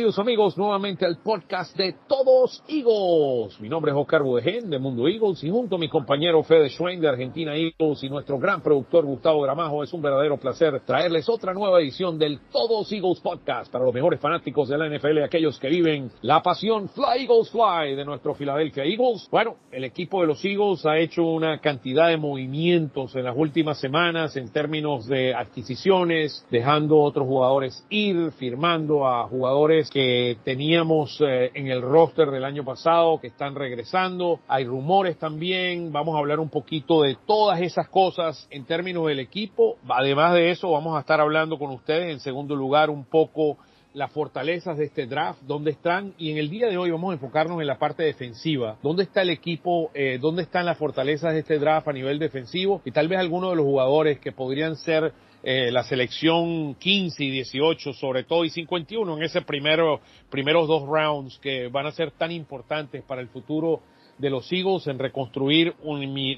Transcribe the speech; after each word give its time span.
Bienvenidos 0.00 0.18
amigos 0.18 0.56
nuevamente 0.56 1.04
al 1.04 1.18
podcast 1.18 1.76
de 1.76 1.94
Todos 2.08 2.64
Eagles. 2.66 3.60
Mi 3.60 3.68
nombre 3.68 3.92
es 3.92 3.98
Oscar 3.98 4.22
Budegen 4.22 4.70
de 4.70 4.78
Mundo 4.78 5.06
Eagles 5.06 5.44
y 5.44 5.50
junto 5.50 5.76
a 5.76 5.78
mi 5.78 5.90
compañero 5.90 6.42
Fede 6.42 6.70
Schwein 6.70 7.02
de 7.02 7.08
Argentina 7.08 7.54
Eagles 7.54 8.02
y 8.02 8.08
nuestro 8.08 8.38
gran 8.38 8.62
productor 8.62 9.04
Gustavo 9.04 9.42
Gramajo 9.42 9.84
es 9.84 9.92
un 9.92 10.00
verdadero 10.00 10.38
placer 10.38 10.80
traerles 10.86 11.28
otra 11.28 11.52
nueva 11.52 11.82
edición 11.82 12.18
del 12.18 12.40
Todos 12.50 12.90
Eagles 12.90 13.20
podcast 13.20 13.70
para 13.70 13.84
los 13.84 13.92
mejores 13.92 14.18
fanáticos 14.18 14.70
de 14.70 14.78
la 14.78 14.88
NFL 14.88 15.22
aquellos 15.22 15.58
que 15.58 15.68
viven 15.68 16.10
la 16.22 16.42
pasión 16.42 16.88
Fly 16.88 17.24
Eagles 17.24 17.50
Fly 17.50 17.94
de 17.94 18.04
nuestro 18.06 18.34
Philadelphia 18.34 18.84
Eagles. 18.84 19.28
Bueno, 19.30 19.56
el 19.70 19.84
equipo 19.84 20.22
de 20.22 20.28
los 20.28 20.42
Eagles 20.42 20.86
ha 20.86 20.96
hecho 20.96 21.24
una 21.24 21.60
cantidad 21.60 22.08
de 22.08 22.16
movimientos 22.16 23.14
en 23.16 23.24
las 23.24 23.36
últimas 23.36 23.78
semanas 23.78 24.34
en 24.38 24.50
términos 24.50 25.06
de 25.06 25.34
adquisiciones, 25.34 26.46
dejando 26.50 26.98
otros 27.00 27.28
jugadores 27.28 27.84
ir, 27.90 28.30
firmando 28.32 29.06
a 29.06 29.28
jugadores 29.28 29.89
que 29.90 30.38
teníamos 30.44 31.20
eh, 31.20 31.50
en 31.54 31.66
el 31.66 31.82
roster 31.82 32.30
del 32.30 32.44
año 32.44 32.64
pasado 32.64 33.20
que 33.20 33.26
están 33.26 33.54
regresando. 33.54 34.40
Hay 34.48 34.64
rumores 34.64 35.18
también. 35.18 35.92
Vamos 35.92 36.14
a 36.14 36.18
hablar 36.18 36.40
un 36.40 36.48
poquito 36.48 37.02
de 37.02 37.16
todas 37.26 37.60
esas 37.60 37.88
cosas 37.88 38.46
en 38.50 38.64
términos 38.64 39.06
del 39.06 39.18
equipo. 39.18 39.76
Además 39.88 40.34
de 40.34 40.50
eso, 40.50 40.70
vamos 40.70 40.96
a 40.96 41.00
estar 41.00 41.20
hablando 41.20 41.58
con 41.58 41.70
ustedes 41.70 42.12
en 42.12 42.20
segundo 42.20 42.54
lugar 42.54 42.88
un 42.88 43.04
poco 43.04 43.58
las 43.92 44.12
fortalezas 44.12 44.78
de 44.78 44.84
este 44.84 45.06
draft, 45.06 45.42
dónde 45.42 45.72
están, 45.72 46.14
y 46.16 46.30
en 46.30 46.38
el 46.38 46.48
día 46.48 46.68
de 46.68 46.78
hoy 46.78 46.92
vamos 46.92 47.10
a 47.10 47.14
enfocarnos 47.14 47.60
en 47.60 47.66
la 47.66 47.78
parte 47.78 48.04
defensiva, 48.04 48.76
dónde 48.82 49.02
está 49.02 49.22
el 49.22 49.30
equipo, 49.30 49.90
eh, 49.94 50.18
dónde 50.20 50.42
están 50.42 50.64
las 50.64 50.78
fortalezas 50.78 51.32
de 51.32 51.40
este 51.40 51.58
draft 51.58 51.88
a 51.88 51.92
nivel 51.92 52.20
defensivo, 52.20 52.82
y 52.84 52.92
tal 52.92 53.08
vez 53.08 53.18
algunos 53.18 53.50
de 53.50 53.56
los 53.56 53.64
jugadores 53.64 54.20
que 54.20 54.30
podrían 54.30 54.76
ser 54.76 55.12
eh, 55.42 55.70
la 55.70 55.84
selección 55.84 56.74
15 56.74 57.24
y 57.24 57.30
18 57.30 57.94
sobre 57.94 58.24
todo 58.24 58.44
y 58.44 58.50
51 58.50 59.16
en 59.16 59.22
ese 59.22 59.40
primero, 59.42 60.00
primeros 60.28 60.68
dos 60.68 60.86
rounds 60.86 61.38
que 61.38 61.68
van 61.68 61.86
a 61.86 61.92
ser 61.92 62.10
tan 62.10 62.30
importantes 62.30 63.02
para 63.04 63.20
el 63.20 63.28
futuro 63.28 63.80
de 64.20 64.30
los 64.30 64.50
Eagles 64.52 64.86
en 64.86 64.98
reconstruir, 64.98 65.74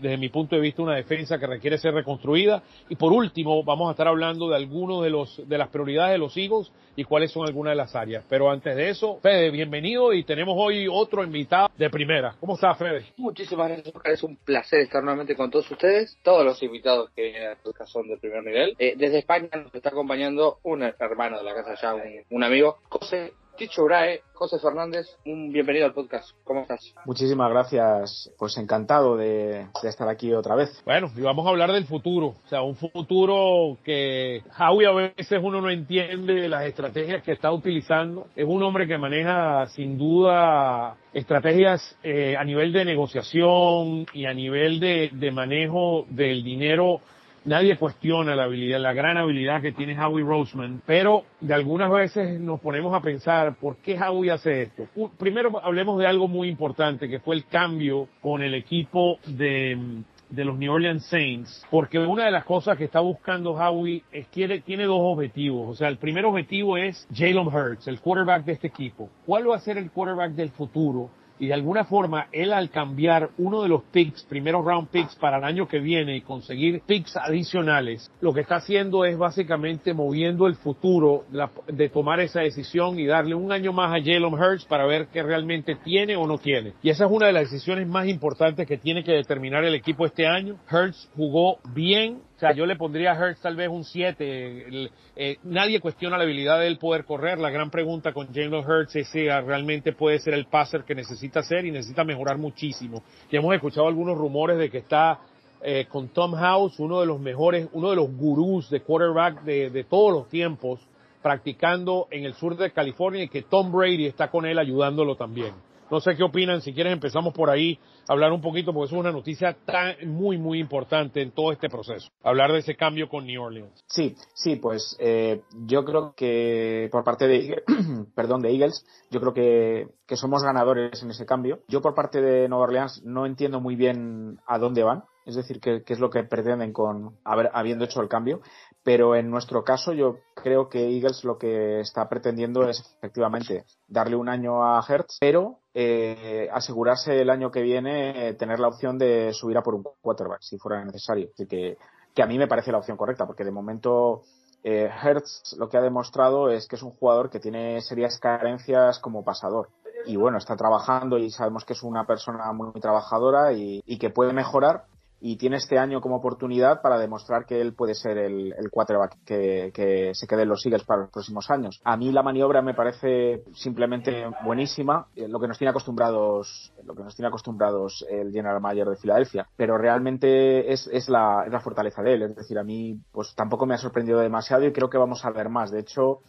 desde 0.01 0.17
mi 0.17 0.29
punto 0.29 0.57
de 0.57 0.63
vista, 0.63 0.83
una 0.83 0.97
defensa 0.97 1.39
que 1.39 1.47
requiere 1.47 1.79
ser 1.79 1.95
reconstruida. 1.95 2.63
Y 2.89 2.97
por 2.97 3.13
último, 3.13 3.63
vamos 3.65 3.89
a 3.89 3.93
estar 3.93 4.09
hablando 4.09 4.49
de 4.49 4.57
algunos 4.57 5.03
de 5.03 5.11
los 5.11 5.49
de 5.49 5.59
las 5.59 5.69
prioridades 5.69 6.13
de 6.13 6.19
los 6.19 6.37
Eagles 6.37 6.73
y 6.97 7.05
cuáles 7.05 7.33
son 7.33 7.47
algunas 7.47 7.73
de 7.73 7.77
las 7.77 7.95
áreas. 7.95 8.25
Pero 8.29 8.51
antes 8.51 8.77
de 8.77 8.91
eso, 8.91 9.19
Fede, 9.23 9.51
bienvenido 9.51 10.13
y 10.13 10.25
tenemos 10.25 10.55
hoy 10.59 10.87
otro 10.91 11.25
invitado 11.25 11.69
de 11.77 11.91
primera. 11.91 12.35
¿Cómo 12.39 12.55
estás, 12.55 12.79
Fede? 12.79 13.07
Muchísimas 13.17 13.69
gracias. 13.69 13.95
Es 14.05 14.23
un 14.23 14.37
placer 14.37 14.81
estar 14.81 15.03
nuevamente 15.03 15.35
con 15.35 15.51
todos 15.51 15.71
ustedes. 15.71 16.19
Todos 16.23 16.45
los 16.45 16.63
invitados 16.63 17.11
que 17.15 17.23
vienen 17.23 17.49
a 17.49 17.87
son 17.87 18.09
de 18.09 18.17
primer 18.17 18.45
nivel. 18.45 18.77
Eh, 18.79 18.95
desde 18.97 19.19
España 19.19 19.49
nos 19.53 19.75
está 19.75 19.91
acompañando 19.91 20.59
un 20.63 20.83
hermano 20.83 21.39
de 21.39 21.45
la 21.45 21.55
casa 21.55 21.75
ya, 21.81 21.95
un, 21.95 22.03
un 22.31 22.45
amigo, 22.45 22.79
José 22.89 23.33
Ticho 23.57 23.85
Urae, 23.85 24.23
José 24.33 24.59
Fernández, 24.59 25.07
un 25.27 25.53
bienvenido 25.53 25.85
al 25.85 25.93
podcast. 25.93 26.31
¿Cómo 26.43 26.63
estás? 26.63 26.95
Muchísimas 27.05 27.51
gracias, 27.51 28.31
pues 28.39 28.57
encantado 28.57 29.17
de, 29.17 29.67
de, 29.83 29.89
estar 29.89 30.09
aquí 30.09 30.33
otra 30.33 30.55
vez. 30.55 30.83
Bueno, 30.85 31.11
y 31.15 31.21
vamos 31.21 31.47
a 31.47 31.51
hablar 31.51 31.71
del 31.71 31.85
futuro, 31.85 32.35
o 32.45 32.49
sea, 32.49 32.63
un 32.63 32.77
futuro 32.77 33.77
que 33.85 34.43
Howie 34.59 34.87
a 34.87 34.93
veces 34.93 35.39
uno 35.43 35.61
no 35.61 35.71
entiende 35.71 36.49
las 36.49 36.65
estrategias 36.65 37.23
que 37.23 37.33
está 37.33 37.53
utilizando. 37.53 38.27
Es 38.35 38.47
un 38.49 38.63
hombre 38.63 38.89
que 38.89 38.97
maneja 38.97 39.67
sin 39.69 39.99
duda 39.99 40.97
estrategias 41.13 41.97
eh, 42.03 42.37
a 42.39 42.45
nivel 42.45 42.73
de 42.73 42.87
negociación 42.87 44.07
y 44.15 44.25
a 44.25 44.33
nivel 44.33 44.81
de, 44.81 45.11
de 45.13 45.31
manejo 45.31 46.07
del 46.09 46.43
dinero 46.43 47.01
nadie 47.45 47.77
cuestiona 47.77 48.35
la 48.37 48.45
habilidad, 48.45 48.81
la 48.81 48.93
gran 48.93 49.17
habilidad 49.17 49.63
que 49.63 49.73
tiene 49.73 49.99
Howie 49.99 50.25
Roseman, 50.25 50.83
pero 50.87 51.25
de 51.41 51.55
algunas 51.55 51.91
veces 51.91 52.41
nos 52.41 52.61
ponemos 52.61 52.95
a 52.95 53.01
pensar 53.01 53.57
por 53.57 53.77
qué 53.77 53.99
Howie 53.99 54.31
hace 54.31 54.63
esto. 54.63 54.87
Primero 55.19 55.63
hablemos 55.65 55.99
de 55.99 56.07
algo 56.07 56.29
muy 56.29 56.49
importante, 56.49 57.09
que 57.09 57.21
fue 57.21 57.37
el 57.37 57.47
cambio 57.47 58.09
con 58.21 58.43
el 58.43 58.55
equipo 58.55 59.19
de, 59.27 60.03
de 60.33 60.45
los 60.45 60.59
New 60.59 60.73
Orleans 60.73 61.05
Saints, 61.07 61.65
porque 61.71 61.99
una 61.99 62.25
de 62.25 62.31
las 62.31 62.45
cosas 62.45 62.79
que 62.79 62.85
está 62.85 63.01
buscando 63.01 63.53
Howie 63.53 64.03
es 64.11 64.27
quiere, 64.29 64.61
tiene 64.61 64.85
dos 64.85 65.01
objetivos. 65.01 65.69
O 65.69 65.75
sea, 65.75 65.89
el 65.89 65.99
primer 65.99 66.25
objetivo 66.25 66.77
es 66.77 67.07
Jalen 67.15 67.49
Hurts, 67.49 67.87
el 67.87 68.01
quarterback 68.01 68.45
de 68.45 68.53
este 68.53 68.69
equipo. 68.69 69.11
¿Cuál 69.27 69.51
va 69.51 69.57
a 69.57 69.61
ser 69.61 69.79
el 69.79 69.91
quarterback 69.91 70.33
del 70.33 70.51
futuro? 70.51 71.11
Y 71.39 71.49
de 71.49 71.55
alguna 71.55 71.85
forma 71.85 72.29
él 72.33 72.53
al 72.53 72.71
cambiar 72.71 73.31
uno 73.39 73.63
de 73.63 73.69
los 73.69 73.83
picks, 73.85 74.25
primeros 74.25 74.65
round 74.65 74.89
picks 74.89 75.17
para 75.17 75.39
el 75.39 75.45
año 75.45 75.67
que 75.67 75.79
viene 75.79 76.17
y 76.17 76.21
conseguir 76.21 76.83
picks 76.87 77.17
adicionales, 77.17 78.11
lo 78.21 78.33
que 78.33 78.41
está 78.41 78.57
haciendo 78.57 79.05
es 79.05 79.17
básicamente 79.19 79.95
moviendo 79.95 80.47
el 80.47 80.55
futuro 80.57 81.25
de 81.67 81.89
tomar 81.89 82.21
esa 82.21 82.41
decisión 82.41 82.99
y 82.99 83.07
darle 83.07 83.35
un 83.35 83.53
año 83.53 83.73
más 83.73 83.91
a 83.91 84.03
Jalen 84.03 84.35
Hurts 84.35 84.65
para 84.67 84.87
ver 84.87 85.09
qué 85.13 85.23
realmente 85.23 85.77
tiene 85.77 86.17
o 86.17 86.27
no 86.27 86.39
tiene. 86.39 86.75
Y 86.83 86.91
esa 86.91 87.07
es 87.07 87.11
una 87.11 87.27
de 87.27 87.33
las 87.33 87.51
decisiones 87.51 87.87
más 87.87 88.07
importantes 88.07 88.67
que 88.67 88.79
tiene 88.79 89.05
que 89.05 89.13
determinar 89.13 89.65
el 89.65 89.75
equipo 89.75 90.07
este 90.07 90.27
año. 90.27 90.57
Hurts 90.71 91.11
jugó 91.17 91.59
bien, 91.75 92.21
sea, 92.43 92.53
yo 92.53 92.67
le 92.67 92.77
pondría 92.77 93.13
a 93.13 93.19
Hurts 93.19 93.41
tal 93.41 93.55
vez 93.57 93.69
un 93.69 93.85
7. 93.85 94.91
Eh, 95.15 95.37
nadie 95.45 95.81
cuestiona 95.81 96.17
la 96.17 96.25
habilidad 96.25 96.59
de 96.59 96.67
él 96.67 96.79
poder 96.79 97.05
correr. 97.05 97.39
La 97.39 97.51
gran 97.51 97.71
pregunta 97.71 98.13
con 98.13 98.35
Jalen 98.35 98.55
Hurts 98.55 98.97
es 98.97 99.09
si 99.09 99.29
realmente 99.29 99.93
puede 99.93 100.19
ser 100.19 100.35
el 100.35 100.47
passer 100.47 100.83
que 100.83 100.95
necesita 100.95 101.43
ser 101.43 101.65
y 101.65 101.71
necesita 101.71 102.05
mejorar 102.05 102.39
muchísimo. 102.39 103.03
Ya 103.31 103.39
hemos 103.39 103.55
escuchado 103.55 103.87
algunos 103.87 104.19
rumores 104.19 104.59
de 104.59 104.71
que 104.71 104.79
está 104.79 105.21
eh, 105.63 105.87
con 105.89 106.09
Tom 106.09 106.35
House, 106.35 106.81
uno 106.81 107.01
de 107.01 107.07
los 107.07 107.21
mejores, 107.21 107.69
uno 107.73 107.91
de 107.91 107.97
los 107.97 108.11
gurús 108.17 108.69
de 108.71 108.81
quarterback 108.81 109.43
de 109.45 109.87
todos 109.89 110.13
los 110.13 110.29
tiempos, 110.29 110.81
practicando 111.23 112.09
en 112.11 112.25
el 112.25 112.35
sur 112.35 112.57
de 112.57 112.73
California 112.73 113.23
y 113.23 113.29
que 113.29 113.43
Tom 113.43 113.71
Brady 113.71 114.07
está 114.07 114.29
con 114.29 114.45
él 114.47 114.59
ayudándolo 114.59 115.15
también. 115.15 115.53
No 115.93 116.01
sé 116.01 116.17
qué 116.17 116.23
opinan, 116.23 116.63
si 116.63 116.73
quieren 116.73 116.95
empezamos 116.95 117.35
por 117.35 117.51
ahí 117.51 117.79
hablar 118.09 118.33
un 118.33 118.41
poquito, 118.41 118.73
porque 118.73 118.87
es 118.87 118.99
una 118.99 119.13
noticia 119.13 119.59
tan, 119.67 119.95
muy, 120.07 120.39
muy 120.39 120.59
importante 120.59 121.21
en 121.21 121.33
todo 121.33 121.53
este 121.53 121.69
proceso. 121.69 122.09
Hablar 122.23 122.51
de 122.51 122.61
ese 122.61 122.77
cambio 122.77 123.11
con 123.11 123.27
New 123.27 123.43
Orleans. 123.43 123.85
Sí, 123.89 124.17
sí, 124.33 124.57
pues 124.57 124.97
eh, 124.99 125.43
yo 125.67 125.85
creo 125.85 126.15
que 126.17 126.89
por 126.91 127.05
parte 127.05 127.29
de, 127.29 127.63
perdón, 128.17 128.41
de 128.41 128.53
Eagles, 128.55 128.87
yo 129.11 129.21
creo 129.21 129.35
que, 129.35 129.89
que 130.07 130.17
somos 130.17 130.43
ganadores 130.43 131.03
en 131.03 131.11
ese 131.11 131.27
cambio. 131.27 131.61
Yo 131.69 131.83
por 131.83 131.95
parte 131.95 132.23
de 132.23 132.49
Nueva 132.49 132.65
Orleans 132.65 133.03
no 133.05 133.27
entiendo 133.27 133.61
muy 133.61 133.77
bien 133.77 134.39
a 134.47 134.57
dónde 134.59 134.85
van. 134.85 135.05
Es 135.25 135.37
decir, 135.37 135.61
qué 135.61 135.83
es 135.87 136.01
lo 136.01 136.11
que 136.11 136.25
pretenden 136.25 136.73
con 136.73 137.17
haber, 137.25 137.51
habiendo 137.53 137.85
hecho 137.85 138.01
el 138.01 138.09
cambio. 138.09 138.41
Pero 138.83 139.15
en 139.15 139.31
nuestro 139.31 139.63
caso, 139.63 139.93
yo 139.93 140.19
creo 140.35 140.69
que 140.69 140.89
Eagles 140.89 141.25
lo 141.25 141.39
que 141.39 141.81
está 141.81 142.09
pretendiendo 142.09 142.69
es 142.69 142.81
efectivamente 142.99 143.65
darle 143.87 144.17
un 144.17 144.29
año 144.29 144.65
a 144.65 144.85
Hertz, 144.87 145.19
pero 145.21 145.59
eh, 145.73 146.49
asegurarse 146.53 147.21
el 147.21 147.31
año 147.31 147.51
que 147.51 147.63
viene 147.63 148.29
eh, 148.29 148.35
tener 148.35 148.59
la 148.59 148.69
opción 148.69 148.99
de 148.99 149.33
subir 149.33 149.57
a 149.57 149.63
por 149.63 149.75
un 149.75 149.85
quarterback 150.01 150.41
si 150.41 150.59
fuera 150.59 150.85
necesario. 150.85 151.29
Así 151.33 151.47
que, 151.47 151.79
que 152.13 152.23
a 152.23 152.27
mí 152.27 152.39
me 152.39 152.49
parece 152.49 152.73
la 152.73 152.79
opción 152.79 152.97
correcta, 152.97 153.25
porque 153.25 153.45
de 153.45 153.53
momento 153.53 154.23
eh, 154.65 154.91
Hertz 155.03 155.55
lo 155.57 155.69
que 155.69 155.77
ha 155.77 155.83
demostrado 155.83 156.51
es 156.51 156.67
que 156.67 156.75
es 156.75 156.83
un 156.83 156.91
jugador 156.91 157.31
que 157.31 157.39
tiene 157.39 157.81
serias 157.83 158.19
carencias 158.19 158.99
como 158.99 159.25
pasador. 159.25 159.69
Y 160.07 160.17
bueno, 160.17 160.39
está 160.39 160.57
trabajando 160.57 161.19
y 161.19 161.31
sabemos 161.31 161.65
que 161.65 161.75
es 161.75 161.85
una 161.85 162.05
persona 162.05 162.53
muy, 162.53 162.73
trabajadora 162.81 163.53
y 163.53 163.99
que 164.01 164.11
puede 164.11 164.33
mejorar, 164.33 164.87
y 165.25 165.37
tiene 165.37 165.57
este 165.57 165.79
año 165.79 166.01
como 166.01 166.17
oportunidad 166.17 166.83
para 166.83 166.99
demostrar 166.99 167.47
que 167.47 167.61
él 167.61 167.75
puede 167.75 167.95
ser 167.95 168.19
el, 168.19 168.53
el 168.59 168.71
quarterback 168.71 169.19
que, 169.25 169.71
que, 169.73 170.11
se 170.15 170.27
quede 170.27 170.43
en 170.43 170.49
los 170.49 170.67
Eagles 170.67 170.83
para 170.83 171.03
los 171.03 171.11
próximos 171.11 171.49
años. 171.49 171.81
A 171.85 171.97
mí 171.97 172.11
la 172.11 172.25
maniobra 172.25 172.61
me 172.61 172.75
parece 172.75 173.45
simplemente 173.55 174.27
buenísima, 174.45 175.07
eh, 175.15 175.29
lo 175.29 175.39
que 175.39 175.47
nos 175.47 175.59
tiene 175.59 175.71
acostumbrados, 175.71 176.73
lo 176.83 176.97
que 176.97 177.05
nos 177.05 177.15
tiene 177.15 177.29
acostumbrados 177.29 178.05
el 178.11 178.33
General 178.33 178.61
Manager 178.61 178.89
de 178.89 178.97
Filadelfia, 178.97 179.47
pero 179.57 179.79
realmente 179.79 180.73
es, 180.73 180.89
es, 180.93 181.09
la, 181.09 181.45
es 181.47 181.53
la 181.53 181.61
fortaleza 181.61 182.03
de 182.03 182.15
él. 182.15 182.23
Es 182.23 182.35
decir, 182.35 182.59
a 182.59 182.65
mí 182.65 182.99
pues 183.13 183.33
tampoco 183.37 183.65
me 183.65 183.75
ha 183.75 183.79
sorprendido 183.79 184.19
demasiado 184.19 184.67
y 184.67 184.73
creo 184.73 184.91
que 184.91 184.99
vamos 184.99 185.25
a 185.25 185.31
ver 185.31 185.49
más. 185.49 185.71
De 185.71 185.79
hecho, 185.79 186.23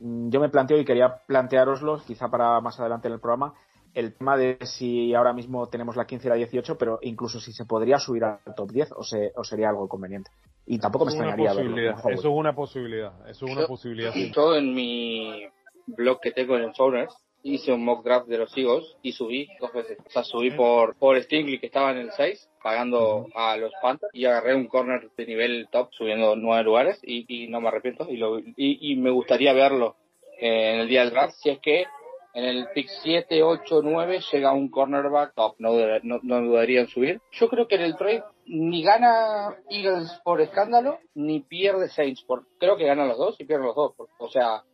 mm, 0.00 0.30
yo 0.30 0.40
me 0.40 0.48
planteo 0.48 0.78
y 0.78 0.84
quería 0.84 1.20
planteároslo, 1.28 2.02
quizá 2.04 2.26
para 2.28 2.60
más 2.60 2.80
adelante 2.80 3.06
en 3.06 3.14
el 3.14 3.20
programa, 3.20 3.54
el 3.94 4.14
tema 4.14 4.36
de 4.36 4.58
si 4.62 5.14
ahora 5.14 5.32
mismo 5.32 5.68
tenemos 5.68 5.96
la 5.96 6.06
15 6.06 6.26
y 6.26 6.30
la 6.30 6.36
18, 6.36 6.76
pero 6.76 6.98
incluso 7.02 7.40
si 7.40 7.52
se 7.52 7.64
podría 7.64 7.98
subir 7.98 8.24
al 8.24 8.38
top 8.56 8.70
10 8.70 8.92
o, 8.92 9.02
se, 9.02 9.32
o 9.36 9.44
sería 9.44 9.68
algo 9.68 9.88
conveniente. 9.88 10.30
Y 10.66 10.78
tampoco 10.78 11.04
me 11.04 11.12
extrañaría 11.12 11.54
verlo. 11.54 11.90
Eso 11.90 12.10
es 12.10 12.24
una 12.24 12.54
posibilidad, 12.54 13.12
eso 13.28 13.46
es 13.46 13.52
una 13.52 13.62
yo, 13.62 13.68
posibilidad. 13.68 14.12
Yo 14.14 14.54
en 14.56 14.74
mi 14.74 15.44
blog 15.86 16.20
que 16.20 16.32
tengo 16.32 16.56
en 16.56 16.64
el 16.64 16.72
Owners 16.78 17.14
hice 17.42 17.72
un 17.72 17.84
mock 17.84 18.02
draft 18.02 18.26
de 18.26 18.38
los 18.38 18.56
Eagles 18.56 18.96
y 19.02 19.12
subí 19.12 19.48
dos 19.60 19.72
veces. 19.72 19.98
O 20.04 20.10
sea, 20.10 20.24
subí 20.24 20.50
por, 20.50 20.96
por 20.96 21.22
Stingley 21.22 21.60
que 21.60 21.66
estaba 21.66 21.92
en 21.92 21.98
el 21.98 22.10
6, 22.10 22.48
pagando 22.62 23.26
a 23.34 23.56
los 23.58 23.72
Panthers, 23.82 24.10
y 24.14 24.24
agarré 24.24 24.54
un 24.54 24.66
corner 24.66 25.10
de 25.16 25.26
nivel 25.26 25.68
top 25.70 25.92
subiendo 25.92 26.34
nueve 26.36 26.64
lugares 26.64 26.98
y, 27.02 27.26
y 27.28 27.48
no 27.48 27.60
me 27.60 27.68
arrepiento. 27.68 28.08
Y, 28.08 28.16
lo, 28.16 28.38
y, 28.38 28.54
y 28.56 28.96
me 28.96 29.10
gustaría 29.10 29.52
verlo 29.52 29.96
eh, 30.40 30.72
en 30.74 30.80
el 30.80 30.88
día 30.88 31.02
del 31.02 31.10
draft 31.10 31.34
si 31.36 31.50
es 31.50 31.58
que 31.60 31.84
en 32.34 32.44
el 32.44 32.66
pick 32.74 32.88
7, 32.88 33.42
8, 33.42 33.80
9 33.82 34.20
llega 34.32 34.52
un 34.52 34.68
cornerback 34.68 35.34
top, 35.34 35.54
no, 35.58 35.72
no, 36.02 36.40
dudaría 36.40 36.80
en 36.80 36.88
subir. 36.88 37.20
Yo 37.32 37.48
creo 37.48 37.68
que 37.68 37.76
en 37.76 37.82
el 37.82 37.96
trade 37.96 38.24
ni 38.46 38.82
gana 38.82 39.56
Eagles 39.70 40.20
por 40.24 40.40
escándalo, 40.40 40.98
ni 41.14 41.40
pierde 41.40 41.88
Saints. 41.88 42.22
Por, 42.24 42.46
creo 42.58 42.76
que 42.76 42.86
ganan 42.86 43.08
los 43.08 43.18
dos 43.18 43.40
y 43.40 43.44
pierden 43.44 43.66
los 43.66 43.76
dos. 43.76 43.94
o 44.18 44.28
sea, 44.28 44.64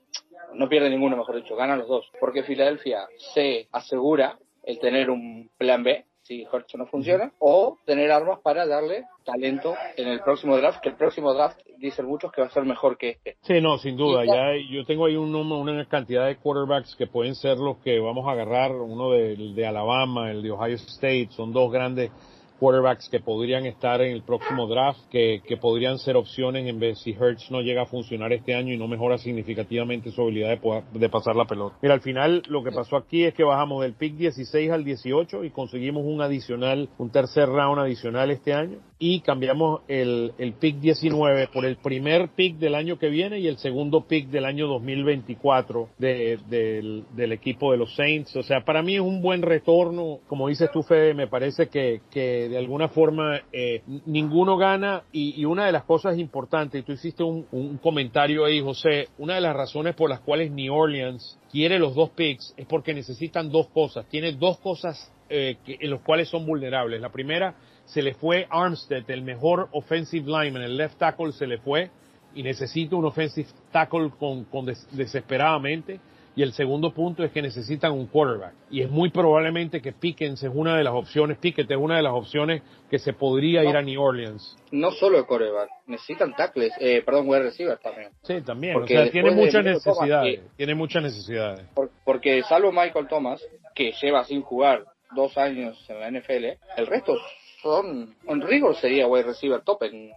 no 0.54 0.68
pierde 0.68 0.90
ninguno, 0.90 1.16
mejor 1.16 1.36
dicho, 1.36 1.54
ganan 1.54 1.78
los 1.78 1.88
dos. 1.88 2.10
Porque 2.18 2.42
Filadelfia 2.42 3.06
se 3.34 3.68
asegura 3.72 4.38
el 4.64 4.78
tener 4.78 5.10
un 5.10 5.50
plan 5.58 5.82
B 5.82 6.06
si 6.30 6.46
Hurts 6.46 6.76
no 6.76 6.86
funciona, 6.86 7.32
o 7.40 7.76
tener 7.84 8.12
armas 8.12 8.38
para 8.38 8.64
darle 8.64 9.02
talento 9.24 9.74
en 9.96 10.06
el 10.06 10.20
próximo 10.20 10.56
draft, 10.56 10.80
que 10.80 10.90
el 10.90 10.94
próximo 10.94 11.34
draft 11.34 11.58
dicen 11.78 12.06
muchos 12.06 12.30
que 12.30 12.40
va 12.40 12.46
a 12.46 12.50
ser 12.50 12.64
mejor 12.64 12.96
que 12.96 13.10
este. 13.10 13.36
Sí, 13.40 13.60
no, 13.60 13.78
sin 13.78 13.96
duda. 13.96 14.24
Ya 14.24 14.52
yo 14.70 14.84
tengo 14.84 15.06
ahí 15.06 15.16
un, 15.16 15.34
una 15.34 15.84
cantidad 15.86 16.28
de 16.28 16.36
quarterbacks 16.36 16.94
que 16.94 17.08
pueden 17.08 17.34
ser 17.34 17.58
los 17.58 17.78
que 17.78 17.98
vamos 17.98 18.28
a 18.28 18.30
agarrar, 18.30 18.70
uno 18.70 19.10
de, 19.10 19.34
de 19.54 19.66
Alabama, 19.66 20.30
el 20.30 20.40
de 20.42 20.52
Ohio 20.52 20.76
State, 20.76 21.30
son 21.30 21.52
dos 21.52 21.72
grandes 21.72 22.12
quarterbacks 22.60 23.08
que 23.08 23.20
podrían 23.20 23.64
estar 23.64 24.02
en 24.02 24.12
el 24.12 24.22
próximo 24.22 24.68
draft, 24.68 25.00
que, 25.10 25.40
que 25.48 25.56
podrían 25.56 25.98
ser 25.98 26.16
opciones 26.16 26.66
en 26.66 26.78
vez 26.78 27.00
si 27.00 27.12
Hertz 27.12 27.50
no 27.50 27.62
llega 27.62 27.82
a 27.82 27.86
funcionar 27.86 28.32
este 28.32 28.54
año 28.54 28.72
y 28.74 28.76
no 28.76 28.86
mejora 28.86 29.18
significativamente 29.18 30.10
su 30.12 30.20
habilidad 30.20 30.58
de, 30.60 30.82
de 30.92 31.08
pasar 31.08 31.34
la 31.34 31.46
pelota. 31.46 31.76
Mira, 31.80 31.94
al 31.94 32.02
final 32.02 32.42
lo 32.48 32.62
que 32.62 32.70
pasó 32.70 32.96
aquí 32.96 33.24
es 33.24 33.34
que 33.34 33.42
bajamos 33.42 33.82
del 33.82 33.94
pick 33.94 34.14
16 34.14 34.70
al 34.70 34.84
18 34.84 35.44
y 35.44 35.50
conseguimos 35.50 36.04
un 36.04 36.20
adicional, 36.20 36.90
un 36.98 37.10
tercer 37.10 37.48
round 37.48 37.80
adicional 37.80 38.30
este 38.30 38.52
año 38.52 38.78
y 38.98 39.20
cambiamos 39.20 39.80
el, 39.88 40.34
el 40.36 40.52
pick 40.52 40.76
19 40.76 41.48
por 41.52 41.64
el 41.64 41.76
primer 41.76 42.28
pick 42.36 42.58
del 42.58 42.74
año 42.74 42.98
que 42.98 43.08
viene 43.08 43.38
y 43.38 43.48
el 43.48 43.56
segundo 43.56 44.06
pick 44.06 44.28
del 44.28 44.44
año 44.44 44.66
2024 44.68 45.88
de, 45.96 46.38
del, 46.50 47.04
del 47.16 47.32
equipo 47.32 47.72
de 47.72 47.78
los 47.78 47.96
Saints. 47.96 48.36
O 48.36 48.42
sea, 48.42 48.62
para 48.62 48.82
mí 48.82 48.96
es 48.96 49.00
un 49.00 49.22
buen 49.22 49.40
retorno. 49.40 50.18
Como 50.28 50.48
dices 50.48 50.70
tú, 50.70 50.82
Fede, 50.82 51.14
me 51.14 51.28
parece 51.28 51.68
que, 51.68 52.02
que 52.10 52.49
de 52.50 52.58
alguna 52.58 52.88
forma 52.88 53.40
eh, 53.52 53.82
ninguno 54.06 54.56
gana 54.56 55.04
y, 55.12 55.44
una 55.44 55.66
de 55.66 55.72
las 55.72 55.84
cosas 55.84 56.18
importantes, 56.18 56.80
y 56.80 56.84
tú 56.84 56.92
hiciste 56.92 57.22
un, 57.22 57.46
un 57.52 57.78
comentario 57.78 58.44
ahí, 58.44 58.60
José, 58.60 59.08
una 59.18 59.36
de 59.36 59.40
las 59.40 59.56
razones 59.56 59.94
por 59.94 60.10
las 60.10 60.20
cuales 60.20 60.50
New 60.50 60.74
Orleans 60.74 61.38
quiere 61.50 61.78
los 61.78 61.94
dos 61.94 62.10
picks 62.10 62.54
es 62.56 62.66
porque 62.66 62.92
necesitan 62.92 63.50
dos 63.50 63.68
cosas. 63.68 64.06
Tiene 64.08 64.32
dos 64.32 64.58
cosas 64.58 65.10
eh, 65.28 65.56
en 65.64 65.90
los 65.90 66.00
cuales 66.00 66.28
son 66.28 66.44
vulnerables. 66.44 67.00
La 67.00 67.10
primera 67.10 67.54
se 67.84 68.02
le 68.02 68.14
fue 68.14 68.48
Armstead, 68.50 69.08
el 69.10 69.22
mejor 69.22 69.68
offensive 69.72 70.26
lineman, 70.26 70.62
el 70.62 70.76
left 70.76 70.98
tackle 70.98 71.30
se 71.32 71.46
le 71.46 71.58
fue 71.58 71.90
y 72.34 72.42
necesita 72.42 72.96
un 72.96 73.04
offensive 73.04 73.48
tackle 73.70 74.10
con, 74.18 74.44
con 74.44 74.66
des, 74.66 74.88
desesperadamente. 74.90 76.00
Y 76.36 76.42
el 76.42 76.52
segundo 76.52 76.92
punto 76.92 77.24
es 77.24 77.32
que 77.32 77.42
necesitan 77.42 77.92
un 77.92 78.06
quarterback. 78.06 78.54
Y 78.70 78.82
es 78.82 78.90
muy 78.90 79.10
probablemente 79.10 79.80
que 79.82 79.92
Pickens 79.92 80.42
es 80.42 80.50
una 80.52 80.76
de 80.76 80.84
las 80.84 80.94
opciones, 80.94 81.38
Pickett 81.38 81.70
es 81.70 81.76
una 81.76 81.96
de 81.96 82.02
las 82.02 82.12
opciones 82.12 82.62
que 82.88 82.98
se 82.98 83.12
podría 83.12 83.62
no, 83.62 83.70
ir 83.70 83.76
a 83.76 83.82
New 83.82 84.00
Orleans. 84.00 84.56
No 84.70 84.92
solo 84.92 85.18
el 85.18 85.26
quarterback, 85.26 85.68
necesitan 85.86 86.34
tackles, 86.34 86.72
eh, 86.78 87.02
perdón, 87.04 87.28
wide 87.28 87.42
receiver 87.42 87.78
también. 87.78 88.10
Sí, 88.22 88.40
también. 88.42 88.74
Porque 88.74 88.96
o 88.96 89.02
sea, 89.02 89.10
tiene 89.10 89.30
muchas 89.32 89.64
necesidades. 89.64 90.36
Thomas, 90.36 90.56
tiene 90.56 90.74
muchas 90.74 91.02
necesidades. 91.02 91.66
Por, 91.74 91.90
porque 92.04 92.42
salvo 92.44 92.70
Michael 92.70 93.08
Thomas, 93.08 93.44
que 93.74 93.92
lleva 94.00 94.24
sin 94.24 94.42
jugar 94.42 94.84
dos 95.14 95.36
años 95.36 95.84
en 95.88 96.00
la 96.00 96.10
NFL, 96.10 96.44
el 96.76 96.86
resto 96.86 97.16
son, 97.62 98.14
en 98.26 98.40
rigor 98.40 98.76
sería 98.76 99.06
wide 99.06 99.24
receiver 99.24 99.60
top 99.62 99.82
en, 99.82 100.12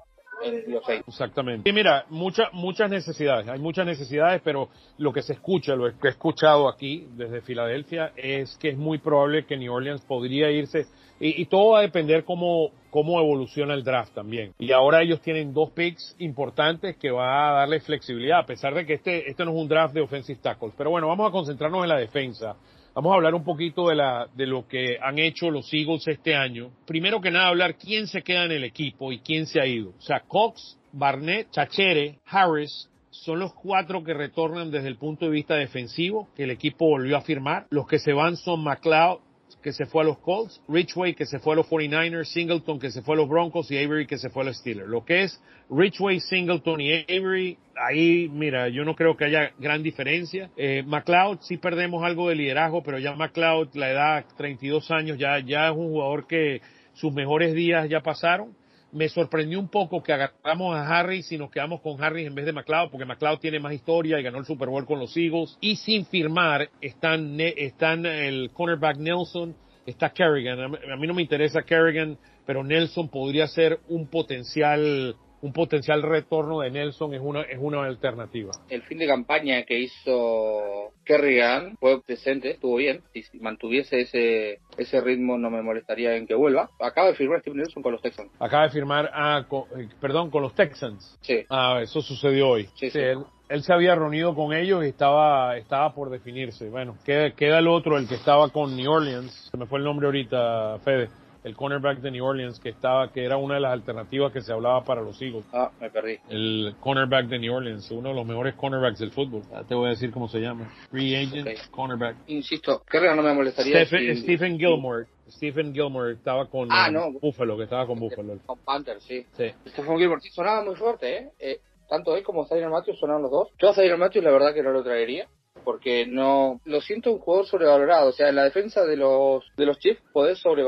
Exactamente. 1.08 1.70
Y 1.70 1.74
mira, 1.74 2.06
muchas 2.10 2.52
muchas 2.54 2.90
necesidades, 2.90 3.48
hay 3.48 3.60
muchas 3.60 3.86
necesidades, 3.86 4.42
pero 4.44 4.70
lo 4.98 5.14
que 5.14 5.22
se 5.22 5.34
escucha, 5.34 5.76
lo 5.76 5.98
que 5.98 6.08
he 6.08 6.12
escuchado 6.12 6.68
aquí 6.68 7.08
desde 7.16 7.42
Filadelfia 7.42 8.12
es 8.16 8.58
que 8.58 8.70
es 8.70 8.78
muy 8.78 8.98
probable 8.98 9.46
que 9.46 9.58
New 9.58 9.74
Orleans 9.74 10.02
podría 10.02 10.52
irse 10.52 10.86
y, 11.20 11.42
y, 11.42 11.46
todo 11.46 11.72
va 11.72 11.80
a 11.80 11.82
depender 11.84 12.26
cómo, 12.26 12.72
cómo 12.90 13.20
evoluciona 13.20 13.76
el 13.76 13.84
draft 13.84 14.14
también. 14.14 14.54
Y 14.60 14.72
ahora 14.72 15.02
ellos 15.02 15.22
tienen 15.22 15.54
dos 15.54 15.70
picks 15.72 16.16
importantes 16.20 16.98
que 16.98 17.12
va 17.12 17.50
a 17.50 17.54
darle 17.60 17.80
flexibilidad, 17.80 18.40
a 18.40 18.46
pesar 18.46 18.74
de 18.74 18.86
que 18.86 18.96
este, 18.96 19.30
este 19.30 19.46
no 19.46 19.52
es 19.52 19.58
un 19.58 19.68
draft 19.68 19.94
de 19.94 20.02
offensive 20.02 20.40
tackles. 20.42 20.74
Pero 20.78 20.90
bueno, 20.90 21.08
vamos 21.08 21.30
a 21.30 21.32
concentrarnos 21.32 21.84
en 21.84 21.90
la 21.90 21.98
defensa. 21.98 22.56
Vamos 22.96 23.12
a 23.12 23.16
hablar 23.16 23.34
un 23.34 23.44
poquito 23.44 23.88
de, 23.88 23.96
la, 23.96 24.28
de 24.36 24.46
lo 24.46 24.68
que 24.68 25.00
han 25.02 25.18
hecho 25.18 25.50
los 25.50 25.74
Eagles 25.74 26.08
este 26.08 26.36
año. 26.36 26.70
Primero 26.86 27.22
que 27.22 27.32
nada, 27.32 27.48
hablar 27.48 27.76
quién 27.76 28.06
se 28.06 28.22
queda 28.22 28.46
en 28.46 28.52
el 28.52 28.64
equipo 28.64 29.12
y 29.12 29.18
quién 29.18 29.48
se 29.48 29.60
ha 29.60 29.66
ido. 29.66 29.94
O 29.98 30.02
sea, 30.02 30.20
Cox, 30.28 30.78
Barnett, 30.92 31.50
Chachere, 31.50 32.20
Harris, 32.26 32.92
son 33.10 33.40
los 33.40 33.52
cuatro 33.56 34.04
que 34.04 34.14
retornan 34.14 34.70
desde 34.70 34.90
el 34.90 34.98
punto 34.98 35.26
de 35.26 35.32
vista 35.32 35.56
defensivo, 35.56 36.30
que 36.36 36.44
el 36.44 36.52
equipo 36.52 36.86
volvió 36.88 37.18
a 37.18 37.22
firmar. 37.22 37.66
Los 37.72 37.88
que 37.88 37.98
se 37.98 38.14
van 38.14 38.38
son 38.38 38.64
McLeod, 38.64 39.20
que 39.64 39.74
se 39.74 39.88
fue 39.88 40.04
a 40.04 40.06
los 40.06 40.20
Colts, 40.20 40.62
Richway 40.68 41.16
que 41.16 41.26
se 41.26 41.40
fue 41.40 41.54
a 41.54 41.56
los 41.56 41.68
49ers, 41.68 42.26
Singleton 42.26 42.80
que 42.80 42.92
se 42.92 43.02
fue 43.02 43.16
a 43.16 43.18
los 43.18 43.30
Broncos 43.30 43.72
y 43.72 43.84
Avery 43.84 44.06
que 44.06 44.20
se 44.20 44.30
fue 44.30 44.44
a 44.44 44.46
los 44.48 44.58
Steelers. 44.58 44.88
Lo 44.88 45.04
que 45.04 45.24
es 45.24 45.42
Richway, 45.72 46.20
Singleton 46.20 46.82
y 46.82 46.94
Avery, 46.94 47.58
ahí 47.76 48.30
mira, 48.32 48.70
yo 48.70 48.86
no 48.86 48.96
creo 48.96 49.18
que 49.18 49.26
haya 49.26 49.52
gran 49.58 49.82
diferencia. 49.82 50.52
Eh, 50.58 50.84
McLeod 50.86 51.40
sí 51.42 51.58
perdemos 51.58 52.04
algo 52.04 52.30
de 52.30 52.36
liderazgo, 52.36 52.84
pero 52.84 53.00
ya 53.00 53.16
McLeod, 53.16 53.74
la 53.74 53.90
edad 53.90 54.26
32 54.38 54.92
años, 54.92 55.18
ya, 55.18 55.40
ya 55.40 55.70
es 55.70 55.76
un 55.76 55.88
jugador 55.88 56.28
que 56.28 56.62
sus 56.94 57.12
mejores 57.12 57.56
días 57.56 57.90
ya 57.90 58.02
pasaron 58.02 58.54
me 58.94 59.10
sorprendió 59.10 59.60
un 59.60 59.70
poco 59.70 60.02
que 60.04 60.14
agarramos 60.14 60.76
a 60.76 60.88
Harris 60.88 61.32
y 61.32 61.38
nos 61.38 61.50
quedamos 61.50 61.82
con 61.82 62.02
Harris 62.02 62.28
en 62.28 62.36
vez 62.36 62.46
de 62.46 62.54
McLeod, 62.54 62.92
porque 62.92 63.06
McLeod 63.06 63.40
tiene 63.40 63.60
más 63.60 63.74
historia 63.74 64.20
y 64.20 64.24
ganó 64.24 64.38
el 64.38 64.46
Super 64.46 64.70
Bowl 64.70 64.86
con 64.86 65.00
los 65.00 65.16
Eagles. 65.18 65.58
Y 65.60 65.76
sin 65.78 66.06
firmar 66.06 66.70
están, 66.80 67.40
están 67.40 68.06
el 68.06 68.52
cornerback 68.54 68.98
Nelson, 68.98 69.56
está 69.86 70.12
Kerrigan. 70.12 70.60
A 70.60 70.96
mí 70.96 71.08
no 71.08 71.14
me 71.14 71.24
interesa 71.24 71.64
Kerrigan, 71.64 72.18
pero 72.46 72.64
Nelson 72.64 73.10
podría 73.10 73.48
ser 73.48 73.80
un 73.90 74.08
potencial 74.08 75.16
un 75.44 75.52
potencial 75.52 76.02
retorno 76.02 76.62
de 76.62 76.72
Nelson 76.72 77.14
es 77.14 77.22
una, 77.22 77.42
es 77.42 77.58
una 77.60 77.84
alternativa. 77.84 78.52
El 78.70 78.82
fin 78.84 78.98
de 78.98 79.08
campaña 79.08 79.64
que 79.64 79.78
hizo 79.78 80.94
Kerrigan 81.04 81.76
fue 81.82 82.00
decente, 82.08 82.52
estuvo 82.52 82.78
bien. 82.78 83.02
Si 83.14 83.40
mantuviese 83.40 84.00
ese, 84.00 84.60
ese 84.78 85.02
ritmo 85.02 85.38
no 85.38 85.50
me 85.50 85.62
molestaría 85.62 86.16
en 86.16 86.28
que 86.28 86.34
vuelva. 86.34 86.70
Acaba 86.80 87.10
de 87.10 87.16
firmar 87.16 87.42
Steve 87.42 87.58
Nelson 87.58 87.84
con 87.84 87.92
los 87.92 88.02
Texans. 88.02 88.32
Acaba 88.40 88.64
de 88.64 88.70
firmar, 88.70 89.12
ah, 89.14 89.46
con, 89.50 89.66
perdón, 90.00 90.32
con 90.32 90.44
los 90.44 90.56
Texans. 90.56 91.18
Sí. 91.20 91.44
Ah, 91.50 91.82
eso 91.84 92.02
sucedió 92.02 92.48
hoy. 92.48 92.64
Sí, 92.76 92.90
sí, 92.90 92.92
sí. 92.92 93.00
Él, 93.00 93.20
él, 93.50 93.64
se 93.64 93.74
había 93.74 93.96
reunido 93.96 94.34
con 94.36 94.54
ellos 94.54 94.86
y 94.86 94.88
estaba, 94.88 95.58
estaba 95.58 95.94
por 95.94 96.10
definirse. 96.10 96.70
Bueno, 96.70 96.96
queda, 97.04 97.32
queda 97.32 97.60
el 97.60 97.68
otro, 97.68 97.98
el 97.98 98.08
que 98.08 98.16
estaba 98.16 98.48
con 98.48 98.78
New 98.78 98.90
Orleans. 98.90 99.50
Se 99.52 99.58
me 99.58 99.66
fue 99.66 99.80
el 99.80 99.84
nombre 99.84 100.06
ahorita, 100.06 100.80
Fede 100.86 101.10
el 101.44 101.56
cornerback 101.56 102.00
de 102.00 102.12
New 102.12 102.26
Orleans 102.26 102.60
que 102.60 102.70
estaba, 102.70 103.12
que 103.12 103.24
era 103.26 103.38
una 103.38 103.56
de 103.56 103.60
las 103.62 103.74
alternativas 103.74 104.32
que 104.32 104.42
se 104.42 104.54
hablaba 104.54 104.84
para 104.84 105.02
los 105.02 105.22
Eagles. 105.22 105.46
Ah, 105.54 105.72
me 105.80 105.90
perdí. 105.90 106.18
El 106.30 106.76
cornerback 106.80 107.28
de 107.28 107.40
New 107.40 107.54
Orleans, 107.54 107.90
uno 107.92 108.10
de 108.10 108.16
los 108.16 108.26
mejores 108.26 108.56
cornerbacks 108.56 109.00
del 109.00 109.12
fútbol. 109.12 109.42
Ya 109.52 109.64
te 109.64 109.76
voy 109.76 109.88
a 109.88 109.90
decir 109.90 110.12
cómo 110.12 110.28
se 110.28 110.40
llama. 110.40 110.72
Free 110.90 111.16
agent 111.16 111.48
Okay. 111.48 111.56
cornerback. 111.72 112.16
Insisto, 112.28 112.84
Kerrigan 112.90 113.18
no 113.18 113.24
me 113.24 113.34
molestaría. 113.34 113.86
Stephen, 113.86 114.16
si- 114.16 114.22
Stephen 114.24 114.58
Gilmore. 114.58 115.06
Stephen 115.30 115.74
Gilmore 115.74 116.14
estaba 116.14 116.48
con 116.48 116.68
Ah, 116.72 116.90
no. 116.92 117.12
Buffalo, 117.20 117.58
que 117.58 117.64
estaba 117.64 117.88
con 117.88 118.00
Buffalo. 118.00 118.38
Con 118.46 118.60
Panthers, 118.60 119.04
sí. 119.04 119.26
Sí. 119.34 119.52
Stephen 119.68 119.98
Gilmore 119.98 120.22
sí 120.22 120.30
sonaba 120.30 120.64
muy 120.64 120.76
fuerte, 120.76 121.18
¿eh? 121.18 121.30
Eh, 121.40 121.60
tanto 121.90 122.16
él 122.16 122.24
como 122.24 122.46
Zaire 122.46 122.70
Matthews 122.70 123.00
sonaron 123.00 123.24
los 123.24 123.32
dos. 123.32 123.50
Yo 123.60 123.70
a 123.70 123.74
Zaire 123.74 123.98
Matthews 123.98 124.24
la 124.26 124.32
verdad 124.32 124.54
que 124.54 124.64
no 124.64 124.72
lo 124.72 124.84
traería. 124.84 125.28
Porque 125.64 126.06
no, 126.08 126.60
lo 126.66 126.82
siento 126.82 127.12
un 127.14 127.20
jugador 127.20 127.46
sobrevalorado. 127.46 128.10
O 128.10 128.12
sea, 128.12 128.28
en 128.28 128.36
la 128.36 128.44
defensa 128.44 128.84
de 128.86 128.98
los, 128.98 129.44
de 129.56 129.66
los 129.66 129.78
Chiefs 129.80 130.02
podés 130.12 130.40
sobre, 130.40 130.64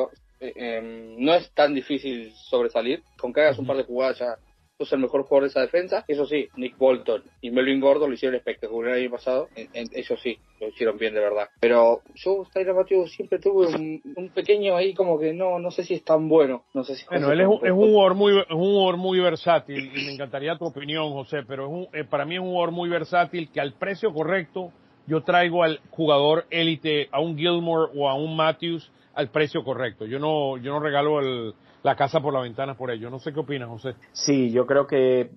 eh, 0.47 0.53
eh, 0.55 1.15
no 1.17 1.33
es 1.33 1.51
tan 1.51 1.73
difícil 1.73 2.31
sobresalir. 2.35 3.03
Con 3.17 3.33
que 3.33 3.41
hagas 3.41 3.59
un 3.59 3.67
par 3.67 3.77
de 3.77 3.83
jugadas 3.83 4.19
ya 4.19 4.35
sos 4.77 4.91
el 4.91 4.99
mejor 4.99 5.23
jugador 5.23 5.43
de 5.43 5.49
esa 5.49 5.61
defensa. 5.61 6.03
Eso 6.07 6.25
sí, 6.25 6.49
Nick 6.57 6.77
Bolton 6.77 7.23
y 7.41 7.49
Melvin 7.49 7.79
Gordon 7.79 8.09
lo 8.09 8.13
hicieron 8.15 8.35
espectacular 8.35 8.93
el 8.95 9.03
año 9.03 9.11
pasado. 9.11 9.47
En- 9.55 9.69
en- 9.73 9.89
eso 9.93 10.17
sí, 10.17 10.37
lo 10.59 10.67
hicieron 10.67 10.97
bien 10.97 11.13
de 11.13 11.21
verdad. 11.21 11.47
Pero 11.61 12.01
yo, 12.15 12.45
Tyler 12.53 12.73
Matthews, 12.73 13.13
siempre 13.13 13.39
tuve 13.39 13.67
un, 13.67 14.01
un 14.17 14.29
pequeño 14.31 14.75
ahí 14.75 14.93
como 14.93 15.17
que 15.17 15.33
no, 15.33 15.59
no 15.59 15.71
sé 15.71 15.83
si 15.85 15.93
es 15.93 16.03
tan 16.03 16.27
bueno. 16.27 16.65
No 16.73 16.83
sé 16.83 16.95
si 16.95 17.05
Bueno, 17.07 17.31
él 17.31 17.39
es 17.39 17.47
un, 17.47 17.65
es 17.65 17.71
un 17.71 17.87
jugador 17.87 18.15
muy, 18.15 18.37
es 18.37 18.51
un 18.51 18.57
jugador 18.59 18.97
muy 18.97 19.19
versátil 19.21 19.91
y 19.97 20.05
me 20.05 20.11
encantaría 20.13 20.57
tu 20.57 20.65
opinión, 20.65 21.11
José, 21.13 21.43
pero 21.47 21.67
es 21.67 21.71
un, 21.71 21.87
eh, 21.97 22.03
para 22.03 22.25
mí 22.25 22.35
es 22.35 22.41
un 22.41 22.47
jugador 22.49 22.71
muy 22.71 22.89
versátil 22.89 23.49
que 23.51 23.61
al 23.61 23.73
precio 23.73 24.13
correcto 24.13 24.73
yo 25.07 25.23
traigo 25.23 25.63
al 25.63 25.79
jugador 25.91 26.47
élite, 26.49 27.07
a 27.11 27.21
un 27.21 27.37
Gilmore 27.37 27.91
o 27.95 28.09
a 28.09 28.15
un 28.15 28.35
Matthews 28.35 28.91
al 29.15 29.29
precio 29.29 29.63
correcto. 29.63 30.05
Yo 30.05 30.19
no, 30.19 30.57
yo 30.57 30.71
no 30.73 30.79
regalo 30.79 31.19
el- 31.19 31.53
la 31.83 31.95
casa 31.95 32.19
por 32.19 32.33
la 32.33 32.41
ventana 32.41 32.75
por 32.75 32.91
ello. 32.91 33.09
No 33.09 33.19
sé 33.19 33.31
qué 33.33 33.39
opinas, 33.39 33.69
José. 33.69 33.95
Sí, 34.11 34.51
yo 34.51 34.65
creo 34.65 34.87
que 34.87 35.29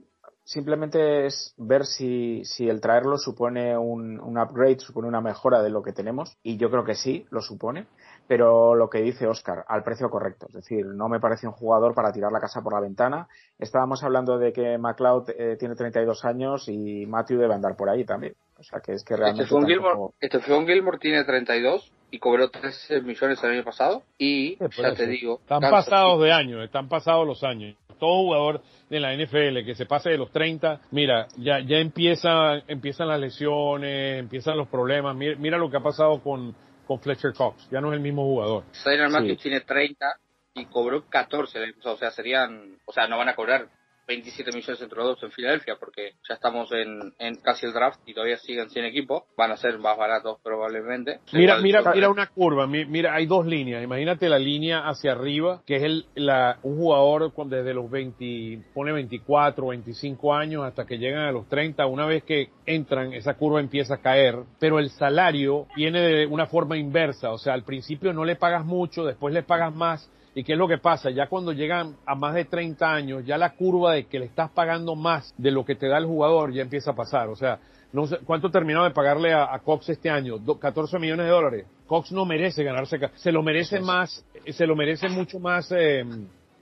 simplemente 0.45 1.27
es 1.27 1.55
ver 1.59 1.85
si, 1.85 2.43
si 2.47 2.71
el 2.71 2.81
traerlo 2.81 3.19
supone 3.19 3.77
un, 3.77 4.19
un, 4.19 4.39
upgrade, 4.39 4.79
supone 4.79 5.07
una 5.07 5.21
mejora 5.21 5.63
de 5.63 5.69
lo 5.69 5.83
que 5.83 5.93
tenemos, 5.93 6.39
y 6.43 6.57
yo 6.57 6.71
creo 6.71 6.85
que 6.85 6.95
sí, 6.95 7.27
lo 7.31 7.43
supone, 7.43 7.87
pero 8.27 8.75
lo 8.75 8.89
que 8.89 9.03
dice 9.03 9.27
Oscar, 9.27 9.67
al 9.69 9.83
precio 9.83 10.09
correcto, 10.09 10.47
es 10.49 10.55
decir, 10.55 10.87
no 10.87 11.11
me 11.11 11.21
parece 11.21 11.47
un 11.47 11.53
jugador 11.53 11.95
para 11.95 12.13
tirar 12.13 12.33
la 12.33 12.41
casa 12.41 12.63
por 12.63 12.73
la 12.73 12.81
ventana. 12.81 13.29
Estábamos 13.59 14.03
hablando 14.03 14.39
de 14.39 14.55
que 14.55 14.79
McLeod 14.79 15.29
eh, 15.37 15.57
tiene 15.59 15.75
32 15.75 16.25
años 16.25 16.67
y 16.69 17.05
Matthew 17.05 17.41
debe 17.41 17.53
andar 17.55 17.77
por 17.77 17.91
ahí 17.91 18.07
también. 18.07 18.35
O 18.59 18.63
sea, 18.63 18.81
que 18.81 18.93
es 18.93 19.05
que 19.05 19.17
realmente. 19.17 19.43
Este 19.45 19.67
Gilmore, 19.67 20.15
este 20.19 20.41
Gilmore 20.41 20.99
tiene 20.99 21.25
32 21.25 21.93
y 22.11 22.19
cobró 22.19 22.51
13 22.51 23.03
millones 23.03 23.43
el 23.43 23.51
año 23.51 23.65
pasado. 23.65 24.03
Y 24.17 24.57
ya 24.57 24.95
te 24.95 25.07
digo. 25.07 25.41
Están 25.41 25.61
pasados 25.61 26.23
de 26.23 26.33
años, 26.33 26.65
están 26.65 26.89
pasados 26.89 27.27
los 27.27 27.43
años. 27.45 27.77
Todo 27.99 28.23
jugador 28.23 28.63
de 28.89 29.01
la 29.01 29.15
NFL 29.15 29.65
que 29.65 29.75
se 29.75 29.85
pase 29.85 30.11
de 30.11 30.19
los 30.19 30.31
30, 30.31 30.81
mira, 30.93 31.27
ya, 31.37 31.59
ya 31.61 31.79
empieza, 31.79 32.59
empiezan 32.69 33.09
las 33.09 33.19
lesiones, 33.19 34.21
empiezan 34.21 34.57
los 34.57 34.69
problemas. 34.69 35.17
Mira, 35.17 35.37
mira 35.39 35.59
lo 35.59 35.69
que 35.69 35.79
ha 35.79 35.83
pasado 35.83 36.23
con, 36.23 36.55
con 36.87 37.01
Fletcher 37.01 37.33
Cox. 37.35 37.69
Ya 37.71 37.81
no 37.81 37.89
es 37.89 37.97
el 37.97 38.01
mismo 38.01 38.23
jugador. 38.23 38.65
Zaire 38.73 39.09
Matthews 39.09 39.43
tiene 39.43 39.61
30 39.63 40.07
y 40.55 40.67
cobró 40.67 41.05
14 41.09 41.59
el 41.59 41.65
año 41.65 41.75
pasado. 41.75 41.95
O 41.97 41.99
sea, 41.99 42.11
serían, 42.13 42.77
o 42.85 42.93
sea, 42.93 43.09
no 43.09 43.19
van 43.19 43.31
a 43.31 43.35
cobrar 43.35 43.69
27 44.09 44.53
millones 44.53 44.81
entre 44.81 44.99
los 44.99 45.07
dos 45.07 45.23
en 45.23 45.31
Filadelfia, 45.31 45.77
porque 45.79 46.15
ya 46.27 46.35
estamos 46.35 46.73
en, 46.73 47.13
en, 47.19 47.37
casi 47.37 47.67
el 47.67 47.75
draft 47.75 48.01
y 48.07 48.15
todavía 48.15 48.39
siguen 48.39 48.71
sin 48.71 48.85
equipo. 48.85 49.27
Van 49.37 49.53
a 49.53 49.57
ser 49.57 49.79
más 49.79 49.99
baratos 49.99 50.39
probablemente. 50.43 51.21
Mira, 51.33 51.61
mira, 51.61 51.83
mira 51.95 52.09
una 52.09 52.27
curva. 52.27 52.67
Mira, 52.67 53.15
hay 53.15 53.27
dos 53.27 53.47
líneas. 53.47 53.85
Imagínate 53.85 54.31
la 54.31 54.39
línea 54.39 54.89
hacia 54.89 55.13
arriba, 55.13 55.63
que 55.67 55.77
es 55.77 55.83
el, 55.83 56.07
la, 56.15 56.59
un 56.63 56.79
jugador 56.79 57.33
desde 57.47 57.75
los 57.75 57.91
20, 57.91 58.63
pone 58.73 58.93
24, 58.93 59.67
25 59.69 60.35
años 60.35 60.65
hasta 60.65 60.87
que 60.87 60.97
llegan 60.97 61.25
a 61.25 61.33
los 61.33 61.47
30. 61.49 61.87
Una 61.87 62.07
vez 62.07 62.25
que 62.25 62.49
entran, 62.65 63.13
esa 63.13 63.35
curva 63.35 63.61
empieza 63.61 63.97
a 63.97 64.01
caer, 64.01 64.37
pero 64.59 64.79
el 64.79 64.89
salario 64.89 65.67
viene 65.77 66.01
de 66.01 66.27
una 66.27 66.47
forma 66.47 66.79
inversa. 66.79 67.31
O 67.31 67.39
sea, 67.39 67.53
al 67.53 67.65
principio 67.65 68.15
no 68.15 68.25
le 68.25 68.37
pagas 68.37 68.65
mucho, 68.65 69.05
después 69.05 69.35
le 69.35 69.43
pagas 69.43 69.75
más 69.75 70.11
¿Y 70.35 70.45
qué 70.45 70.53
es 70.53 70.59
lo 70.59 70.69
que 70.69 70.79
pasa? 70.79 71.11
Ya 71.11 71.27
cuando 71.27 71.53
llegan 71.53 71.97
a 72.07 72.15
más 72.15 72.35
de 72.35 72.45
30 72.45 72.93
años, 72.93 73.25
ya 73.25 73.39
la 73.39 73.55
curva 73.55 73.95
de 73.95 74.07
que 74.07 74.19
le 74.19 74.27
estás 74.27 74.51
pagando 74.51 74.95
más 74.95 75.35
de 75.37 75.51
lo 75.51 75.65
que 75.65 75.75
te 75.75 75.89
da 75.89 75.99
el 75.99 76.07
jugador 76.07 76.53
ya 76.53 76.63
empieza 76.63 76.93
a 76.93 76.95
pasar. 76.95 77.29
O 77.29 77.37
sea, 77.37 77.59
no 77.93 78.07
sé, 78.07 78.19
¿cuánto 78.25 78.51
terminó 78.51 78.85
de 78.85 78.91
pagarle 78.91 79.33
a, 79.33 79.59
Cox 79.65 79.89
este 79.89 80.11
año? 80.11 80.37
14 80.61 80.99
millones 80.99 81.27
de 81.27 81.33
dólares. 81.33 81.67
Cox 81.87 82.13
no 82.13 82.25
merece 82.25 82.63
ganarse, 82.63 82.99
se 83.15 83.33
lo 83.33 83.43
merece 83.43 83.81
más, 83.81 84.25
se 84.47 84.67
lo 84.67 84.77
merece 84.77 85.09
mucho 85.09 85.39
más 85.41 85.73
eh, 85.73 86.05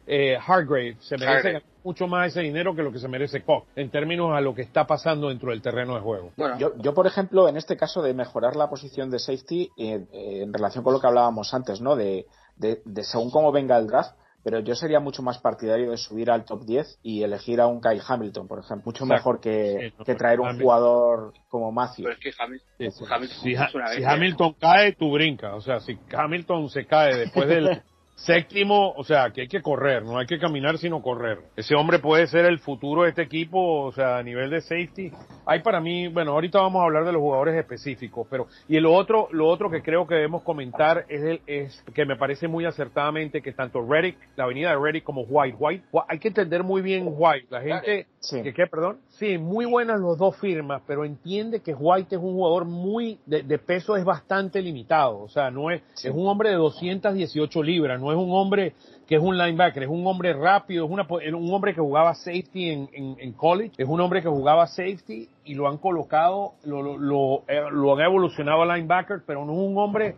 eh, 0.06 0.37
Hargrave, 0.37 0.96
se 1.00 1.18
merece 1.18 1.49
ganar 1.49 1.62
mucho 1.87 2.08
más 2.08 2.28
ese 2.28 2.40
dinero 2.40 2.75
que 2.75 2.82
lo 2.82 2.90
que 2.90 2.99
se 2.99 3.06
merece 3.06 3.42
Cox, 3.42 3.68
en 3.76 3.90
términos 3.90 4.32
a 4.32 4.40
lo 4.40 4.54
que 4.54 4.62
está 4.62 4.87
pasando 4.87 5.28
dentro 5.28 5.50
del 5.50 5.62
terreno 5.62 5.94
de 5.94 6.00
juego. 6.00 6.32
Bueno, 6.37 6.58
yo, 6.58 6.73
yo 6.78 6.94
por 6.94 7.06
ejemplo, 7.06 7.49
en 7.49 7.56
este 7.56 7.76
caso 7.76 8.02
de 8.02 8.12
mejorar 8.12 8.56
la 8.56 8.68
posición 8.68 9.08
de 9.11 9.20
safety, 9.20 9.70
eh, 9.76 10.04
en 10.12 10.52
relación 10.52 10.82
con 10.82 10.92
lo 10.94 11.00
que 11.00 11.06
hablábamos 11.06 11.54
antes, 11.54 11.80
¿no? 11.80 11.94
De, 11.94 12.26
de, 12.56 12.82
según 13.02 13.30
cómo 13.30 13.52
venga 13.52 13.78
el 13.78 13.86
draft, 13.86 14.16
pero 14.42 14.60
yo 14.60 14.76
sería 14.76 15.00
mucho 15.00 15.22
más 15.22 15.38
partidario 15.38 15.90
de 15.90 15.96
subir 15.96 16.30
al 16.30 16.44
top 16.44 16.64
10 16.64 17.00
y 17.02 17.25
elegir 17.25 17.60
a 17.60 17.66
un 17.66 17.80
Kyle 17.80 18.00
Hamilton, 18.06 18.46
por 18.46 18.60
ejemplo. 18.60 18.84
Mucho 18.86 19.04
mejor 19.04 19.40
que, 19.40 19.92
que 20.04 20.14
traer 20.14 20.38
un 20.38 20.60
jugador 20.60 21.32
como 21.48 21.72
Matthew. 21.72 22.04
Pero 22.04 22.16
es 22.16 22.20
que 22.20 22.32
Hamilton, 22.38 23.38
si, 23.42 23.56
si 23.96 24.04
Hamilton 24.04 24.54
cae, 24.60 24.92
tú 24.92 25.10
brincas. 25.10 25.52
O 25.54 25.60
sea, 25.60 25.80
si 25.80 25.98
Hamilton 26.16 26.70
se 26.70 26.86
cae 26.86 27.16
después 27.16 27.48
del, 27.48 27.82
Séptimo, 28.16 28.92
o 28.96 29.04
sea, 29.04 29.30
que 29.30 29.42
hay 29.42 29.46
que 29.46 29.61
correr, 29.61 30.02
no 30.02 30.18
hay 30.18 30.26
que 30.26 30.38
caminar 30.38 30.78
sino 30.78 31.02
correr. 31.02 31.38
Ese 31.54 31.75
hombre 31.75 31.99
puede 31.99 32.26
ser 32.26 32.46
el 32.46 32.58
futuro 32.58 33.02
de 33.02 33.11
este 33.11 33.20
equipo, 33.20 33.82
o 33.85 33.92
sea, 33.92 34.16
a 34.16 34.23
nivel 34.23 34.49
de 34.49 34.62
safety. 34.62 35.12
Hay 35.44 35.61
para 35.61 35.80
mí, 35.80 36.08
bueno, 36.08 36.32
ahorita 36.32 36.58
vamos 36.58 36.80
a 36.80 36.87
hablar 36.87 37.04
de 37.04 37.12
los 37.12 37.20
jugadores 37.20 37.54
específicos, 37.54 38.26
pero 38.30 38.46
y 38.68 38.80
lo 38.80 38.94
otro, 38.94 39.28
lo 39.32 39.46
otro 39.46 39.70
que 39.70 39.82
creo 39.82 40.06
que 40.06 40.14
debemos 40.14 40.42
comentar 40.44 41.04
es 41.11 41.23
el, 41.23 41.40
es 41.46 41.85
que 41.94 42.06
me 42.06 42.16
parece 42.16 42.49
muy 42.49 42.64
acertadamente 42.64 43.42
que 43.42 43.52
tanto 43.52 43.87
Reddick, 43.87 44.16
la 44.35 44.44
avenida 44.44 44.70
de 44.70 44.78
Reddick 44.78 45.04
como 45.04 45.20
White, 45.20 45.56
White, 45.61 45.85
hay 46.08 46.18
que 46.18 46.28
entender 46.28 46.62
muy 46.62 46.80
bien 46.80 47.04
White. 47.06 47.49
La 47.50 47.61
gente, 47.61 48.06
que 48.42 48.54
qué, 48.54 48.66
perdón, 48.66 48.99
sí, 49.18 49.38
muy 49.38 49.66
buenas 49.66 50.00
los 50.00 50.18
dos 50.18 50.37
firmas, 50.37 50.82
pero 50.87 51.04
entiende 51.04 51.61
que 51.61 51.75
White 51.75 52.16
es 52.16 52.23
un 52.23 52.35
jugador 52.35 52.64
muy 52.64 53.18
de, 53.26 53.42
de 53.42 53.58
peso 53.58 53.96
es 53.96 54.04
bastante 54.04 54.61
limitado, 54.62 55.20
o 55.20 55.28
sea, 55.28 55.50
no 55.50 55.70
es, 55.70 55.82
es 56.02 56.12
un 56.12 56.26
hombre 56.28 56.50
de 56.50 56.56
218 56.56 57.62
libras 57.62 58.00
no 58.00 58.12
es 58.12 58.18
un 58.18 58.30
hombre 58.32 58.75
que 59.06 59.14
es 59.14 59.23
un 59.23 59.38
linebacker, 59.38 59.85
es 59.85 59.88
un 59.88 60.06
hombre 60.06 60.32
rápido, 60.32 60.85
es 60.85 60.90
una, 60.90 61.06
un 61.08 61.54
hombre 61.54 61.75
que 61.75 61.80
jugaba 61.80 62.14
safety 62.14 62.70
en, 62.70 62.88
en, 62.92 63.32
college, 63.35 63.73
es 63.78 63.88
un 63.88 64.00
hombre 64.00 64.20
que 64.20 64.28
jugaba 64.28 64.66
safety 64.66 65.28
y 65.44 65.54
lo 65.54 65.68
han 65.68 65.78
colocado, 65.78 66.54
lo, 66.64 66.82
lo, 66.82 66.99
lo, 66.99 67.44
eh, 67.46 67.62
lo 67.70 67.94
han 67.94 68.00
evolucionado 68.00 68.62
a 68.62 68.76
linebacker, 68.76 69.23
pero 69.25 69.44
no 69.44 69.52
es 69.52 69.58
un 69.58 69.78
hombre 69.78 70.16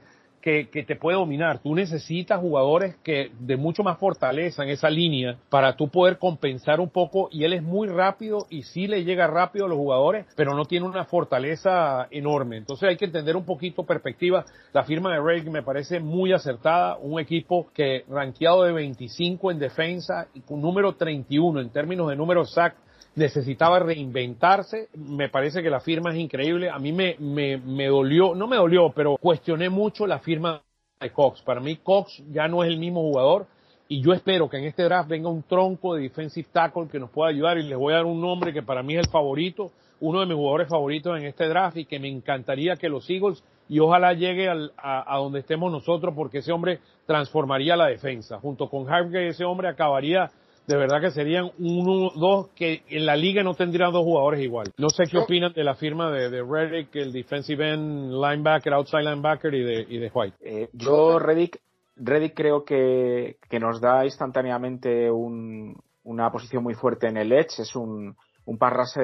que, 0.71 0.83
te 0.83 0.97
puede 0.97 1.19
dominar. 1.19 1.59
Tú 1.59 1.75
necesitas 1.75 2.41
jugadores 2.41 2.97
que 3.03 3.31
de 3.39 3.57
mucho 3.57 3.83
más 3.83 3.99
fortaleza 3.99 4.63
en 4.63 4.71
esa 4.71 4.89
línea 4.89 5.37
para 5.51 5.77
tú 5.77 5.89
poder 5.89 6.19
compensar 6.19 6.81
un 6.81 6.89
poco 6.89 7.29
y 7.31 7.45
él 7.45 7.53
es 7.53 7.63
muy 7.63 7.89
rápido 7.89 8.47
y 8.49 8.63
sí 8.63 8.87
le 8.87 9.05
llega 9.05 9.27
rápido 9.27 9.67
a 9.67 9.69
los 9.69 9.77
jugadores, 9.77 10.27
pero 10.37 10.55
no 10.55 10.65
tiene 10.65 10.87
una 10.87 11.05
fortaleza 11.05 12.09
enorme. 12.11 12.57
Entonces 12.57 12.89
hay 12.89 12.97
que 12.97 13.05
entender 13.05 13.37
un 13.37 13.45
poquito 13.45 13.85
perspectiva. 13.85 14.45
La 14.73 14.85
firma 14.85 15.13
de 15.13 15.21
Ray 15.21 15.43
me 15.51 15.63
parece 15.63 16.01
muy 16.01 16.33
acertada, 16.33 16.97
un 16.97 17.21
equipo 17.21 17.69
que 17.75 18.05
rankeado 18.09 18.63
de 18.63 18.73
25 18.73 19.51
en 19.51 19.59
defensa 19.59 20.29
y 20.33 20.41
con 20.41 20.63
número 20.63 20.95
31 20.95 21.61
en 21.61 21.71
términos 21.71 22.09
de 22.09 22.17
número 22.17 22.45
sack 22.45 22.88
necesitaba 23.19 23.79
reinventarse. 23.81 24.89
Me 24.95 25.29
parece 25.29 25.63
que 25.63 25.71
la 25.71 25.81
firma 25.81 26.11
es 26.11 26.17
increíble. 26.17 26.71
A 26.71 26.79
mí 26.79 26.93
me, 26.93 27.17
me, 27.19 27.59
me 27.59 27.87
dolió, 27.87 28.35
no 28.35 28.47
me 28.47 28.57
dolió, 28.57 28.91
pero 28.95 29.17
cuestioné 29.17 29.69
mucho 29.69 30.07
la 30.07 30.21
firma 30.21 30.63
de 31.01 31.11
Cox. 31.11 31.43
Para 31.43 31.61
mí 31.61 31.77
Cox 31.77 32.23
ya 32.31 32.49
no 32.49 32.65
es 32.65 32.71
el 32.71 32.79
mismo 32.79 33.03
jugador 33.03 33.47
y 33.89 34.03
yo 34.03 34.13
espero 34.13 34.49
que 34.51 34.59
en 34.59 34.65
este 34.65 34.83
draft 34.83 35.09
venga 35.09 35.31
un 35.31 35.43
tronco 35.43 35.95
de 35.95 36.03
defensive 36.03 36.49
tackle 36.53 36.89
que 36.89 36.99
nos 36.99 37.11
pueda 37.11 37.31
ayudar 37.31 37.57
y 37.59 37.63
les 37.63 37.79
voy 37.79 37.95
a 37.95 37.97
dar 37.97 38.05
un 38.05 38.21
nombre 38.21 38.53
que 38.53 38.63
para 38.63 38.83
mí 38.83 38.95
es 38.95 39.07
el 39.07 39.11
favorito, 39.11 39.71
uno 40.01 40.21
de 40.21 40.27
mis 40.27 40.37
jugadores 40.37 40.69
favoritos 40.69 41.19
en 41.19 41.25
este 41.25 41.49
draft 41.49 41.79
y 41.79 41.87
que 41.87 41.99
me 41.99 42.09
encantaría 42.09 42.77
que 42.77 42.89
los 42.91 43.09
Eagles 43.09 43.43
y 43.69 43.79
ojalá 43.81 44.13
llegue 44.13 44.49
al, 44.49 44.73
a, 44.77 45.15
a, 45.15 45.19
donde 45.19 45.41
estemos 45.41 45.73
nosotros 45.73 46.15
porque 46.15 46.39
ese 46.39 46.53
hombre 46.53 46.81
transformaría 47.07 47.77
la 47.77 47.87
defensa. 47.87 48.39
Junto 48.39 48.69
con 48.69 48.89
Harvey 48.91 49.29
ese 49.29 49.45
hombre 49.45 49.69
acabaría 49.69 50.31
de 50.69 50.77
verdad 50.77 51.01
que 51.01 51.11
serían 51.11 51.51
uno, 51.59 52.11
dos, 52.15 52.49
que 52.55 52.83
en 52.91 53.07
la 53.07 53.17
liga 53.17 53.43
no 53.43 53.55
tendrían 53.55 53.91
dos 53.91 54.05
jugadores 54.05 54.43
igual. 54.43 54.71
No 54.77 54.91
sé 54.91 55.05
qué 55.11 55.17
opinan 55.17 55.55
de 55.55 55.65
la 55.65 55.75
firma 55.75 56.11
de, 56.11 56.29
de 56.29 56.43
Reddick, 56.43 56.95
el 56.95 57.11
defensive 57.11 57.73
end 57.73 58.13
linebacker, 58.13 58.75
outside 58.75 59.03
linebacker 59.03 59.55
y 59.55 59.65
de, 59.65 59.87
y 59.89 59.99
de 59.99 60.11
White. 60.13 60.37
Eh, 60.43 60.69
yo, 60.75 61.19
Reddick, 61.19 61.59
Reddick 61.97 62.35
creo 62.37 62.67
que, 62.67 63.39
que 63.49 63.59
nos 63.59 63.81
da 63.81 64.05
instantáneamente 64.05 65.11
un, 65.11 65.75
una 66.05 66.31
posición 66.31 66.63
muy 66.63 66.75
fuerte 66.75 67.09
en 67.09 67.17
el 67.17 67.33
edge. 67.33 67.61
Es 67.61 67.75
un, 67.75 68.15
un 68.45 68.59
pass 68.59 68.99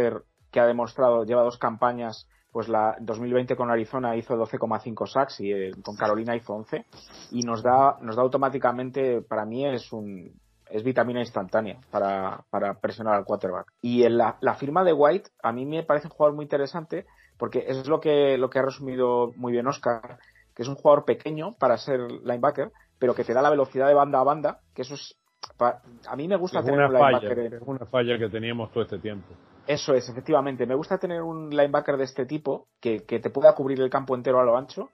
que 0.52 0.61
ha 0.61 0.66
demostrado, 0.66 1.25
lleva 1.25 1.42
dos 1.42 1.56
campañas 1.56 2.28
pues 2.52 2.68
la 2.68 2.94
2020 3.00 3.56
con 3.56 3.68
Arizona 3.68 4.14
hizo 4.14 4.37
12,5 4.37 5.06
sacks 5.09 5.40
y 5.40 5.50
eh, 5.50 5.73
con 5.83 5.97
Carolina 5.97 6.37
hizo 6.37 6.52
11 6.52 6.85
y 7.33 7.40
nos 7.40 7.64
da 7.64 7.97
nos 8.00 8.14
da 8.14 8.23
automáticamente 8.23 9.23
para 9.23 9.44
mí 9.44 9.66
es 9.66 9.92
un 9.92 10.30
es 10.71 10.83
vitamina 10.83 11.21
instantánea 11.21 11.78
para, 11.90 12.44
para 12.50 12.75
presionar 12.80 13.14
al 13.14 13.25
quarterback. 13.25 13.73
Y 13.80 14.04
en 14.04 14.18
la, 14.18 14.37
la, 14.40 14.54
firma 14.54 14.85
de 14.85 14.92
White 14.92 15.30
a 15.42 15.52
mí 15.52 15.66
me 15.66 15.83
parece 15.83 16.09
un 16.09 16.12
jugador 16.12 16.35
muy 16.35 16.44
interesante 16.44 17.06
porque 17.37 17.64
es 17.66 17.87
lo 17.87 18.00
que, 18.00 18.38
lo 18.38 18.50
que 18.50 18.59
ha 18.59 18.62
resumido 18.62 19.33
muy 19.37 19.52
bien 19.52 19.66
Oscar, 19.66 20.18
que 20.54 20.62
es 20.62 20.68
un 20.68 20.76
jugador 20.76 21.04
pequeño 21.04 21.52
para 21.59 21.76
ser 21.76 22.00
linebacker, 22.00 22.71
pero 22.99 23.14
que 23.14 23.25
te 23.25 23.35
da 23.35 23.42
la 23.42 23.50
velocidad 23.50 23.88
de 23.88 23.94
banda 23.94 24.21
a 24.21 24.25
banda, 24.25 24.61
que 24.75 24.83
eso 24.83 24.94
es... 24.94 25.16
A 25.59 26.16
mí 26.16 26.26
me 26.26 26.37
gusta 26.37 26.61
es 26.61 26.64
tener 26.64 26.80
una 26.80 26.88
un 26.88 26.94
linebacker... 26.94 27.37
Falla, 27.37 27.56
es 27.56 27.62
una 27.62 27.87
falla 27.87 28.18
que 28.18 28.28
teníamos 28.28 28.73
todo 28.73 28.85
este 28.85 28.99
tiempo. 28.99 29.35
Eso 29.66 29.94
es, 29.94 30.09
efectivamente. 30.09 30.66
Me 30.66 30.75
gusta 30.75 30.99
tener 30.99 31.23
un 31.23 31.50
linebacker 31.50 31.97
de 31.97 32.04
este 32.04 32.26
tipo 32.26 32.68
que, 32.80 33.04
que 33.04 33.18
te 33.18 33.30
pueda 33.30 33.54
cubrir 33.54 33.80
el 33.80 33.90
campo 33.90 34.14
entero 34.14 34.40
a 34.40 34.44
lo 34.44 34.56
ancho 34.56 34.90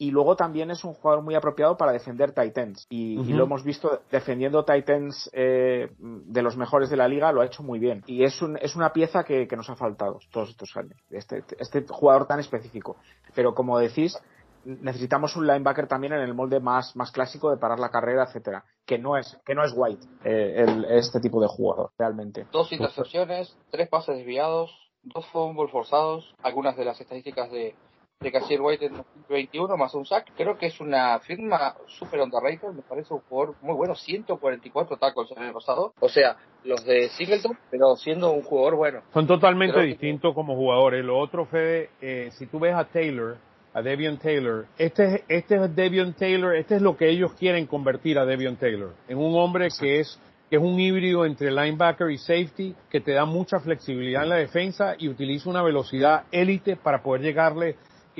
y 0.00 0.10
luego 0.10 0.34
también 0.34 0.70
es 0.70 0.82
un 0.82 0.94
jugador 0.94 1.22
muy 1.22 1.34
apropiado 1.34 1.76
para 1.76 1.92
defender 1.92 2.32
Titans. 2.32 2.86
Y, 2.88 3.18
uh 3.18 3.22
-huh. 3.22 3.28
y 3.28 3.32
lo 3.34 3.44
hemos 3.44 3.62
visto 3.62 4.00
defendiendo 4.10 4.64
Titans 4.64 5.28
eh, 5.34 5.90
de 5.98 6.42
los 6.42 6.56
mejores 6.56 6.88
de 6.88 6.96
la 6.96 7.06
liga, 7.06 7.30
lo 7.32 7.42
ha 7.42 7.44
hecho 7.44 7.62
muy 7.62 7.78
bien. 7.78 8.02
Y 8.06 8.24
es, 8.24 8.40
un, 8.40 8.56
es 8.56 8.74
una 8.74 8.94
pieza 8.94 9.24
que, 9.24 9.46
que, 9.46 9.56
nos 9.56 9.68
ha 9.68 9.76
faltado 9.76 10.18
todos 10.32 10.48
estos 10.48 10.74
años, 10.74 10.98
este, 11.10 11.44
este 11.58 11.84
jugador 11.86 12.26
tan 12.26 12.40
específico. 12.40 12.96
Pero 13.34 13.54
como 13.54 13.78
decís, 13.78 14.18
necesitamos 14.64 15.36
un 15.36 15.46
linebacker 15.46 15.86
también 15.86 16.14
en 16.14 16.20
el 16.20 16.32
molde 16.32 16.60
más, 16.60 16.96
más 16.96 17.12
clásico 17.12 17.50
de 17.50 17.58
parar 17.58 17.78
la 17.78 17.90
carrera, 17.90 18.24
etcétera, 18.24 18.64
que 18.86 18.98
no 18.98 19.18
es, 19.18 19.38
que 19.44 19.54
no 19.54 19.62
es 19.64 19.74
White, 19.76 20.06
eh, 20.24 20.64
el, 20.66 20.86
este 20.86 21.20
tipo 21.20 21.42
de 21.42 21.48
jugador, 21.48 21.90
realmente. 21.98 22.46
Dos 22.52 22.72
intercepciones, 22.72 23.54
tres 23.70 23.86
pases 23.90 24.16
desviados, 24.16 24.70
dos 25.02 25.26
fumbles 25.26 25.70
forzados, 25.70 26.34
algunas 26.42 26.74
de 26.78 26.86
las 26.86 26.98
estadísticas 26.98 27.50
de 27.50 27.74
de 28.20 28.32
Cashier 28.32 28.60
White 28.60 28.84
en 28.84 28.96
2021 28.98 29.78
más 29.78 29.94
un 29.94 30.04
sack. 30.04 30.30
Creo 30.36 30.58
que 30.58 30.66
es 30.66 30.78
una 30.78 31.18
firma 31.20 31.74
super 31.86 32.20
underrated, 32.20 32.68
me 32.68 32.82
parece 32.82 33.14
un 33.14 33.20
jugador 33.20 33.54
muy 33.62 33.74
bueno, 33.74 33.94
144 33.94 34.98
tackles 34.98 35.30
en 35.34 35.44
el 35.44 35.52
pasado. 35.54 35.94
O 36.00 36.08
sea, 36.10 36.36
los 36.64 36.84
de 36.84 37.08
Singleton, 37.08 37.56
pero 37.70 37.96
siendo 37.96 38.30
un 38.30 38.42
jugador 38.42 38.76
bueno. 38.76 39.00
Son 39.14 39.26
totalmente 39.26 39.80
distintos 39.80 40.34
como 40.34 40.54
jugadores. 40.54 41.02
Lo 41.02 41.18
otro, 41.18 41.46
Fede, 41.46 41.88
eh, 42.02 42.28
si 42.32 42.46
tú 42.46 42.58
ves 42.58 42.74
a 42.74 42.84
Taylor, 42.84 43.38
a 43.72 43.80
Devion 43.80 44.18
Taylor. 44.18 44.66
Este 44.76 45.14
es, 45.14 45.22
este 45.26 45.54
es 45.54 45.74
Devion 45.74 46.12
Taylor, 46.12 46.54
este 46.54 46.76
es 46.76 46.82
lo 46.82 46.98
que 46.98 47.08
ellos 47.08 47.32
quieren 47.38 47.66
convertir 47.66 48.18
a 48.18 48.26
Devion 48.26 48.56
Taylor, 48.56 48.92
en 49.08 49.16
un 49.16 49.34
hombre 49.34 49.68
que 49.80 50.00
es 50.00 50.20
que 50.50 50.56
es 50.56 50.62
un 50.62 50.80
híbrido 50.80 51.24
entre 51.24 51.52
linebacker 51.52 52.10
y 52.10 52.18
safety, 52.18 52.74
que 52.90 53.00
te 53.00 53.12
da 53.12 53.24
mucha 53.24 53.60
flexibilidad 53.60 54.24
en 54.24 54.30
la 54.30 54.34
defensa 54.34 54.96
y 54.98 55.08
utiliza 55.08 55.48
una 55.48 55.62
velocidad 55.62 56.24
élite 56.32 56.74
para 56.74 57.04
poder 57.04 57.22
llegarle 57.22 57.76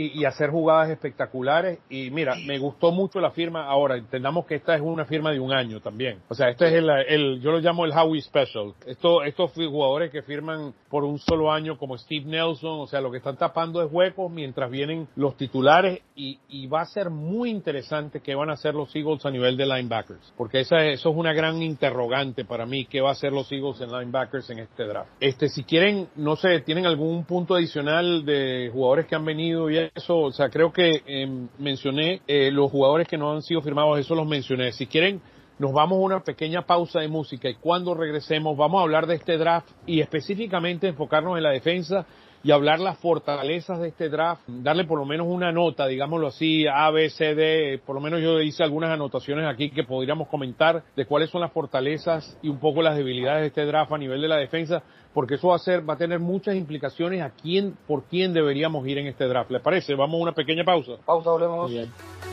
y, 0.08 0.24
hacer 0.24 0.50
jugadas 0.50 0.90
espectaculares. 0.90 1.78
Y 1.88 2.10
mira, 2.10 2.34
me 2.46 2.58
gustó 2.58 2.92
mucho 2.92 3.20
la 3.20 3.30
firma. 3.30 3.66
Ahora, 3.66 3.96
entendamos 3.96 4.46
que 4.46 4.56
esta 4.56 4.74
es 4.74 4.80
una 4.80 5.04
firma 5.04 5.32
de 5.32 5.40
un 5.40 5.52
año 5.52 5.80
también. 5.80 6.20
O 6.28 6.34
sea, 6.34 6.48
este 6.48 6.68
es 6.68 6.74
el, 6.74 6.90
el 6.90 7.40
yo 7.40 7.50
lo 7.52 7.60
llamo 7.60 7.84
el 7.84 7.92
Howie 7.92 8.22
Special. 8.22 8.74
Esto, 8.86 9.22
estos 9.22 9.52
jugadores 9.52 10.10
que 10.10 10.22
firman 10.22 10.74
por 10.88 11.04
un 11.04 11.18
solo 11.18 11.52
año 11.52 11.76
como 11.76 11.96
Steve 11.98 12.24
Nelson, 12.26 12.80
o 12.80 12.86
sea, 12.86 13.00
lo 13.00 13.10
que 13.10 13.18
están 13.18 13.36
tapando 13.36 13.82
es 13.82 13.92
huecos 13.92 14.30
mientras 14.30 14.70
vienen 14.70 15.08
los 15.16 15.36
titulares 15.36 16.00
y, 16.14 16.38
y 16.48 16.66
va 16.66 16.82
a 16.82 16.86
ser 16.86 17.10
muy 17.10 17.50
interesante 17.50 18.20
qué 18.20 18.34
van 18.34 18.50
a 18.50 18.54
hacer 18.54 18.74
los 18.74 18.94
Eagles 18.94 19.24
a 19.26 19.30
nivel 19.30 19.56
de 19.56 19.66
linebackers. 19.66 20.32
Porque 20.36 20.60
esa, 20.60 20.84
eso 20.86 21.10
es 21.10 21.16
una 21.16 21.32
gran 21.32 21.62
interrogante 21.62 22.44
para 22.44 22.66
mí, 22.66 22.86
qué 22.86 23.00
va 23.00 23.10
a 23.10 23.12
hacer 23.12 23.32
los 23.32 23.50
Eagles 23.52 23.80
en 23.80 23.90
linebackers 23.90 24.50
en 24.50 24.60
este 24.60 24.84
draft. 24.84 25.10
Este, 25.20 25.48
si 25.48 25.64
quieren, 25.64 26.08
no 26.16 26.36
sé, 26.36 26.60
tienen 26.60 26.86
algún 26.86 27.24
punto 27.24 27.54
adicional 27.54 28.24
de 28.24 28.70
jugadores 28.72 29.06
que 29.06 29.14
han 29.14 29.24
venido 29.24 29.70
y 29.70 29.89
eso, 29.94 30.18
o 30.18 30.32
sea, 30.32 30.48
creo 30.48 30.72
que 30.72 31.02
em, 31.06 31.48
mencioné 31.58 32.22
eh, 32.26 32.50
los 32.50 32.70
jugadores 32.70 33.08
que 33.08 33.18
no 33.18 33.32
han 33.32 33.42
sido 33.42 33.60
firmados, 33.60 33.98
eso 33.98 34.14
los 34.14 34.26
mencioné. 34.26 34.72
Si 34.72 34.86
quieren, 34.86 35.20
nos 35.58 35.72
vamos 35.72 35.96
a 35.96 36.00
una 36.00 36.20
pequeña 36.20 36.62
pausa 36.62 37.00
de 37.00 37.08
música 37.08 37.48
y 37.48 37.54
cuando 37.54 37.94
regresemos 37.94 38.56
vamos 38.56 38.80
a 38.80 38.82
hablar 38.82 39.06
de 39.06 39.16
este 39.16 39.36
draft 39.36 39.68
y 39.86 40.00
específicamente 40.00 40.88
enfocarnos 40.88 41.36
en 41.36 41.42
la 41.42 41.50
defensa 41.50 42.06
y 42.42 42.50
hablar 42.52 42.80
las 42.80 42.98
fortalezas 42.98 43.80
de 43.80 43.88
este 43.88 44.08
draft, 44.08 44.42
darle 44.46 44.84
por 44.84 44.98
lo 44.98 45.04
menos 45.04 45.26
una 45.28 45.52
nota, 45.52 45.86
digámoslo 45.86 46.28
así, 46.28 46.66
A, 46.66 46.90
B, 46.90 47.10
C, 47.10 47.34
D, 47.34 47.80
por 47.84 47.94
lo 47.94 48.00
menos 48.00 48.20
yo 48.20 48.40
hice 48.40 48.62
algunas 48.62 48.90
anotaciones 48.90 49.46
aquí 49.46 49.70
que 49.70 49.84
podríamos 49.84 50.28
comentar 50.28 50.82
de 50.96 51.06
cuáles 51.06 51.30
son 51.30 51.40
las 51.40 51.52
fortalezas 51.52 52.38
y 52.42 52.48
un 52.48 52.58
poco 52.58 52.82
las 52.82 52.96
debilidades 52.96 53.42
de 53.42 53.46
este 53.48 53.66
draft 53.66 53.92
a 53.92 53.98
nivel 53.98 54.20
de 54.20 54.28
la 54.28 54.36
defensa, 54.36 54.82
porque 55.12 55.34
eso 55.34 55.48
va 55.48 55.56
a 55.56 55.58
ser, 55.58 55.88
va 55.88 55.94
a 55.94 55.98
tener 55.98 56.18
muchas 56.18 56.54
implicaciones 56.54 57.22
a 57.22 57.30
quién, 57.30 57.76
por 57.86 58.04
quién 58.04 58.32
deberíamos 58.32 58.86
ir 58.86 58.98
en 58.98 59.06
este 59.06 59.26
draft. 59.26 59.50
¿Les 59.50 59.62
parece? 59.62 59.94
Vamos 59.94 60.18
a 60.18 60.22
una 60.22 60.32
pequeña 60.32 60.64
pausa. 60.64 60.92
Pausa, 61.04 61.30
volvemos. 61.30 61.70
este 61.72 62.29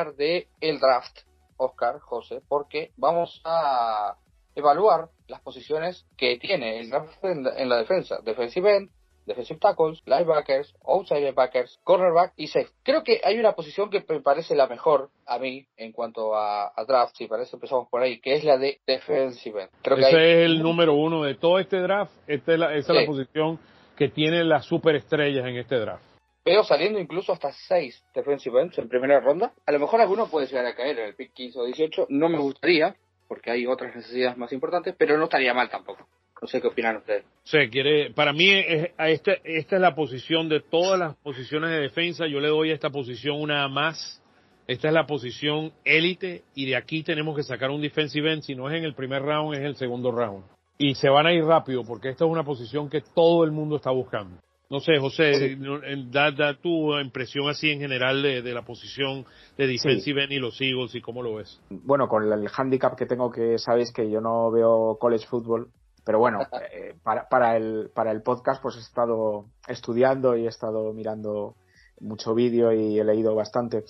hablar 0.00 0.16
de 0.16 0.48
el 0.60 0.78
draft, 0.78 1.20
Oscar, 1.56 1.98
José, 2.00 2.40
porque 2.48 2.90
vamos 2.96 3.40
a 3.44 4.16
evaluar 4.54 5.08
las 5.28 5.40
posiciones 5.40 6.06
que 6.16 6.38
tiene 6.38 6.80
el 6.80 6.90
draft 6.90 7.22
en 7.24 7.68
la, 7.68 7.76
defensa, 7.76 8.18
defensive 8.24 8.76
end, 8.76 8.90
defensive 9.26 9.60
tackles, 9.60 10.02
linebackers, 10.06 10.74
outside 10.84 11.20
linebackers, 11.20 11.78
cornerback 11.84 12.32
y 12.36 12.48
safe. 12.48 12.68
Creo 12.82 13.04
que 13.04 13.20
hay 13.22 13.38
una 13.38 13.52
posición 13.52 13.90
que 13.90 14.04
me 14.08 14.20
parece 14.20 14.56
la 14.56 14.66
mejor 14.66 15.10
a 15.26 15.38
mí 15.38 15.66
en 15.76 15.92
cuanto 15.92 16.34
a, 16.34 16.72
draft, 16.88 17.14
si 17.16 17.26
parece 17.26 17.56
empezamos 17.56 17.88
por 17.88 18.02
ahí, 18.02 18.20
que 18.20 18.34
es 18.34 18.44
la 18.44 18.58
de 18.58 18.80
defensive 18.86 19.62
end. 19.62 19.70
Creo 19.82 19.98
Ese 19.98 20.08
es 20.08 20.46
el 20.46 20.62
número 20.62 20.94
uno 20.94 21.22
de 21.22 21.34
todo 21.34 21.58
este 21.58 21.80
draft, 21.80 22.12
esta 22.26 22.52
es 22.52 22.58
la, 22.58 22.74
esa 22.74 22.92
es 22.92 23.00
la 23.00 23.06
posición 23.06 23.58
que 23.96 24.08
tiene 24.08 24.42
las 24.44 24.64
superestrellas 24.64 25.46
en 25.46 25.56
este 25.56 25.76
draft 25.76 26.09
veo 26.44 26.64
saliendo 26.64 26.98
incluso 26.98 27.32
hasta 27.32 27.52
6 27.52 28.04
defensive 28.14 28.60
ends 28.60 28.78
en 28.78 28.88
primera 28.88 29.20
ronda. 29.20 29.52
A 29.66 29.72
lo 29.72 29.78
mejor 29.78 30.00
alguno 30.00 30.28
puede 30.28 30.46
llegar 30.46 30.66
a 30.66 30.74
caer 30.74 30.98
en 30.98 31.06
el 31.08 31.14
pick 31.14 31.32
15 31.32 31.58
o 31.58 31.64
18. 31.64 32.06
No 32.10 32.28
me 32.28 32.38
gustaría, 32.38 32.96
porque 33.28 33.50
hay 33.50 33.66
otras 33.66 33.94
necesidades 33.94 34.36
más 34.36 34.52
importantes, 34.52 34.94
pero 34.96 35.16
no 35.18 35.24
estaría 35.24 35.54
mal 35.54 35.68
tampoco. 35.68 36.06
No 36.40 36.48
sé 36.48 36.60
qué 36.60 36.68
opinan 36.68 36.96
ustedes. 36.96 37.24
Sí, 37.44 37.68
quiere, 37.70 38.12
para 38.12 38.32
mí 38.32 38.50
es, 38.50 38.90
esta, 38.98 39.32
esta 39.44 39.76
es 39.76 39.82
la 39.82 39.94
posición 39.94 40.48
de 40.48 40.60
todas 40.60 40.98
las 40.98 41.14
posiciones 41.16 41.70
de 41.70 41.80
defensa. 41.80 42.26
Yo 42.26 42.40
le 42.40 42.48
doy 42.48 42.70
a 42.70 42.74
esta 42.74 42.88
posición 42.88 43.40
una 43.40 43.68
más. 43.68 44.22
Esta 44.66 44.88
es 44.88 44.94
la 44.94 45.06
posición 45.06 45.72
élite 45.84 46.44
y 46.54 46.66
de 46.66 46.76
aquí 46.76 47.02
tenemos 47.02 47.36
que 47.36 47.42
sacar 47.42 47.70
un 47.70 47.82
defensive 47.82 48.32
end. 48.32 48.42
Si 48.42 48.54
no 48.54 48.70
es 48.70 48.76
en 48.76 48.84
el 48.84 48.94
primer 48.94 49.20
round, 49.20 49.56
es 49.56 49.62
el 49.62 49.76
segundo 49.76 50.12
round. 50.12 50.44
Y 50.78 50.94
se 50.94 51.10
van 51.10 51.26
a 51.26 51.32
ir 51.32 51.44
rápido 51.44 51.82
porque 51.84 52.08
esta 52.08 52.24
es 52.24 52.30
una 52.30 52.44
posición 52.44 52.88
que 52.88 53.02
todo 53.02 53.44
el 53.44 53.50
mundo 53.50 53.76
está 53.76 53.90
buscando. 53.90 54.40
No 54.70 54.78
sé, 54.78 55.00
José, 55.00 55.58
da, 56.12 56.54
tu 56.54 56.96
impresión 56.96 57.48
así 57.48 57.70
en 57.70 57.80
general 57.80 58.22
de, 58.22 58.54
la 58.54 58.62
posición 58.62 59.26
de 59.58 59.66
defensive 59.66 60.28
y 60.30 60.38
los 60.38 60.60
Eagles 60.60 60.94
y 60.94 61.00
cómo 61.00 61.22
lo 61.24 61.34
ves. 61.34 61.60
Bueno, 61.70 62.08
con 62.08 62.22
el 62.22 62.48
handicap 62.56 62.96
que 62.96 63.06
tengo 63.06 63.32
que 63.32 63.58
sabéis 63.58 63.92
que 63.92 64.08
yo 64.08 64.20
no 64.20 64.48
veo 64.52 64.96
college 65.00 65.26
football, 65.26 65.72
pero 66.04 66.20
bueno, 66.20 66.38
eh, 66.72 66.94
para, 67.02 67.28
para, 67.28 67.56
el, 67.56 67.90
para 67.92 68.12
el 68.12 68.22
podcast 68.22 68.62
pues 68.62 68.76
he 68.76 68.80
estado 68.80 69.46
estudiando 69.66 70.36
y 70.36 70.44
he 70.44 70.48
estado 70.48 70.92
mirando 70.92 71.56
mucho 71.98 72.32
vídeo 72.32 72.72
y 72.72 72.96
he 72.96 73.04
leído 73.04 73.34
bastante. 73.34 73.84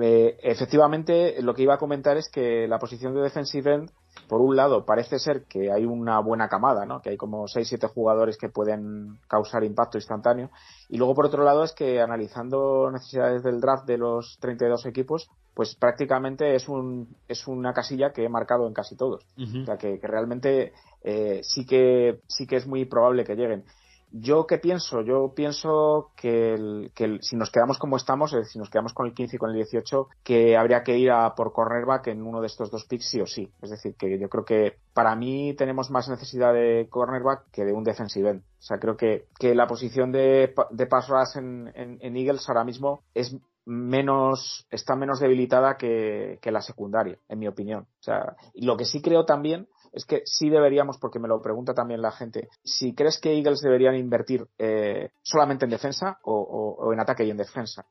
Eh, 0.00 0.36
efectivamente, 0.42 1.40
lo 1.40 1.54
que 1.54 1.62
iba 1.62 1.74
a 1.74 1.78
comentar 1.78 2.16
es 2.16 2.28
que 2.30 2.66
la 2.66 2.80
posición 2.80 3.14
de 3.14 3.22
defensive 3.22 3.74
end 3.74 3.90
por 4.28 4.40
un 4.40 4.56
lado, 4.56 4.84
parece 4.84 5.18
ser 5.18 5.44
que 5.44 5.70
hay 5.70 5.84
una 5.84 6.18
buena 6.20 6.48
camada, 6.48 6.84
¿no? 6.84 7.00
que 7.00 7.10
hay 7.10 7.16
como 7.16 7.44
6-7 7.44 7.88
jugadores 7.88 8.36
que 8.36 8.48
pueden 8.48 9.18
causar 9.28 9.64
impacto 9.64 9.98
instantáneo. 9.98 10.50
Y 10.88 10.98
luego, 10.98 11.14
por 11.14 11.26
otro 11.26 11.44
lado, 11.44 11.62
es 11.64 11.72
que 11.72 12.00
analizando 12.00 12.90
necesidades 12.90 13.42
del 13.42 13.60
draft 13.60 13.86
de 13.86 13.98
los 13.98 14.38
32 14.40 14.86
equipos, 14.86 15.30
pues 15.54 15.74
prácticamente 15.74 16.54
es, 16.54 16.68
un, 16.68 17.16
es 17.28 17.46
una 17.46 17.72
casilla 17.72 18.12
que 18.12 18.24
he 18.24 18.28
marcado 18.28 18.66
en 18.66 18.74
casi 18.74 18.96
todos. 18.96 19.24
O 19.38 19.64
sea, 19.64 19.78
que, 19.78 19.98
realmente 20.02 20.72
eh, 21.02 21.40
sí, 21.42 21.64
que, 21.64 22.20
sí 22.26 22.46
que 22.46 22.56
es 22.56 22.66
muy 22.66 22.84
probable 22.84 23.24
que 23.24 23.36
lleguen. 23.36 23.64
Yo 24.12 24.46
qué 24.46 24.58
pienso? 24.58 25.02
Yo 25.02 25.32
pienso 25.34 26.12
que, 26.16 26.88
si 27.20 27.36
nos 27.36 27.50
quedamos 27.50 27.78
como 27.78 27.96
estamos, 27.96 28.32
es 28.32 28.38
decir, 28.38 28.52
si 28.52 28.58
nos 28.58 28.70
quedamos 28.70 28.92
con 28.92 29.06
el 29.06 29.14
15 29.14 29.36
y 29.36 29.38
con 29.38 29.50
el 29.50 29.56
18, 29.56 30.08
que 30.22 30.56
habría 30.56 30.82
que 30.82 30.96
ir 30.96 31.10
a 31.10 31.34
por 31.34 31.52
cornerback 31.52 32.06
en 32.08 32.22
uno 32.22 32.40
de 32.40 32.46
estos 32.46 32.70
dos 32.70 32.84
picks 32.84 33.10
sí 33.10 33.20
o 33.20 33.26
sí. 33.26 33.50
Es 33.60 33.70
decir, 33.70 33.94
que 33.96 34.18
yo 34.18 34.28
creo 34.28 34.44
que 34.44 34.78
para 34.94 35.14
mí 35.16 35.54
tenemos 35.54 35.90
más 35.90 36.08
necesidad 36.08 36.54
de 36.54 36.86
cornerback 36.88 37.50
que 37.50 37.64
de 37.64 37.72
un 37.72 37.84
defensive 37.84 38.30
end. 38.30 38.42
O 38.42 38.62
sea, 38.62 38.78
creo 38.78 38.96
que, 38.96 39.26
la 39.54 39.66
posición 39.66 40.12
de, 40.12 40.54
de 40.70 40.86
pass 40.86 41.08
rush 41.08 41.36
en, 41.36 41.72
en, 41.74 42.16
Eagles 42.16 42.48
ahora 42.48 42.64
mismo 42.64 43.02
es 43.14 43.36
menos, 43.64 44.66
está 44.70 44.96
menos 44.96 45.20
debilitada 45.20 45.76
que, 45.76 46.38
que 46.40 46.52
la 46.52 46.62
secundaria, 46.62 47.18
en 47.28 47.38
mi 47.38 47.48
opinión. 47.48 47.82
O 47.82 48.02
sea, 48.02 48.36
lo 48.54 48.76
que 48.76 48.84
sí 48.84 49.02
creo 49.02 49.24
también 49.24 49.68
es 49.96 50.04
que 50.04 50.20
sí 50.26 50.50
deberíamos, 50.50 50.98
porque 50.98 51.18
me 51.18 51.26
lo 51.26 51.40
pregunta 51.40 51.72
también 51.72 52.02
la 52.02 52.12
gente, 52.12 52.48
si 52.62 52.94
crees 52.94 53.18
que 53.18 53.32
Eagles 53.32 53.62
deberían 53.62 53.96
invertir 53.96 54.46
eh, 54.58 55.08
solamente 55.22 55.64
en 55.64 55.70
defensa 55.70 56.18
o, 56.24 56.92
en 56.92 57.00
ataque 57.00 57.24
y 57.24 57.30
en 57.30 57.38
defensa, 57.38 57.86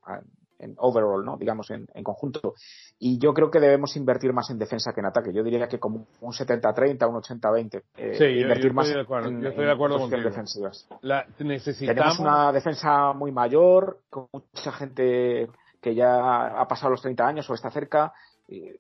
en 0.60 0.76
overall, 0.78 1.26
¿no? 1.26 1.36
digamos, 1.36 1.72
en, 1.72 1.88
conjunto. 2.04 2.54
Y 3.00 3.18
yo 3.18 3.34
creo 3.34 3.50
que 3.50 3.60
debemos 3.60 3.98
invertir 3.98 4.34
más 4.34 4.52
en 4.52 4.60
defensa 4.60 4.94
que 4.94 5.00
en 5.00 5.08
ataque. 5.08 5.34
Yo 5.34 5.44
diría 5.44 5.68
que 5.68 5.80
como 5.80 6.06
un 6.22 6.32
70-30, 6.32 7.10
un 7.10 7.16
80-20. 7.16 7.84
Eh, 7.98 8.14
sí, 8.16 8.24
invertir 8.40 8.72
más 8.72 8.88
de 8.88 9.02
acuerdo. 9.02 9.30
En, 9.30 9.42
yo 9.42 9.50
estoy 9.50 9.66
de 9.66 9.72
acuerdo 9.72 10.08
defensivas. 10.08 10.88
necesitamos... 11.40 11.96
Tenemos 11.96 12.20
una 12.20 12.52
defensa 12.52 13.14
muy 13.14 13.32
mayor, 13.32 14.02
con 14.12 14.28
mucha 14.32 14.72
gente 14.74 15.50
que 15.82 15.96
ya 15.96 16.60
ha 16.62 16.68
pasado 16.68 16.92
los 16.92 17.02
30 17.02 17.28
años 17.28 17.50
o 17.50 17.54
está 17.56 17.72
cerca, 17.72 18.14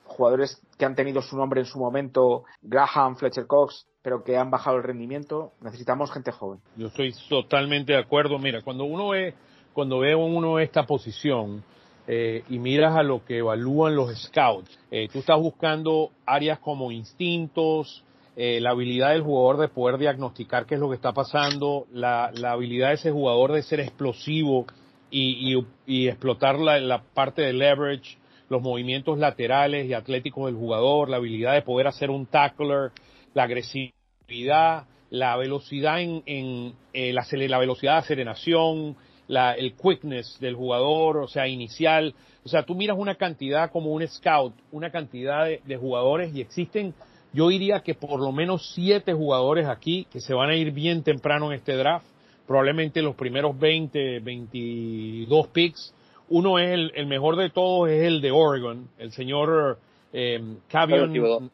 jugadores 0.05 0.61
que 0.77 0.85
han 0.85 0.95
tenido 0.95 1.21
su 1.21 1.35
nombre 1.37 1.59
en 1.59 1.65
su 1.65 1.79
momento, 1.79 2.43
Graham, 2.61 3.15
Fletcher 3.15 3.47
Cox, 3.47 3.87
pero 4.01 4.23
que 4.23 4.37
han 4.37 4.51
bajado 4.51 4.77
el 4.77 4.83
rendimiento. 4.83 5.53
Necesitamos 5.61 6.11
gente 6.11 6.31
joven. 6.31 6.59
Yo 6.75 6.87
estoy 6.87 7.13
totalmente 7.27 7.93
de 7.93 7.99
acuerdo. 7.99 8.37
Mira, 8.37 8.61
cuando 8.61 8.83
uno 8.83 9.09
ve 9.09 9.33
cuando 9.75 9.99
ve 9.99 10.15
uno 10.15 10.57
esta 10.57 10.85
posición 10.85 11.61
eh, 12.07 12.43
y 12.49 12.59
miras 12.59 12.95
a 12.95 13.03
lo 13.03 13.25
que 13.25 13.39
evalúan 13.39 13.93
los 13.93 14.15
scouts, 14.23 14.79
eh, 14.89 15.09
tú 15.11 15.19
estás 15.19 15.37
buscando 15.37 16.11
áreas 16.25 16.59
como 16.59 16.91
instintos, 16.91 18.03
eh, 18.37 18.59
la 18.61 18.71
habilidad 18.71 19.11
del 19.11 19.23
jugador 19.23 19.57
de 19.57 19.67
poder 19.67 19.97
diagnosticar 19.97 20.65
qué 20.65 20.75
es 20.75 20.79
lo 20.79 20.89
que 20.89 20.95
está 20.95 21.11
pasando, 21.11 21.87
la, 21.91 22.31
la 22.33 22.51
habilidad 22.51 22.89
de 22.89 22.95
ese 22.95 23.11
jugador 23.11 23.51
de 23.51 23.63
ser 23.63 23.81
explosivo 23.81 24.65
y, 25.11 25.55
y, 25.55 25.67
y 25.85 26.07
explotar 26.07 26.57
la, 26.57 26.79
la, 26.79 27.01
parte 27.01 27.41
de 27.41 27.51
leverage, 27.51 28.17
los 28.49 28.61
movimientos 28.61 29.17
laterales 29.17 29.87
y 29.87 29.93
atléticos 29.93 30.45
del 30.45 30.55
jugador, 30.55 31.09
la 31.09 31.17
habilidad 31.17 31.53
de 31.53 31.61
poder 31.61 31.87
hacer 31.87 32.09
un 32.09 32.25
tackler, 32.25 32.91
la 33.33 33.43
agresividad, 33.43 34.85
la 35.09 35.35
velocidad 35.37 36.01
en, 36.01 36.23
en 36.25 36.73
eh, 36.93 37.13
la, 37.13 37.59
velocidad 37.59 37.93
de 37.93 37.99
aceleración, 37.99 38.95
la, 39.27 39.53
el 39.53 39.73
quickness 39.75 40.39
del 40.39 40.55
jugador, 40.55 41.17
o 41.17 41.27
sea, 41.27 41.47
inicial. 41.47 42.13
O 42.43 42.49
sea, 42.49 42.63
tú 42.63 42.75
miras 42.75 42.97
una 42.97 43.15
cantidad 43.15 43.71
como 43.71 43.91
un 43.91 44.07
scout, 44.07 44.53
una 44.71 44.91
cantidad 44.91 45.45
de, 45.45 45.61
de 45.65 45.77
jugadores 45.77 46.35
y 46.35 46.41
existen 46.41 46.93
yo 47.35 47.49
diría 47.49 47.81
que 47.81 47.95
por 47.95 48.21
lo 48.21 48.31
menos 48.31 48.71
siete 48.73 49.13
jugadores 49.13 49.67
aquí 49.67 50.07
que 50.09 50.21
se 50.21 50.33
van 50.33 50.49
a 50.49 50.55
ir 50.55 50.71
bien 50.71 51.03
temprano 51.03 51.51
en 51.51 51.57
este 51.57 51.75
draft, 51.75 52.05
probablemente 52.47 53.01
los 53.01 53.15
primeros 53.15 53.59
20, 53.59 54.21
22 54.21 55.47
picks. 55.49 55.93
Uno 56.29 56.59
es 56.59 56.71
el, 56.71 56.91
el 56.95 57.05
mejor 57.07 57.35
de 57.35 57.49
todos, 57.49 57.89
es 57.89 58.03
el 58.03 58.21
de 58.21 58.31
Oregon, 58.31 58.89
el 58.97 59.11
señor 59.11 59.79
eh, 60.13 60.41
Cavion 60.69 61.51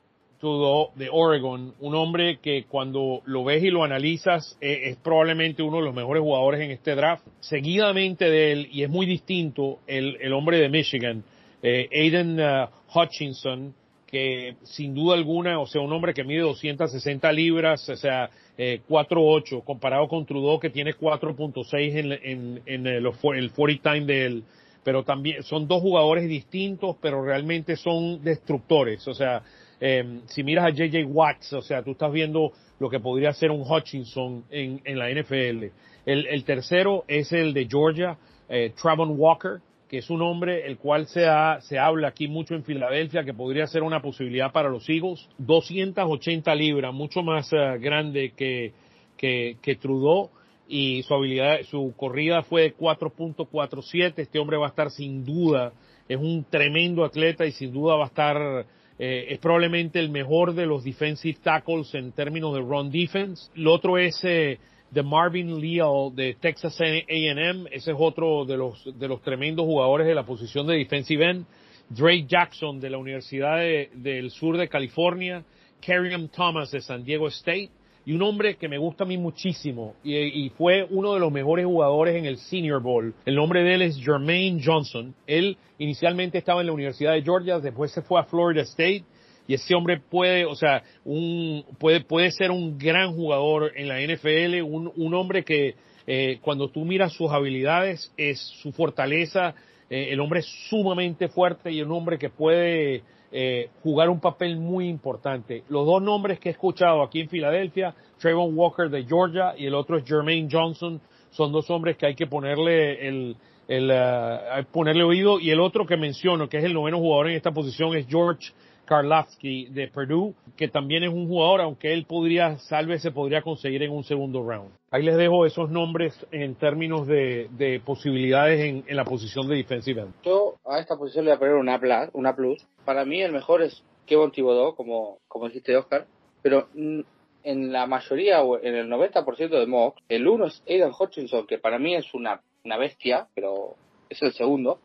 de 0.96 1.08
Oregon, 1.12 1.76
un 1.82 1.96
hombre 1.96 2.40
que 2.42 2.66
cuando 2.68 3.22
lo 3.26 3.44
ves 3.44 3.64
y 3.64 3.70
lo 3.70 3.84
analizas 3.84 4.58
eh, 4.60 4.90
es 4.90 4.98
probablemente 4.98 5.62
uno 5.62 5.78
de 5.78 5.84
los 5.84 5.94
mejores 5.94 6.24
jugadores 6.24 6.62
en 6.62 6.72
este 6.72 6.96
draft. 6.96 7.24
Seguidamente 7.42 8.30
de 8.30 8.52
él, 8.52 8.70
y 8.72 8.82
es 8.82 8.90
muy 8.90 9.06
distinto, 9.06 9.80
el, 9.86 10.18
el 10.20 10.34
hombre 10.34 10.58
de 10.58 10.70
Michigan, 10.70 11.24
eh, 11.62 11.88
Aiden 11.94 12.40
uh, 12.40 12.68
Hutchinson, 12.94 13.76
que 14.08 14.56
sin 14.64 14.96
duda 14.96 15.16
alguna, 15.16 15.60
o 15.60 15.68
sea, 15.68 15.82
un 15.82 15.94
hombre 15.94 16.14
que 16.14 16.24
mide 16.24 16.42
260 16.42 17.32
libras, 17.32 17.88
o 17.88 17.96
sea, 17.96 18.30
eh, 18.58 18.82
4'8", 18.90 19.64
comparado 19.64 20.08
con 20.08 20.26
Trudeau 20.26 20.60
que 20.60 20.72
tiene 20.72 20.94
4.6 20.94 21.96
en, 21.96 22.12
en, 22.12 22.62
en 22.66 22.88
el, 22.88 23.06
el 23.06 23.52
40 23.52 23.94
time 23.94 24.06
de 24.06 24.26
él. 24.26 24.44
Pero 24.84 25.04
también 25.04 25.44
son 25.44 25.68
dos 25.68 25.82
jugadores 25.82 26.28
distintos, 26.28 26.96
pero 27.02 27.24
realmente 27.24 27.76
son 27.76 28.24
destructores. 28.24 29.08
O 29.08 29.14
sea, 29.14 29.44
eh, 29.80 30.22
si 30.28 30.44
miras 30.44 30.66
a 30.66 30.70
JJ 30.70 31.06
Watts, 31.06 31.54
o 31.54 31.62
sea, 31.62 31.84
tú 31.84 31.92
estás 31.92 32.12
viendo 32.12 32.52
lo 32.80 32.90
que 32.90 33.00
podría 33.00 33.32
ser 33.34 33.52
un 33.52 33.62
Hutchinson 33.62 34.46
en, 34.50 34.82
en 34.84 34.98
la 34.98 35.10
NFL. 35.10 35.66
El, 36.06 36.28
el 36.28 36.44
tercero 36.44 37.04
es 37.08 37.32
el 37.32 37.54
de 37.54 37.68
Georgia, 37.70 38.18
eh, 38.50 38.74
Travon 38.76 39.14
Walker, 39.18 39.62
que 39.92 39.98
es 39.98 40.10
un 40.10 40.22
hombre 40.22 40.66
el 40.68 40.78
cual 40.78 41.06
se, 41.08 41.28
ha, 41.28 41.60
se 41.60 41.78
habla 41.78 42.08
aquí 42.08 42.30
mucho 42.30 42.56
en 42.56 42.64
Filadelfia, 42.64 43.26
que 43.26 43.34
podría 43.34 43.68
ser 43.68 43.84
una 43.84 44.02
posibilidad 44.02 44.52
para 44.54 44.70
los 44.70 44.88
Eagles. 44.88 45.28
280 45.38 46.56
libras, 46.56 46.94
mucho 46.94 47.24
más 47.24 47.52
uh, 47.52 47.78
grande 47.78 48.32
que, 48.36 48.72
que, 49.18 49.58
que, 49.62 49.76
Trudeau, 49.76 50.30
y 50.72 51.04
su 51.04 51.14
habilidad, 51.14 51.62
su 51.70 51.94
corrida 51.98 52.44
fue 52.44 52.62
de 52.62 52.76
4.47. 52.78 54.14
Este 54.16 54.40
hombre 54.40 54.56
va 54.56 54.68
a 54.68 54.70
estar 54.70 54.90
sin 54.90 55.26
duda, 55.26 55.74
es 56.08 56.18
un 56.18 56.46
tremendo 56.50 57.04
atleta 57.04 57.46
y 57.46 57.52
sin 57.52 57.74
duda 57.74 57.98
va 57.98 58.06
a 58.06 58.08
estar, 58.08 58.66
eh, 58.98 59.26
es 59.30 59.40
probablemente 59.40 60.00
el 60.00 60.10
mejor 60.10 60.56
de 60.56 60.66
los 60.66 60.86
defensive 60.86 61.40
tackles 61.44 61.94
en 61.94 62.14
términos 62.14 62.54
de 62.54 62.62
run 62.62 62.90
defense. 62.90 63.52
Lo 63.56 63.74
otro 63.74 63.98
es, 63.98 64.18
eh, 64.24 64.60
de 64.92 65.04
Marvin 65.04 65.60
Leal 65.60 66.16
de 66.16 66.36
Texas 66.40 66.80
A&M, 66.80 67.70
ese 67.72 67.92
es 67.92 67.98
otro 67.98 68.46
de 68.46 68.58
los, 68.58 68.98
de 68.98 69.08
los 69.08 69.22
tremendos 69.22 69.66
jugadores 69.66 70.08
de 70.08 70.16
la 70.16 70.26
posición 70.26 70.68
de 70.68 70.78
defensive 70.78 71.30
end. 71.30 71.46
Drake 71.90 72.26
Jackson 72.28 72.80
de 72.80 72.90
la 72.90 72.98
Universidad 72.98 73.58
de, 73.58 73.90
del 73.94 74.32
Sur 74.32 74.58
de 74.58 74.70
California, 74.70 75.44
Kerrion 75.82 76.30
Thomas 76.30 76.72
de 76.72 76.80
San 76.80 77.04
Diego 77.04 77.28
State, 77.28 77.70
y 78.06 78.14
un 78.14 78.22
hombre 78.24 78.56
que 78.56 78.68
me 78.68 78.78
gusta 78.78 79.04
a 79.04 79.08
mí 79.08 79.18
muchísimo, 79.18 79.96
y, 80.04 80.50
fue 80.58 80.86
uno 80.90 81.14
de 81.14 81.20
los 81.20 81.32
mejores 81.32 81.66
jugadores 81.66 82.16
en 82.16 82.26
el 82.26 82.38
Senior 82.38 82.82
Bowl. 82.82 83.14
El 83.26 83.36
nombre 83.36 83.64
de 83.64 83.76
él 83.76 83.82
es 83.84 83.98
Jermaine 83.98 84.62
Johnson. 84.64 85.14
Él 85.28 85.58
inicialmente 85.78 86.38
estaba 86.38 86.62
en 86.62 86.68
la 86.68 86.74
Universidad 86.74 87.14
de 87.14 87.22
Georgia, 87.22 87.60
después 87.60 87.92
se 87.92 88.02
fue 88.02 88.20
a 88.20 88.24
Florida 88.24 88.64
State, 88.64 89.04
y 89.48 89.54
ese 89.54 89.76
hombre 89.76 90.00
puede, 90.00 90.46
o 90.46 90.56
sea, 90.56 90.84
un, 91.04 91.64
puede, 91.80 92.02
puede 92.02 92.32
ser 92.32 92.52
un 92.52 92.78
gran 92.78 93.14
jugador 93.14 93.72
en 93.76 93.88
la 93.88 94.00
NFL, 94.00 94.62
un, 94.64 94.92
un 94.96 95.14
hombre 95.14 95.44
que 95.44 95.76
eh, 96.08 96.40
cuando 96.42 96.70
tú 96.70 96.86
miras 96.86 97.14
sus 97.14 97.32
habilidades, 97.32 98.12
es 98.18 98.40
su 98.62 98.72
fortaleza, 98.72 99.54
eh, 99.90 100.08
el 100.12 100.20
hombre 100.20 100.40
es 100.40 100.48
sumamente 100.70 101.28
fuerte 101.28 101.72
y 101.72 101.82
un 101.82 101.92
hombre 101.92 102.18
que 102.18 102.30
puede 102.30 103.04
eh, 103.32 103.70
jugar 103.84 104.10
un 104.10 104.20
papel 104.20 104.58
muy 104.58 104.88
importante. 104.88 105.64
Los 105.70 105.86
dos 105.86 106.02
nombres 106.02 106.40
que 106.40 106.50
he 106.50 106.52
escuchado 106.52 107.02
aquí 107.02 107.22
en 107.22 107.30
Filadelfia, 107.30 107.96
Trayvon 108.20 108.58
Walker 108.58 108.90
de 108.90 109.06
Georgia 109.06 109.54
y 109.58 109.66
el 109.66 109.74
otro 109.74 109.98
es 109.98 110.06
Jermaine 110.06 110.50
Johnson, 110.52 111.00
son 111.32 111.52
dos 111.52 111.70
hombres 111.70 111.98
que 111.98 112.08
hay 112.08 112.16
que 112.16 112.28
ponerle 112.28 113.08
el, 113.08 113.38
el 113.68 113.90
uh, 113.90 114.64
ponerle 114.72 115.04
oído 115.04 115.40
y 115.40 115.50
el 115.50 115.62
otro 115.62 115.86
que 115.86 115.96
menciono, 115.96 116.50
que 116.50 116.58
es 116.58 116.64
el 116.66 116.74
noveno 116.74 116.98
jugador 116.98 117.30
en 117.30 117.38
esta 117.38 117.52
posición, 117.52 117.96
es 117.96 118.06
George 118.08 118.52
Karlafsky 118.92 119.68
de 119.68 119.88
Purdue, 119.88 120.34
que 120.58 120.68
también 120.68 121.06
es 121.06 121.14
un 121.14 121.26
jugador, 121.26 121.62
aunque 121.62 121.94
él 121.94 122.06
podría, 122.06 122.58
salve, 122.58 123.00
se 123.00 123.12
podría 123.12 123.42
conseguir 123.42 123.84
en 123.84 123.92
un 123.94 124.04
segundo 124.04 124.44
round. 124.44 124.70
Ahí 124.92 125.02
les 125.02 125.16
dejo 125.16 125.46
esos 125.46 125.70
nombres 125.72 126.14
en 126.32 126.56
términos 126.56 127.08
de, 127.08 127.48
de 127.52 127.80
posibilidades 127.80 128.60
en, 128.60 128.84
en, 128.86 128.98
la 128.98 129.06
posición 129.06 129.48
de 129.48 129.56
defensive 129.56 130.02
end. 130.02 130.14
Yo 130.24 130.56
a 130.66 130.80
esta 130.80 130.98
posición 130.98 131.24
le 131.24 131.32
voy 131.32 131.36
a 131.38 131.40
poner 131.40 131.56
una 131.56 131.80
plus, 131.80 132.10
una 132.12 132.36
plus. 132.36 132.68
Para 132.84 133.06
mí 133.06 133.22
el 133.22 133.32
mejor 133.32 133.62
es 133.62 133.82
Kevin 134.06 134.32
Thibodeau, 134.32 134.76
como, 134.76 135.20
como 135.30 135.48
dijiste 135.48 135.78
Oscar, 135.78 136.06
pero 136.42 136.68
en 136.74 137.72
la 137.72 137.88
mayoría, 137.88 138.42
o 138.42 138.60
en 138.62 138.76
el 138.76 138.90
90% 138.90 139.58
de 139.58 139.68
mocks, 139.68 140.04
el 140.10 140.28
uno 140.28 140.48
es 140.48 140.62
Aidan 140.68 140.92
Hutchinson, 140.92 141.48
que 141.48 141.60
para 141.60 141.80
mí 141.80 141.96
es 141.96 142.14
una, 142.14 142.42
una 142.66 142.76
bestia, 142.76 143.30
pero 143.34 143.76
es 144.10 144.22
el 144.22 144.34
segundo. 144.34 144.80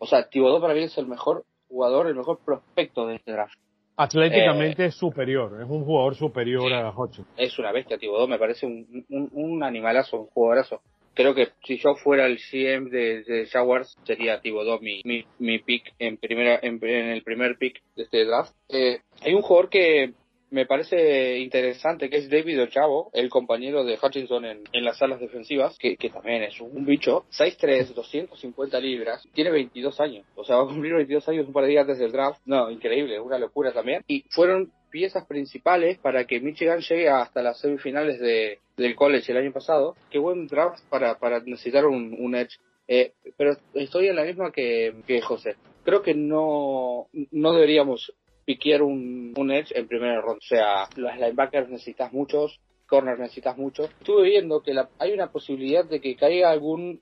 O 0.00 0.06
sea, 0.08 0.28
Thibodeau 0.28 0.60
para 0.60 0.74
mí 0.74 0.82
es 0.82 0.98
el 0.98 1.06
mejor 1.06 1.44
jugador, 1.72 2.06
el 2.06 2.14
mejor 2.14 2.38
prospecto 2.44 3.06
de 3.06 3.16
este 3.16 3.32
draft. 3.32 3.58
Atléticamente 3.96 4.84
eh, 4.84 4.86
es 4.86 4.94
superior, 4.94 5.60
es 5.60 5.68
un 5.68 5.84
jugador 5.84 6.14
superior 6.14 6.68
sí, 6.68 6.74
a 6.74 6.90
Hodgson. 6.90 7.26
Es 7.36 7.58
una 7.58 7.72
bestia, 7.72 7.98
Tibodó, 7.98 8.26
me 8.26 8.38
parece 8.38 8.66
un, 8.66 9.04
un, 9.08 9.28
un, 9.32 9.62
animalazo, 9.62 10.20
un 10.20 10.26
jugadorazo. 10.28 10.80
Creo 11.14 11.34
que 11.34 11.48
si 11.64 11.76
yo 11.76 11.94
fuera 11.94 12.26
el 12.26 12.38
GM 12.38 12.88
de, 12.88 13.22
de 13.22 13.46
Jaguars, 13.46 13.98
sería 14.04 14.40
Tibodó 14.40 14.80
mi, 14.80 15.02
mi, 15.04 15.26
mi 15.38 15.58
pick 15.58 15.92
en, 15.98 16.16
primera, 16.16 16.58
en, 16.62 16.78
en, 16.82 17.08
el 17.10 17.22
primer 17.22 17.58
pick 17.58 17.82
de 17.94 18.04
este 18.04 18.24
draft. 18.24 18.54
Eh, 18.70 19.00
hay 19.20 19.34
un 19.34 19.42
jugador 19.42 19.68
que 19.68 20.14
me 20.52 20.66
parece 20.66 21.38
interesante 21.38 22.10
que 22.10 22.18
es 22.18 22.28
David 22.28 22.62
Ochavo, 22.62 23.10
el 23.14 23.30
compañero 23.30 23.84
de 23.84 23.98
Hutchinson 24.00 24.44
en, 24.44 24.60
en 24.72 24.84
las 24.84 24.98
salas 24.98 25.18
defensivas, 25.18 25.78
que, 25.78 25.96
que, 25.96 26.10
también 26.10 26.42
es 26.42 26.60
un 26.60 26.84
bicho, 26.84 27.24
6'3, 27.38 27.94
250 27.94 28.78
libras, 28.78 29.26
tiene 29.32 29.50
22 29.50 29.98
años, 30.00 30.26
o 30.36 30.44
sea, 30.44 30.56
va 30.56 30.64
a 30.64 30.66
cumplir 30.66 30.94
22 30.94 31.26
años 31.30 31.46
un 31.46 31.54
par 31.54 31.64
de 31.64 31.70
días 31.70 31.82
antes 31.82 31.98
del 31.98 32.12
draft, 32.12 32.40
no, 32.44 32.70
increíble, 32.70 33.18
una 33.18 33.38
locura 33.38 33.72
también, 33.72 34.04
y 34.06 34.24
fueron 34.28 34.70
piezas 34.90 35.24
principales 35.26 35.98
para 35.98 36.26
que 36.26 36.38
Michigan 36.38 36.80
llegue 36.80 37.08
hasta 37.08 37.42
las 37.42 37.58
semifinales 37.58 38.20
de, 38.20 38.58
del 38.76 38.94
college 38.94 39.32
el 39.32 39.38
año 39.38 39.52
pasado, 39.52 39.96
qué 40.10 40.18
buen 40.18 40.46
draft 40.48 40.84
para, 40.90 41.18
para 41.18 41.40
necesitar 41.40 41.86
un, 41.86 42.14
un 42.18 42.34
edge. 42.34 42.58
Eh, 42.88 43.12
pero 43.38 43.56
estoy 43.72 44.08
en 44.08 44.16
la 44.16 44.24
misma 44.24 44.52
que, 44.52 44.92
que 45.06 45.22
José. 45.22 45.56
Creo 45.82 46.02
que 46.02 46.14
no, 46.14 47.06
no 47.30 47.52
deberíamos 47.54 48.12
piquear 48.44 48.82
un, 48.82 49.34
un 49.36 49.50
edge 49.50 49.72
en 49.74 49.86
primera 49.86 50.20
ronda. 50.20 50.38
O 50.38 50.46
sea, 50.46 50.88
los 50.96 51.14
linebackers 51.14 51.68
necesitas 51.68 52.12
muchos, 52.12 52.60
corners 52.86 53.18
necesitas 53.18 53.56
muchos. 53.56 53.90
Estuve 53.90 54.28
viendo 54.28 54.62
que 54.62 54.74
la, 54.74 54.88
hay 54.98 55.12
una 55.12 55.30
posibilidad 55.30 55.84
de 55.84 56.00
que 56.00 56.16
caiga 56.16 56.50
algún 56.50 57.00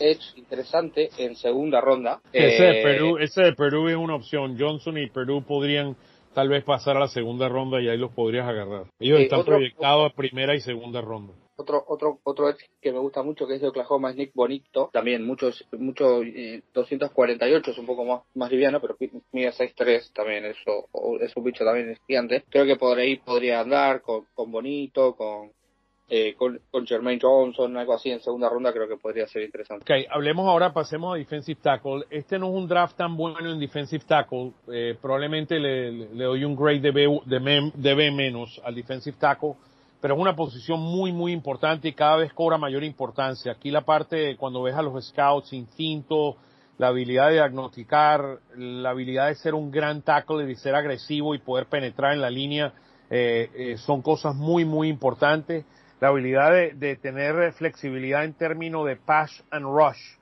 edge 0.00 0.36
interesante 0.36 1.10
en 1.18 1.36
segunda 1.36 1.80
ronda. 1.80 2.20
Ese, 2.32 2.68
eh, 2.68 2.74
de 2.74 2.82
Perú, 2.82 3.18
ese 3.18 3.42
de 3.42 3.52
Perú 3.52 3.88
es 3.88 3.96
una 3.96 4.14
opción. 4.14 4.56
Johnson 4.58 4.98
y 4.98 5.08
Perú 5.08 5.42
podrían 5.46 5.96
tal 6.34 6.48
vez 6.48 6.64
pasar 6.64 6.96
a 6.96 7.00
la 7.00 7.08
segunda 7.08 7.48
ronda 7.48 7.80
y 7.80 7.88
ahí 7.88 7.98
los 7.98 8.12
podrías 8.12 8.46
agarrar. 8.46 8.86
Ellos 9.00 9.20
eh, 9.20 9.24
están 9.24 9.40
otro, 9.40 9.56
proyectados 9.56 10.10
a 10.10 10.14
primera 10.14 10.54
y 10.54 10.60
segunda 10.60 11.00
ronda. 11.00 11.34
Otro, 11.60 11.84
otro, 11.88 12.20
otro 12.22 12.54
que 12.80 12.92
me 12.92 13.00
gusta 13.00 13.24
mucho 13.24 13.48
que 13.48 13.56
es 13.56 13.60
de 13.60 13.66
Oklahoma 13.66 14.10
es 14.10 14.16
Nick 14.16 14.32
Bonito. 14.32 14.90
También 14.92 15.26
muchos, 15.26 15.66
mucho, 15.72 16.22
eh, 16.22 16.62
248 16.72 17.72
es 17.72 17.78
un 17.78 17.86
poco 17.86 18.04
más, 18.04 18.22
más 18.34 18.48
liviano, 18.48 18.80
pero 18.80 18.96
mide 19.32 19.50
6'3 19.50 20.12
también, 20.12 20.44
eso, 20.44 20.88
es 21.20 21.36
un 21.36 21.42
bicho 21.42 21.64
también 21.64 21.90
es 21.90 21.98
gigante. 22.06 22.44
Creo 22.48 22.64
que 22.64 22.76
por 22.76 22.96
podría 23.24 23.58
andar 23.58 24.02
con, 24.02 24.26
con 24.34 24.52
Bonito, 24.52 25.16
con, 25.16 25.50
eh, 26.08 26.34
con, 26.36 26.60
con 26.70 26.86
Jermaine 26.86 27.20
Johnson, 27.20 27.76
algo 27.76 27.94
así 27.94 28.10
en 28.10 28.20
segunda 28.20 28.48
ronda, 28.48 28.72
creo 28.72 28.86
que 28.86 28.96
podría 28.96 29.26
ser 29.26 29.42
interesante. 29.42 29.82
Ok, 29.82 30.06
hablemos 30.10 30.46
ahora, 30.46 30.72
pasemos 30.72 31.12
a 31.12 31.18
defensive 31.18 31.60
tackle. 31.60 32.04
Este 32.08 32.38
no 32.38 32.50
es 32.50 32.54
un 32.54 32.68
draft 32.68 32.96
tan 32.96 33.16
bueno 33.16 33.40
en 33.50 33.58
defensive 33.58 34.04
tackle. 34.06 34.52
Eh, 34.72 34.96
probablemente 35.02 35.58
le, 35.58 35.90
le, 35.90 36.24
doy 36.24 36.44
un 36.44 36.54
grade 36.54 36.78
de 36.78 36.92
B, 36.92 37.20
de, 37.26 37.72
de 37.74 37.94
B 37.94 38.10
menos 38.12 38.60
al 38.64 38.76
defensive 38.76 39.16
tackle. 39.18 39.54
Pero 40.00 40.14
es 40.14 40.20
una 40.20 40.36
posición 40.36 40.80
muy, 40.80 41.12
muy 41.12 41.32
importante 41.32 41.88
y 41.88 41.92
cada 41.92 42.16
vez 42.16 42.32
cobra 42.32 42.58
mayor 42.58 42.84
importancia. 42.84 43.52
Aquí 43.52 43.70
la 43.70 43.82
parte, 43.82 44.36
cuando 44.36 44.62
ves 44.62 44.74
a 44.74 44.82
los 44.82 45.08
scouts, 45.08 45.52
instinto, 45.52 46.36
la 46.78 46.88
habilidad 46.88 47.28
de 47.28 47.34
diagnosticar, 47.34 48.38
la 48.56 48.90
habilidad 48.90 49.28
de 49.28 49.34
ser 49.34 49.54
un 49.54 49.70
gran 49.70 50.02
tackle 50.02 50.44
y 50.44 50.46
de 50.46 50.54
ser 50.54 50.74
agresivo 50.74 51.34
y 51.34 51.38
poder 51.38 51.66
penetrar 51.66 52.12
en 52.12 52.20
la 52.20 52.30
línea, 52.30 52.72
eh, 53.10 53.50
eh, 53.54 53.76
son 53.78 54.02
cosas 54.02 54.36
muy, 54.36 54.64
muy 54.64 54.88
importantes. 54.88 55.64
La 56.00 56.08
habilidad 56.08 56.52
de, 56.52 56.74
de, 56.74 56.94
tener 56.94 57.52
flexibilidad 57.54 58.24
en 58.24 58.34
términos 58.34 58.86
de 58.86 58.94
pass 58.94 59.42
and 59.50 59.64
rush 59.64 60.17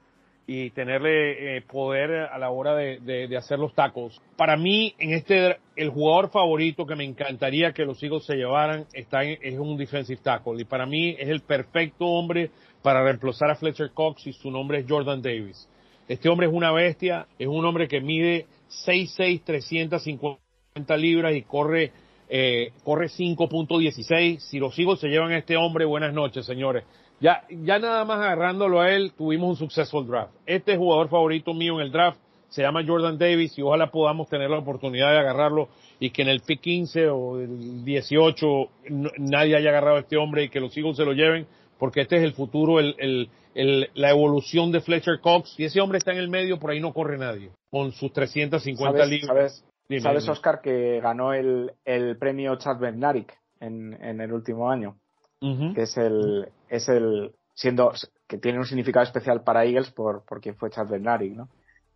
y 0.46 0.70
tenerle 0.70 1.56
eh, 1.56 1.62
poder 1.62 2.12
a 2.12 2.38
la 2.38 2.50
hora 2.50 2.74
de, 2.76 2.98
de, 3.00 3.26
de, 3.26 3.36
hacer 3.36 3.58
los 3.58 3.74
tacos. 3.74 4.20
Para 4.36 4.56
mí, 4.56 4.94
en 4.98 5.12
este, 5.12 5.56
el 5.74 5.90
jugador 5.90 6.30
favorito 6.30 6.86
que 6.86 6.94
me 6.94 7.04
encantaría 7.04 7.72
que 7.72 7.84
los 7.84 8.00
Eagles 8.02 8.24
se 8.24 8.36
llevaran 8.36 8.86
está 8.92 9.24
en, 9.24 9.38
es 9.42 9.58
un 9.58 9.76
defensive 9.76 10.20
tackle 10.22 10.60
y 10.60 10.64
para 10.64 10.86
mí 10.86 11.16
es 11.18 11.28
el 11.28 11.40
perfecto 11.40 12.06
hombre 12.06 12.50
para 12.82 13.02
reemplazar 13.02 13.50
a 13.50 13.56
Fletcher 13.56 13.90
Cox 13.90 14.28
y 14.28 14.32
su 14.32 14.50
nombre 14.50 14.78
es 14.78 14.86
Jordan 14.88 15.20
Davis. 15.20 15.68
Este 16.06 16.28
hombre 16.28 16.46
es 16.46 16.52
una 16.52 16.70
bestia, 16.70 17.26
es 17.38 17.48
un 17.48 17.64
hombre 17.64 17.88
que 17.88 18.00
mide 18.00 18.46
6'6", 18.86 19.42
350 19.42 20.96
libras 20.96 21.34
y 21.34 21.42
corre 21.42 21.92
eh, 22.28 22.72
corre 22.84 23.06
5.16. 23.06 24.38
Si 24.40 24.58
los 24.58 24.78
Eagles 24.78 25.00
se 25.00 25.08
llevan 25.08 25.32
a 25.32 25.38
este 25.38 25.56
hombre, 25.56 25.84
buenas 25.84 26.12
noches, 26.12 26.44
señores. 26.44 26.84
Ya, 27.20 27.44
ya 27.48 27.78
nada 27.78 28.04
más 28.04 28.18
agarrándolo 28.18 28.80
a 28.80 28.90
él, 28.90 29.12
tuvimos 29.16 29.48
un 29.50 29.56
successful 29.56 30.06
draft. 30.06 30.34
Este 30.44 30.76
jugador 30.76 31.08
favorito 31.08 31.54
mío 31.54 31.76
en 31.80 31.86
el 31.86 31.92
draft 31.92 32.18
se 32.48 32.62
llama 32.62 32.84
Jordan 32.86 33.18
Davis 33.18 33.58
y 33.58 33.62
ojalá 33.62 33.90
podamos 33.90 34.28
tener 34.28 34.50
la 34.50 34.58
oportunidad 34.58 35.10
de 35.12 35.18
agarrarlo 35.18 35.68
y 35.98 36.10
que 36.10 36.22
en 36.22 36.28
el 36.28 36.40
pick 36.40 36.60
15 36.60 37.08
o 37.08 37.40
el 37.40 37.84
18 37.84 38.46
no, 38.90 39.10
nadie 39.18 39.56
haya 39.56 39.70
agarrado 39.70 39.96
a 39.96 40.00
este 40.00 40.16
hombre 40.16 40.44
y 40.44 40.48
que 40.48 40.60
los 40.60 40.76
Eagles 40.76 40.96
se 40.96 41.04
lo 41.04 41.12
lleven 41.12 41.46
porque 41.78 42.02
este 42.02 42.16
es 42.16 42.22
el 42.22 42.32
futuro, 42.32 42.80
el, 42.80 42.94
el, 42.98 43.28
el, 43.54 43.90
la 43.94 44.10
evolución 44.10 44.70
de 44.72 44.80
Fletcher 44.80 45.20
Cox 45.20 45.58
y 45.58 45.64
ese 45.64 45.80
hombre 45.80 45.98
está 45.98 46.12
en 46.12 46.18
el 46.18 46.28
medio, 46.28 46.58
por 46.58 46.70
ahí 46.70 46.80
no 46.80 46.92
corre 46.92 47.18
nadie 47.18 47.50
con 47.70 47.92
sus 47.92 48.12
350 48.12 48.92
¿Sabes, 48.92 49.10
libras. 49.10 49.28
¿sabes, 49.28 49.64
Dime, 49.88 50.00
¿Sabes, 50.00 50.24
dime. 50.24 50.32
Oscar, 50.32 50.60
que 50.60 51.00
ganó 51.00 51.32
el, 51.32 51.72
el 51.84 52.16
premio 52.18 52.56
Chad 52.56 52.78
Bednarik 52.78 53.32
en, 53.60 53.94
en 54.02 54.20
el 54.20 54.32
último 54.32 54.70
año? 54.70 54.96
Uh 55.40 55.46
-huh. 55.46 55.74
Que 55.74 55.82
es 55.82 55.96
el, 55.96 56.48
es 56.68 56.88
el, 56.88 57.34
siendo, 57.54 57.92
que 58.26 58.38
tiene 58.38 58.58
un 58.58 58.64
significado 58.64 59.04
especial 59.04 59.42
para 59.42 59.64
Eagles 59.64 59.90
por, 59.90 60.24
por 60.24 60.40
quien 60.40 60.56
fue 60.56 60.70
Chad 60.70 60.88
Bednarik, 60.88 61.34
¿no? 61.34 61.48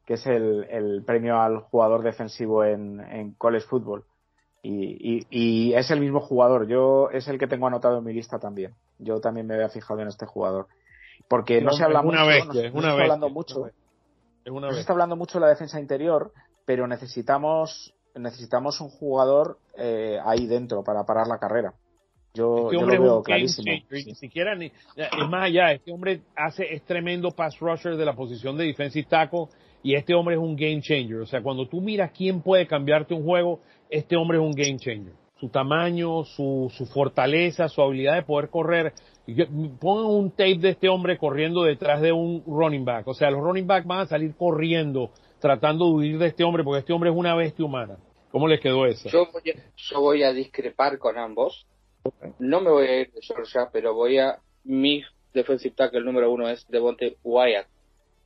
Que 0.04 0.14
es 0.14 0.26
el, 0.26 0.64
el 0.70 1.04
premio 1.04 1.40
al 1.40 1.58
jugador 1.58 2.02
defensivo 2.02 2.64
en, 2.64 3.00
en 3.00 3.32
college 3.34 3.66
football. 3.66 4.04
Y, 4.62 5.20
y, 5.20 5.26
y, 5.30 5.72
es 5.74 5.90
el 5.90 6.00
mismo 6.00 6.20
jugador. 6.20 6.66
Yo 6.66 7.08
es 7.10 7.28
el 7.28 7.38
que 7.38 7.46
tengo 7.46 7.66
anotado 7.66 7.98
en 7.98 8.04
mi 8.04 8.12
lista 8.12 8.38
también. 8.38 8.74
Yo 8.98 9.20
también 9.20 9.46
me 9.46 9.54
había 9.54 9.70
fijado 9.70 10.00
en 10.00 10.08
este 10.08 10.26
jugador. 10.26 10.66
Porque 11.28 11.60
no, 11.60 11.70
no 11.70 11.72
se 11.72 11.84
habla 11.84 12.02
mucho, 12.02 12.16
no, 12.16 12.30
es 12.30 12.44
no 12.46 12.52
se 12.52 12.66
está 12.66 12.90
hablando 12.90 13.30
mucho. 13.30 13.66
Es 14.44 14.52
una 14.52 14.68
no 14.68 14.74
se 14.74 14.80
está 14.80 14.92
hablando 14.92 15.16
mucho 15.16 15.38
de 15.38 15.44
la 15.44 15.50
defensa 15.50 15.80
interior, 15.80 16.32
pero 16.66 16.86
necesitamos 16.86 17.94
necesitamos 18.14 18.80
un 18.80 18.88
jugador 18.88 19.58
eh, 19.76 20.18
ahí 20.24 20.46
dentro 20.46 20.82
para 20.82 21.04
parar 21.04 21.26
la 21.26 21.38
carrera. 21.38 21.74
Yo, 22.34 22.64
este 22.64 22.74
yo 22.74 22.80
hombre 22.80 22.96
lo 22.96 23.02
veo 23.02 23.12
es 23.12 23.16
un 23.16 23.22
clarísimo. 23.24 23.64
game 23.66 23.80
changer, 23.80 24.06
ni 24.06 24.14
siquiera 24.14 24.54
ni, 24.54 24.66
es 24.66 25.28
más 25.28 25.44
allá, 25.44 25.72
este 25.72 25.92
hombre 25.92 26.20
hace, 26.36 26.72
es 26.72 26.82
tremendo 26.82 27.30
pass 27.32 27.58
rusher 27.58 27.96
de 27.96 28.04
la 28.04 28.14
posición 28.14 28.56
de 28.56 28.66
defensive 28.66 29.06
tackle 29.08 29.46
y 29.82 29.94
este 29.94 30.14
hombre 30.14 30.36
es 30.36 30.40
un 30.40 30.56
game 30.56 30.80
changer. 30.80 31.20
O 31.20 31.26
sea, 31.26 31.42
cuando 31.42 31.66
tú 31.66 31.80
miras 31.80 32.12
quién 32.12 32.42
puede 32.42 32.66
cambiarte 32.66 33.14
un 33.14 33.24
juego, 33.24 33.60
este 33.88 34.16
hombre 34.16 34.38
es 34.38 34.44
un 34.44 34.52
game 34.52 34.78
changer. 34.78 35.12
Su 35.38 35.48
tamaño, 35.48 36.24
su, 36.24 36.70
su 36.76 36.86
fortaleza, 36.86 37.68
su 37.68 37.80
habilidad 37.80 38.14
de 38.14 38.22
poder 38.22 38.50
correr. 38.50 38.92
Pongan 39.80 40.06
un 40.06 40.30
tape 40.30 40.58
de 40.58 40.70
este 40.70 40.88
hombre 40.88 41.16
corriendo 41.16 41.62
detrás 41.62 42.02
de 42.02 42.12
un 42.12 42.44
running 42.46 42.84
back. 42.84 43.08
O 43.08 43.14
sea, 43.14 43.30
los 43.30 43.40
running 43.40 43.66
back 43.66 43.86
van 43.86 44.00
a 44.00 44.06
salir 44.06 44.34
corriendo 44.36 45.10
tratando 45.40 45.86
de 45.86 45.92
huir 45.92 46.18
de 46.18 46.26
este 46.26 46.44
hombre 46.44 46.62
porque 46.62 46.80
este 46.80 46.92
hombre 46.92 47.10
es 47.10 47.16
una 47.16 47.34
bestia 47.34 47.64
humana. 47.64 47.96
¿Cómo 48.30 48.46
les 48.46 48.60
quedó 48.60 48.86
eso? 48.86 49.08
Yo 49.08 49.26
voy 49.32 49.50
a, 49.50 49.54
yo 49.76 50.00
voy 50.00 50.22
a 50.22 50.32
discrepar 50.32 50.98
con 50.98 51.18
ambos. 51.18 51.66
No 52.38 52.60
me 52.60 52.70
voy 52.70 52.86
a 52.86 53.00
ir 53.00 53.12
de 53.12 53.20
Georgia, 53.22 53.68
pero 53.72 53.94
voy 53.94 54.18
a... 54.18 54.38
Mi 54.64 55.02
defensive 55.32 55.74
tackle 55.74 56.02
número 56.02 56.30
uno 56.30 56.48
es 56.48 56.66
Devonte 56.68 57.16
Wyatt, 57.22 57.66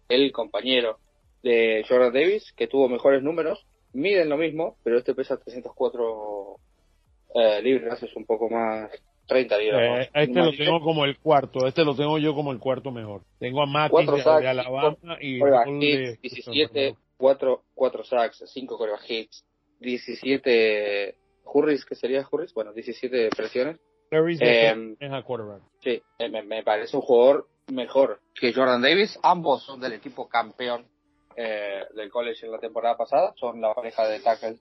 el 0.08 0.32
compañero 0.32 0.98
de 1.42 1.84
Jordan 1.88 2.12
Davis, 2.12 2.52
que 2.56 2.66
tuvo 2.66 2.88
mejores 2.88 3.22
números. 3.22 3.64
Miden 3.92 4.28
lo 4.28 4.36
mismo, 4.36 4.76
pero 4.82 4.98
este 4.98 5.14
pesa 5.14 5.36
304 5.36 6.56
eh, 7.34 7.62
libras, 7.62 8.02
es 8.02 8.16
un 8.16 8.24
poco 8.24 8.48
más 8.48 8.90
30 9.28 9.58
libras. 9.58 10.06
Eh. 10.06 10.10
Este 10.14 10.40
lo 10.40 10.52
tengo 10.52 10.80
como 10.80 11.04
el 11.04 11.18
cuarto, 11.18 11.66
este 11.66 11.84
lo 11.84 11.94
tengo 11.94 12.18
yo 12.18 12.34
como 12.34 12.52
el 12.52 12.58
cuarto 12.58 12.90
mejor. 12.90 13.22
Tengo 13.38 13.62
a 13.62 13.66
Matis 13.66 14.06
de, 14.06 14.40
de, 14.40 14.48
Alabama 14.48 14.96
y 15.20 15.38
de, 15.38 16.18
17, 16.20 16.96
4, 17.16 17.62
4 17.74 18.04
sacks, 18.04 18.44
5 18.46 18.78
coreback 18.78 19.08
hits, 19.08 19.44
17 19.80 21.14
Hurries, 21.44 21.84
que 21.84 21.94
sería 21.94 22.26
Hurries? 22.30 22.54
Bueno, 22.54 22.72
17 22.72 23.30
presiones. 23.36 23.78
Eh, 24.10 24.96
es 25.00 25.24
quarterback. 25.24 25.62
Sí, 25.80 26.00
me, 26.30 26.42
me, 26.42 26.62
parece 26.62 26.96
un 26.96 27.02
jugador 27.02 27.48
mejor 27.72 28.20
que 28.34 28.52
Jordan 28.52 28.82
Davis. 28.82 29.18
Ambos 29.22 29.64
son 29.64 29.80
del 29.80 29.94
equipo 29.94 30.28
campeón 30.28 30.86
eh, 31.36 31.84
del 31.94 32.10
college 32.10 32.46
en 32.46 32.52
la 32.52 32.58
temporada 32.58 32.96
pasada. 32.96 33.32
Son 33.36 33.60
la 33.60 33.74
pareja 33.74 34.06
de 34.06 34.20
tackle 34.20 34.58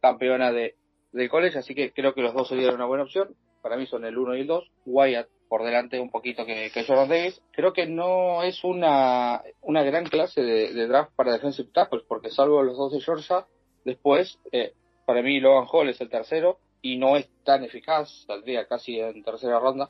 campeona 0.00 0.52
de, 0.52 0.76
del 1.12 1.28
college, 1.28 1.58
así 1.58 1.74
que 1.74 1.92
creo 1.92 2.14
que 2.14 2.22
los 2.22 2.34
dos 2.34 2.48
serían 2.48 2.74
una 2.74 2.86
buena 2.86 3.04
opción. 3.04 3.34
Para 3.62 3.76
mí 3.76 3.86
son 3.86 4.04
el 4.04 4.16
1 4.16 4.36
y 4.36 4.40
el 4.42 4.46
2. 4.46 4.70
Wyatt 4.86 5.28
por 5.48 5.64
delante 5.64 5.98
un 5.98 6.10
poquito 6.10 6.44
que, 6.44 6.70
que, 6.72 6.84
Jordan 6.84 7.08
Davis. 7.08 7.42
Creo 7.52 7.72
que 7.72 7.86
no 7.86 8.42
es 8.42 8.62
una, 8.64 9.42
una 9.62 9.82
gran 9.82 10.04
clase 10.04 10.42
de, 10.42 10.72
de 10.72 10.86
draft 10.86 11.12
para 11.16 11.32
defensive 11.32 11.70
tackles, 11.72 12.04
porque 12.06 12.30
salvo 12.30 12.62
los 12.62 12.76
dos 12.76 12.92
de 12.92 13.00
Georgia, 13.00 13.46
después, 13.84 14.38
eh, 14.52 14.74
para 15.08 15.22
mí 15.22 15.40
Logan 15.40 15.66
Hall 15.72 15.88
es 15.88 15.98
el 16.02 16.10
tercero 16.10 16.58
y 16.82 16.98
no 16.98 17.16
es 17.16 17.26
tan 17.42 17.64
eficaz, 17.64 18.10
saldría 18.26 18.66
casi 18.66 19.00
en 19.00 19.22
tercera 19.22 19.58
ronda. 19.58 19.88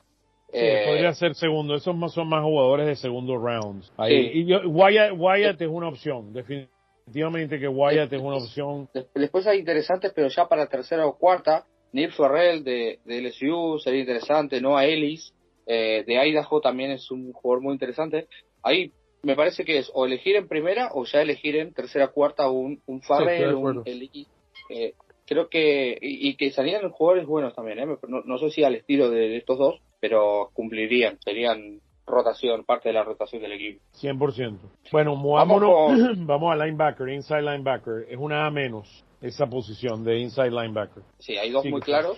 Sí, 0.53 0.59
eh, 0.61 0.83
podría 0.87 1.11
ser 1.11 1.35
segundo, 1.35 1.75
esos 1.75 1.93
más, 1.93 2.13
son 2.13 2.29
más 2.29 2.41
jugadores 2.41 2.87
de 2.87 2.95
segundo 2.95 3.37
round. 3.37 3.83
Ahí. 3.97 4.31
Sí. 4.31 4.39
Y 4.39 4.45
yo, 4.45 4.61
Wyatt, 4.61 5.11
Wyatt 5.17 5.61
es 5.61 5.67
una 5.67 5.89
opción, 5.89 6.31
definitivamente 6.31 7.59
que 7.59 7.67
Wyatt 7.67 8.13
es 8.13 8.21
una 8.21 8.37
opción. 8.37 8.87
Después 9.13 9.45
hay 9.45 9.59
interesantes, 9.59 10.13
pero 10.15 10.29
ya 10.29 10.47
para 10.47 10.67
tercera 10.67 11.05
o 11.05 11.17
cuarta, 11.17 11.65
Neil 11.91 12.13
Ferrell 12.13 12.63
de, 12.63 12.99
de 13.03 13.21
LSU 13.21 13.77
sería 13.83 13.99
interesante, 13.99 14.61
Noah 14.61 14.85
Ellis 14.85 15.33
eh, 15.67 16.05
de 16.07 16.29
Idaho 16.29 16.61
también 16.61 16.91
es 16.91 17.11
un 17.11 17.33
jugador 17.33 17.61
muy 17.61 17.73
interesante. 17.73 18.29
Ahí 18.63 18.93
me 19.21 19.35
parece 19.35 19.65
que 19.65 19.79
es 19.79 19.91
o 19.93 20.05
elegir 20.05 20.37
en 20.37 20.47
primera 20.47 20.91
o 20.93 21.03
ya 21.03 21.21
elegir 21.21 21.57
en 21.57 21.73
tercera 21.73 22.07
cuarta 22.07 22.49
un, 22.49 22.81
un 22.85 23.01
Farrell, 23.01 23.49
sí, 23.49 23.53
un 23.53 23.81
Elix. 23.85 24.29
Eh, 24.69 24.93
creo 25.29 25.47
que 25.47 25.97
y, 26.01 26.29
y, 26.29 26.35
que 26.35 26.51
salían 26.51 26.89
jugadores 26.89 27.27
buenos 27.27 27.53
también, 27.55 27.79
¿eh? 27.79 27.85
no, 28.07 28.21
no, 28.25 28.37
sé 28.39 28.49
si 28.49 28.63
al 28.63 28.75
estilo 28.75 29.11
de, 29.11 29.37
estos 29.37 29.59
dos, 29.59 29.79
pero 29.99 30.49
cumplirían, 30.53 31.19
serían 31.21 31.79
rotación, 32.07 32.65
parte 32.65 32.89
de 32.89 32.93
la 32.93 33.03
rotación 33.03 33.43
del 33.43 33.51
equipo. 33.51 33.83
100%. 34.01 34.57
Bueno, 34.91 35.15
movámonos, 35.15 35.69
vamos, 35.69 36.07
con... 36.07 36.25
vamos 36.25 36.51
a 36.51 36.65
linebacker, 36.65 37.09
inside 37.09 37.43
linebacker, 37.43 38.07
es 38.09 38.17
una 38.17 38.47
A 38.47 38.49
menos 38.49 39.05
esa 39.21 39.47
posición 39.47 40.03
de 40.03 40.17
inside 40.17 40.49
linebacker. 40.49 41.03
Sí, 41.19 41.37
hay 41.37 41.51
dos 41.51 41.61
sí, 41.61 41.69
muy 41.69 41.81
claros 41.81 42.17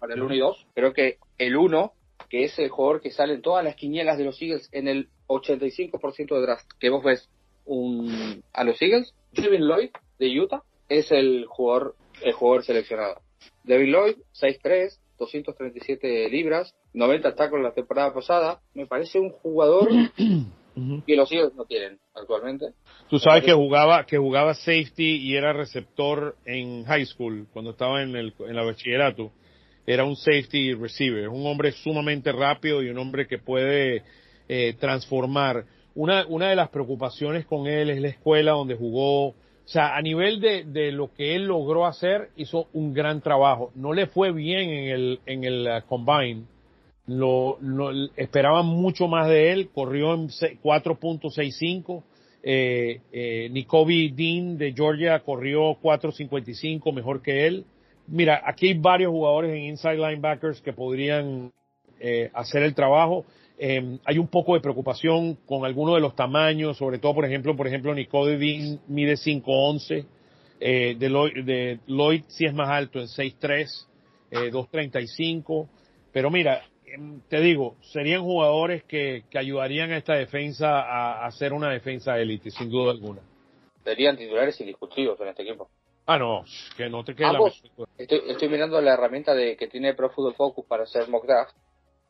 para 0.00 0.14
el 0.14 0.22
1 0.22 0.34
y 0.34 0.38
2. 0.38 0.66
Creo 0.74 0.92
que 0.92 1.18
el 1.38 1.56
1 1.56 1.92
que 2.30 2.44
es 2.44 2.58
el 2.58 2.70
jugador 2.70 3.02
que 3.02 3.10
sale 3.10 3.34
en 3.34 3.42
todas 3.42 3.64
las 3.64 3.76
quinielas 3.76 4.18
de 4.18 4.24
los 4.24 4.40
Eagles 4.40 4.68
en 4.72 4.88
el 4.88 5.08
85% 5.28 6.34
de 6.34 6.40
draft, 6.40 6.66
que 6.80 6.90
vos 6.90 7.04
ves 7.04 7.28
un, 7.66 8.42
a 8.52 8.64
los 8.64 8.80
Eagles, 8.80 9.14
Devin 9.32 9.68
Lloyd 9.68 9.90
de 10.18 10.40
Utah 10.40 10.62
es 10.88 11.10
el 11.10 11.46
jugador, 11.46 11.96
el 12.22 12.32
jugador 12.32 12.64
seleccionado. 12.64 13.20
Devin 13.64 13.90
Lloyd, 13.90 14.16
6'3, 14.40 14.98
237 15.18 16.28
libras, 16.28 16.74
90 16.92 17.34
tacos 17.34 17.60
la 17.60 17.72
temporada 17.72 18.12
pasada, 18.12 18.60
me 18.74 18.86
parece 18.86 19.18
un 19.18 19.30
jugador 19.30 19.88
que 21.06 21.16
los 21.16 21.30
Eagles 21.32 21.54
no 21.54 21.64
tienen 21.64 21.98
actualmente. 22.14 22.66
Tú 23.08 23.18
sabes 23.18 23.44
que 23.44 23.52
jugaba, 23.52 24.04
que 24.04 24.18
jugaba 24.18 24.54
safety 24.54 25.16
y 25.16 25.36
era 25.36 25.52
receptor 25.52 26.36
en 26.44 26.84
high 26.84 27.06
school, 27.06 27.46
cuando 27.52 27.70
estaba 27.70 28.02
en 28.02 28.14
el, 28.14 28.34
en 28.40 28.56
la 28.56 28.64
bachillerato 28.64 29.32
era 29.86 30.04
un 30.04 30.16
safety 30.16 30.74
receiver, 30.74 31.28
un 31.28 31.46
hombre 31.46 31.72
sumamente 31.72 32.32
rápido 32.32 32.82
y 32.82 32.88
un 32.88 32.98
hombre 32.98 33.26
que 33.26 33.38
puede 33.38 34.02
eh, 34.48 34.74
transformar. 34.80 35.64
Una, 35.94 36.26
una 36.26 36.50
de 36.50 36.56
las 36.56 36.70
preocupaciones 36.70 37.46
con 37.46 37.66
él 37.68 37.90
es 37.90 38.00
la 38.00 38.08
escuela 38.08 38.52
donde 38.52 38.74
jugó, 38.74 39.34
o 39.66 39.68
sea, 39.68 39.96
a 39.96 40.00
nivel 40.00 40.40
de, 40.40 40.64
de 40.64 40.92
lo 40.92 41.12
que 41.12 41.34
él 41.34 41.46
logró 41.46 41.86
hacer, 41.86 42.30
hizo 42.36 42.68
un 42.72 42.94
gran 42.94 43.20
trabajo. 43.20 43.72
No 43.74 43.92
le 43.92 44.06
fue 44.06 44.32
bien 44.32 44.70
en 44.70 44.88
el, 44.88 45.20
en 45.26 45.44
el 45.44 45.66
uh, 45.66 45.86
combine, 45.86 46.44
lo, 47.06 47.58
lo, 47.60 47.90
esperaban 48.16 48.66
mucho 48.66 49.08
más 49.08 49.28
de 49.28 49.52
él, 49.52 49.70
corrió 49.74 50.14
en 50.14 50.28
4.65. 50.28 52.02
Eh, 52.48 53.00
eh, 53.12 53.48
Nicobi 53.50 54.10
Dean 54.10 54.56
de 54.56 54.72
Georgia 54.72 55.18
corrió 55.20 55.76
4.55 55.80 56.92
mejor 56.92 57.20
que 57.20 57.46
él 57.48 57.66
mira, 58.06 58.42
aquí 58.44 58.68
hay 58.68 58.78
varios 58.78 59.10
jugadores 59.10 59.52
en 59.52 59.64
inside 59.64 59.96
linebackers 59.96 60.60
que 60.60 60.72
podrían 60.72 61.52
eh, 62.00 62.30
hacer 62.34 62.62
el 62.62 62.74
trabajo. 62.74 63.24
Eh, 63.58 63.98
hay 64.04 64.18
un 64.18 64.28
poco 64.28 64.54
de 64.54 64.60
preocupación 64.60 65.36
con 65.46 65.64
algunos 65.64 65.94
de 65.94 66.00
los 66.00 66.14
tamaños, 66.14 66.76
sobre 66.76 66.98
todo, 66.98 67.14
por 67.14 67.24
ejemplo, 67.24 67.56
por 67.56 67.66
ejemplo, 67.66 67.94
Nicole 67.94 68.36
Dean 68.36 68.80
mide 68.86 69.16
5'11", 69.16 70.04
eh, 70.60 70.94
de, 70.98 71.08
Lloyd, 71.08 71.44
de 71.44 71.80
Lloyd 71.86 72.24
sí 72.28 72.44
es 72.44 72.52
más 72.52 72.68
alto, 72.68 73.00
en 73.00 73.06
6'3", 73.06 73.86
eh, 74.30 74.50
2'35", 74.50 75.68
pero 76.12 76.30
mira, 76.30 76.66
em, 76.84 77.20
te 77.28 77.40
digo, 77.40 77.76
serían 77.80 78.22
jugadores 78.22 78.84
que, 78.84 79.24
que 79.30 79.38
ayudarían 79.38 79.90
a 79.90 79.96
esta 79.96 80.14
defensa 80.14 80.80
a, 80.80 81.24
a 81.24 81.26
hacer 81.26 81.54
una 81.54 81.70
defensa 81.70 82.18
élite, 82.18 82.50
sin 82.50 82.68
duda 82.68 82.90
alguna. 82.90 83.22
Serían 83.84 84.18
titulares 84.18 84.60
indiscutidos 84.60 85.18
en 85.20 85.28
este 85.28 85.44
equipo. 85.44 85.70
Ah, 86.04 86.18
no, 86.18 86.44
que 86.76 86.90
no 86.90 87.04
te 87.04 87.14
quede 87.14 87.32
la. 87.32 87.40
Estoy, 87.96 88.22
estoy 88.28 88.48
mirando 88.48 88.80
la 88.80 88.94
herramienta 88.94 89.34
de 89.34 89.56
que 89.56 89.66
tiene 89.66 89.94
Pro 89.94 90.10
Football 90.10 90.34
Focus 90.34 90.66
para 90.66 90.82
hacer 90.84 91.08
mock 91.08 91.26
draft 91.26 91.56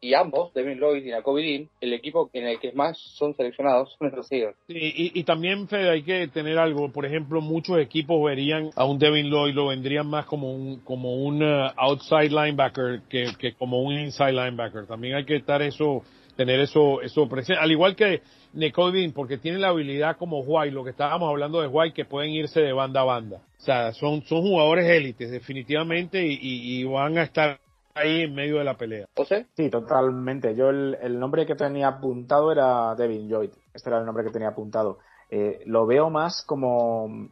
y 0.00 0.14
ambos, 0.14 0.52
Devin 0.54 0.78
Lloyd 0.78 1.04
y 1.04 1.10
Nakobe 1.10 1.42
Dean, 1.42 1.68
el 1.80 1.92
equipo 1.92 2.30
en 2.32 2.46
el 2.46 2.60
que 2.60 2.72
más 2.72 2.98
son 2.98 3.34
seleccionados 3.34 3.96
son 3.98 4.12
Eagles. 4.30 4.56
Sí, 4.66 4.74
y, 4.74 5.18
y 5.18 5.24
también, 5.24 5.66
Fede, 5.68 5.90
hay 5.90 6.02
que 6.02 6.28
tener 6.28 6.58
algo. 6.58 6.92
Por 6.92 7.06
ejemplo, 7.06 7.40
muchos 7.40 7.78
equipos 7.78 8.22
verían 8.24 8.70
a 8.76 8.84
un 8.84 8.98
Devin 8.98 9.30
Lloyd, 9.30 9.54
lo 9.54 9.68
vendrían 9.68 10.06
más 10.06 10.26
como 10.26 10.52
un, 10.52 10.80
como 10.80 11.16
un 11.16 11.42
uh, 11.42 11.70
outside 11.76 12.30
linebacker 12.30 13.02
que, 13.08 13.28
que 13.38 13.54
como 13.54 13.82
un 13.82 13.94
inside 13.94 14.32
linebacker. 14.32 14.86
También 14.86 15.14
hay 15.14 15.24
que 15.24 15.36
estar 15.36 15.62
eso, 15.62 16.02
tener 16.36 16.60
eso, 16.60 17.00
eso 17.00 17.28
presente. 17.28 17.60
Al 17.60 17.72
igual 17.72 17.96
que 17.96 18.20
Nicole 18.52 18.98
Dean, 18.98 19.12
porque 19.12 19.38
tiene 19.38 19.58
la 19.58 19.68
habilidad 19.68 20.16
como 20.16 20.40
White, 20.40 20.72
lo 20.72 20.84
que 20.84 20.90
estábamos 20.90 21.28
hablando 21.28 21.60
de 21.60 21.68
White, 21.68 21.94
que 21.94 22.04
pueden 22.04 22.32
irse 22.32 22.60
de 22.60 22.72
banda 22.72 23.00
a 23.00 23.04
banda. 23.04 23.42
O 23.58 23.62
sea, 23.62 23.92
son, 23.92 24.22
son 24.22 24.42
jugadores 24.42 24.86
élites, 24.88 25.30
definitivamente, 25.30 26.24
y, 26.24 26.34
y, 26.34 26.80
y 26.80 26.84
van 26.84 27.18
a 27.18 27.24
estar 27.24 27.58
ahí 27.96 28.22
en 28.22 28.34
medio 28.34 28.58
de 28.58 28.64
la 28.64 28.76
pelea. 28.76 29.06
¿José? 29.16 29.46
Sí, 29.56 29.70
totalmente. 29.70 30.54
Yo 30.54 30.70
el, 30.70 30.96
el 31.00 31.18
nombre 31.18 31.46
que 31.46 31.54
tenía 31.54 31.88
apuntado 31.88 32.52
era 32.52 32.94
Devin 32.94 33.28
Lloyd. 33.28 33.50
Este 33.74 33.90
era 33.90 33.98
el 33.98 34.06
nombre 34.06 34.24
que 34.24 34.30
tenía 34.30 34.48
apuntado. 34.48 34.98
Eh, 35.30 35.60
lo 35.66 35.86
veo 35.86 36.10
más 36.10 36.42
como, 36.42 37.28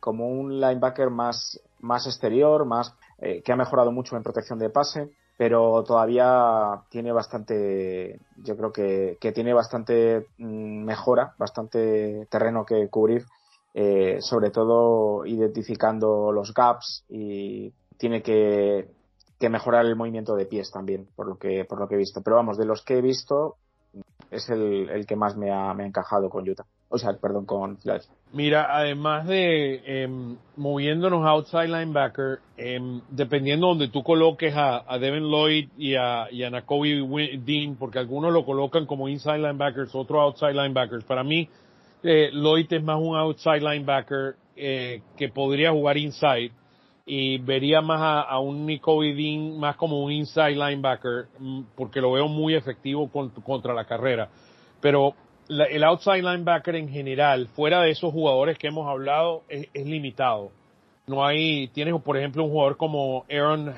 como 0.00 0.28
un 0.28 0.60
linebacker 0.60 1.10
más, 1.10 1.60
más 1.80 2.06
exterior, 2.06 2.64
más 2.66 2.94
eh, 3.18 3.42
que 3.42 3.52
ha 3.52 3.56
mejorado 3.56 3.90
mucho 3.90 4.16
en 4.16 4.22
protección 4.22 4.58
de 4.58 4.70
pase, 4.70 5.10
pero 5.36 5.82
todavía 5.84 6.82
tiene 6.90 7.12
bastante, 7.12 8.20
yo 8.44 8.56
creo 8.56 8.72
que, 8.72 9.18
que 9.20 9.32
tiene 9.32 9.54
bastante 9.54 10.26
mm, 10.38 10.84
mejora, 10.84 11.34
bastante 11.38 12.26
terreno 12.30 12.66
que 12.66 12.88
cubrir, 12.88 13.24
eh, 13.72 14.18
sobre 14.20 14.50
todo 14.50 15.24
identificando 15.24 16.32
los 16.32 16.52
gaps 16.52 17.04
y 17.08 17.72
tiene 17.96 18.22
que, 18.22 18.88
que 19.38 19.48
mejorar 19.48 19.86
el 19.86 19.96
movimiento 19.96 20.34
de 20.34 20.46
pies 20.46 20.70
también, 20.70 21.08
por 21.14 21.26
lo 21.26 21.38
que, 21.38 21.64
por 21.64 21.78
lo 21.78 21.88
que 21.88 21.94
he 21.94 21.98
visto. 21.98 22.22
Pero 22.22 22.36
vamos, 22.36 22.58
de 22.58 22.66
los 22.66 22.82
que 22.82 22.98
he 22.98 23.02
visto, 23.02 23.56
es 24.30 24.48
el, 24.50 24.88
el 24.90 25.06
que 25.06 25.16
más 25.16 25.36
me 25.36 25.50
ha, 25.50 25.72
me 25.74 25.84
ha 25.84 25.86
encajado 25.86 26.28
con 26.28 26.48
Utah. 26.48 26.66
O 26.90 26.98
sea, 26.98 27.12
perdón, 27.14 27.44
con 27.44 27.76
Philadelphia. 27.76 28.10
Mira, 28.32 28.66
además 28.70 29.26
de 29.26 29.82
em, 29.84 30.36
moviéndonos 30.56 31.24
outside 31.26 31.68
linebacker, 31.68 32.40
em, 32.56 33.00
dependiendo 33.10 33.68
donde 33.68 33.88
tú 33.88 34.02
coloques 34.02 34.54
a, 34.56 34.84
a 34.86 34.98
Devin 34.98 35.30
Lloyd 35.30 35.68
y 35.76 35.94
a, 35.94 36.28
y 36.30 36.44
a 36.44 36.50
Nakobe 36.50 37.38
Dean, 37.44 37.76
porque 37.76 37.98
algunos 37.98 38.32
lo 38.32 38.44
colocan 38.44 38.86
como 38.86 39.08
inside 39.08 39.38
linebackers, 39.38 39.94
otros 39.94 40.20
outside 40.20 40.54
linebackers. 40.54 41.04
Para 41.04 41.22
mí, 41.22 41.48
eh, 42.02 42.30
Lloyd 42.32 42.72
es 42.72 42.82
más 42.82 42.98
un 43.00 43.16
outside 43.16 43.60
linebacker 43.60 44.36
eh, 44.56 45.02
que 45.16 45.28
podría 45.28 45.70
jugar 45.70 45.98
inside 45.98 46.52
y 47.10 47.38
vería 47.38 47.80
más 47.80 48.26
a, 48.28 48.38
un 48.38 48.66
Nico 48.66 49.00
Dean 49.00 49.58
más 49.58 49.76
como 49.76 50.04
un 50.04 50.12
inside 50.12 50.50
linebacker 50.54 51.28
mm, 51.38 51.60
porque 51.74 52.02
lo 52.02 52.12
veo 52.12 52.28
muy 52.28 52.54
efectivo 52.54 53.08
con- 53.10 53.30
contra 53.30 53.72
la 53.72 53.86
carrera. 53.86 54.28
Pero 54.82 55.14
la- 55.48 55.64
el 55.64 55.82
outside 55.84 56.22
linebacker 56.22 56.76
en 56.76 56.90
general, 56.90 57.48
fuera 57.56 57.80
de 57.80 57.90
esos 57.92 58.12
jugadores 58.12 58.58
que 58.58 58.66
hemos 58.66 58.86
hablado, 58.86 59.42
es, 59.48 59.68
es 59.72 59.86
limitado. 59.86 60.50
No 61.06 61.24
hay, 61.24 61.68
tienes 61.68 61.98
por 62.02 62.18
ejemplo 62.18 62.44
un 62.44 62.50
jugador 62.50 62.76
como 62.76 63.24
Aaron 63.30 63.72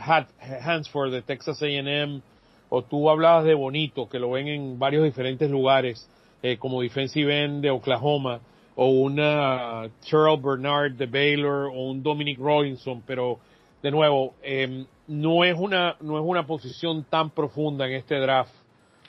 Hansford 0.64 1.12
de 1.12 1.22
Texas 1.22 1.62
A&M, 1.62 2.20
o 2.68 2.82
tú 2.82 3.08
hablabas 3.08 3.44
de 3.44 3.54
Bonito, 3.54 4.08
que 4.08 4.18
lo 4.18 4.32
ven 4.32 4.48
en 4.48 4.78
varios 4.80 5.04
diferentes 5.04 5.48
lugares, 5.48 6.08
eh, 6.42 6.56
como 6.56 6.82
defensive 6.82 7.44
end 7.44 7.62
de 7.62 7.70
Oklahoma, 7.70 8.40
o 8.82 8.86
una 8.86 9.90
Terrell 10.08 10.40
Bernard 10.40 10.92
de 10.92 11.04
Baylor, 11.04 11.66
o 11.66 11.90
un 11.90 12.02
Dominic 12.02 12.38
Robinson, 12.38 13.02
pero 13.06 13.38
de 13.82 13.90
nuevo, 13.90 14.32
eh, 14.42 14.86
no 15.06 15.44
es 15.44 15.54
una, 15.54 15.96
no 16.00 16.18
es 16.18 16.24
una 16.24 16.46
posición 16.46 17.04
tan 17.04 17.28
profunda 17.28 17.86
en 17.86 17.92
este 17.92 18.18
draft 18.18 18.54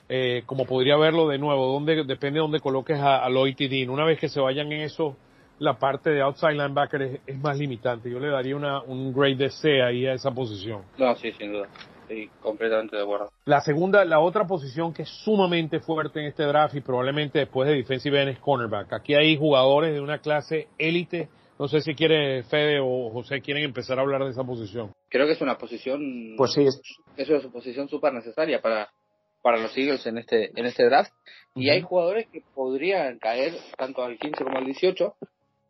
eh, 0.09 0.43
como 0.45 0.65
podría 0.65 0.97
verlo 0.97 1.25
de 1.29 1.37
nuevo, 1.37 1.71
donde 1.71 2.03
depende 2.03 2.39
de 2.39 2.39
dónde 2.39 2.59
coloques 2.59 2.99
a, 2.99 3.23
a 3.23 3.29
Lloyd 3.29 3.55
y 3.59 3.69
Dean. 3.69 3.89
Una 3.89 4.03
vez 4.03 4.19
que 4.19 4.27
se 4.27 4.41
vayan 4.41 4.69
en 4.73 4.81
eso, 4.81 5.15
la 5.59 5.79
parte 5.79 6.09
de 6.09 6.21
outside 6.21 6.51
linebacker 6.51 7.01
es, 7.01 7.21
es 7.25 7.39
más 7.39 7.57
limitante. 7.57 8.11
Yo 8.11 8.19
le 8.19 8.27
daría 8.27 8.57
una, 8.57 8.81
un 8.81 9.13
grade 9.13 9.35
de 9.35 9.49
C 9.51 9.81
ahí 9.81 10.05
a 10.05 10.15
esa 10.15 10.31
posición. 10.31 10.81
No, 10.97 11.15
sí, 11.15 11.31
sin 11.31 11.53
duda. 11.53 11.69
Estoy 12.11 12.29
completamente 12.41 12.97
de 12.97 13.03
acuerdo. 13.03 13.31
La 13.45 13.61
segunda, 13.61 14.03
la 14.03 14.19
otra 14.19 14.45
posición 14.45 14.93
que 14.93 15.03
es 15.03 15.09
sumamente 15.23 15.79
fuerte 15.79 16.19
en 16.19 16.25
este 16.25 16.43
draft 16.43 16.75
y 16.75 16.81
probablemente 16.81 17.39
después 17.39 17.69
de 17.69 17.75
defensive 17.75 18.21
end 18.21 18.31
es 18.31 18.39
cornerback. 18.39 18.91
Aquí 18.91 19.13
hay 19.15 19.37
jugadores 19.37 19.93
de 19.93 20.01
una 20.01 20.19
clase 20.19 20.67
élite. 20.77 21.29
No 21.57 21.69
sé 21.69 21.79
si 21.79 21.95
quiere 21.95 22.43
Fede 22.43 22.79
o 22.81 23.09
José 23.11 23.39
quieren 23.41 23.63
empezar 23.63 23.97
a 23.97 24.01
hablar 24.01 24.25
de 24.25 24.31
esa 24.31 24.43
posición. 24.43 24.91
Creo 25.09 25.25
que 25.25 25.33
es 25.33 25.41
una 25.41 25.57
posición. 25.57 26.33
Pues 26.35 26.51
sí, 26.53 26.63
es- 26.65 26.81
es 27.15 27.29
una 27.29 27.49
posición 27.49 27.87
súper 27.87 28.11
necesaria 28.13 28.61
para, 28.61 28.89
para 29.41 29.57
los 29.59 29.77
Eagles 29.77 30.05
en 30.05 30.17
este, 30.17 30.51
en 30.59 30.65
este 30.65 30.83
draft. 30.85 31.13
Y 31.55 31.67
Ujú. 31.67 31.73
hay 31.75 31.81
jugadores 31.81 32.27
que 32.27 32.41
podrían 32.53 33.19
caer 33.19 33.53
tanto 33.77 34.03
al 34.03 34.17
15 34.17 34.43
como 34.43 34.57
al 34.57 34.65
18. 34.65 35.13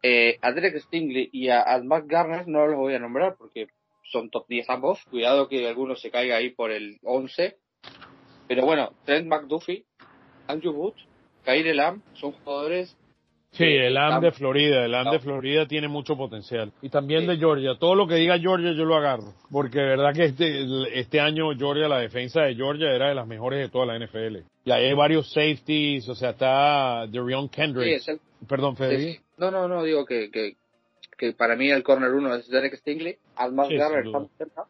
Eh, 0.01 0.37
a 0.41 0.51
Derek 0.51 0.79
Stingley 0.79 1.29
y 1.31 1.49
a, 1.49 1.61
a 1.61 1.83
Matt 1.83 2.05
Garner 2.07 2.47
no 2.47 2.65
los 2.65 2.77
voy 2.79 2.95
a 2.95 2.99
nombrar 2.99 3.35
porque 3.37 3.67
son 4.11 4.29
top 4.29 4.45
10 4.47 4.69
ambos. 4.69 4.99
Cuidado 5.09 5.47
que 5.47 5.67
alguno 5.67 5.95
se 5.95 6.11
caiga 6.11 6.37
ahí 6.37 6.49
por 6.51 6.71
el 6.71 6.97
11. 7.03 7.55
Pero 8.47 8.65
bueno, 8.65 8.91
Trent 9.05 9.27
McDuffie, 9.27 9.85
Andrew 10.47 10.73
Wood, 10.73 10.93
Kyrie 11.45 11.73
Lamb 11.73 12.01
son 12.13 12.31
jugadores 12.33 12.97
Sí, 13.53 13.65
el 13.65 13.97
AM 13.97 14.21
de 14.21 14.31
Florida, 14.31 14.85
el 14.85 14.95
AM 14.95 15.03
No. 15.07 15.11
de 15.11 15.19
Florida 15.19 15.65
tiene 15.67 15.89
mucho 15.89 16.15
potencial. 16.15 16.71
Y 16.81 16.87
también 16.87 17.21
Sí. 17.23 17.27
de 17.27 17.37
Georgia. 17.37 17.75
Todo 17.77 17.95
lo 17.95 18.07
que 18.07 18.15
diga 18.15 18.39
Georgia 18.39 18.71
yo 18.71 18.85
lo 18.85 18.95
agarro. 18.95 19.33
Porque 19.51 19.77
de 19.77 19.87
verdad 19.87 20.13
que 20.13 20.23
este, 20.23 20.97
este 20.97 21.19
año 21.19 21.53
Georgia, 21.57 21.89
la 21.89 21.99
defensa 21.99 22.43
de 22.43 22.55
Georgia 22.55 22.89
era 22.95 23.09
de 23.09 23.15
las 23.15 23.27
mejores 23.27 23.59
de 23.59 23.67
toda 23.67 23.85
la 23.87 23.97
NFL. 23.99 24.45
Y 24.63 24.71
ahí 24.71 24.85
hay 24.85 24.93
varios 24.93 25.29
safeties, 25.33 26.07
o 26.07 26.15
sea, 26.15 26.29
está 26.29 27.05
Derion 27.07 27.49
Sí, 27.49 27.49
Kendrick. 27.49 27.95
es 27.97 28.07
el- 28.07 28.21
Perdón, 28.47 28.77
sí, 28.77 28.83
Fede. 28.83 28.99
sí. 29.15 29.19
No, 29.37 29.51
no, 29.51 29.67
no, 29.67 29.83
digo 29.83 30.05
que, 30.05 30.31
que, 30.31 30.53
que 31.21 31.33
para 31.33 31.55
mí 31.55 31.69
el 31.69 31.83
corner 31.83 32.11
uno 32.13 32.33
es 32.33 32.49
Derek 32.49 32.77
Stingley, 32.77 33.15
al 33.35 33.53
Matt 33.53 33.67
Sí, 33.67 33.77
cerca. 33.77 34.65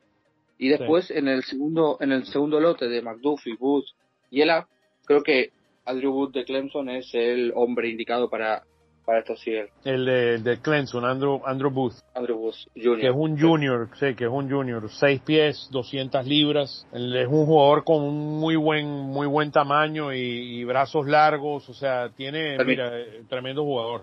Y 0.57 0.67
después 0.67 1.09
en 1.09 1.29
el 1.29 1.43
segundo 1.43 1.97
en 2.01 2.11
el 2.11 2.25
segundo 2.25 2.59
lote 2.59 2.89
de 2.89 3.01
McDuffie, 3.01 3.55
Wood 3.57 3.85
y 4.29 4.41
Ela, 4.41 4.67
creo 5.05 5.23
que 5.23 5.51
Andrew 5.85 6.13
Wood 6.13 6.33
de 6.33 6.43
Clemson 6.43 6.89
es 6.89 7.09
el 7.13 7.53
hombre 7.55 7.89
indicado 7.89 8.29
para, 8.29 8.63
para 9.05 9.19
estos 9.19 9.47
Eagles. 9.47 9.71
El 9.85 10.05
de, 10.05 10.37
de 10.39 10.59
Clemson, 10.59 11.05
Andrew, 11.05 11.41
Andrew 11.45 11.71
Booth. 11.71 11.95
Andrew 12.15 12.37
Wood 12.37 12.55
Jr. 12.75 12.99
que 12.99 13.07
es 13.07 13.15
un 13.15 13.39
junior, 13.39 13.89
sí, 13.97 14.13
que 14.13 14.25
es 14.25 14.29
un 14.29 14.51
junior, 14.51 14.89
seis 14.91 15.21
pies, 15.21 15.69
200 15.71 16.27
libras, 16.27 16.85
Él 16.91 17.15
es 17.15 17.29
un 17.29 17.45
jugador 17.45 17.85
con 17.85 18.03
un 18.03 18.41
muy 18.41 18.57
buen, 18.57 18.87
muy 18.87 19.25
buen 19.25 19.51
tamaño 19.51 20.13
y, 20.13 20.19
y 20.19 20.63
brazos 20.65 21.07
largos, 21.07 21.69
o 21.69 21.73
sea, 21.73 22.09
tiene, 22.09 22.61
mira, 22.65 22.99
eh, 22.99 23.23
tremendo 23.29 23.63
jugador. 23.63 24.01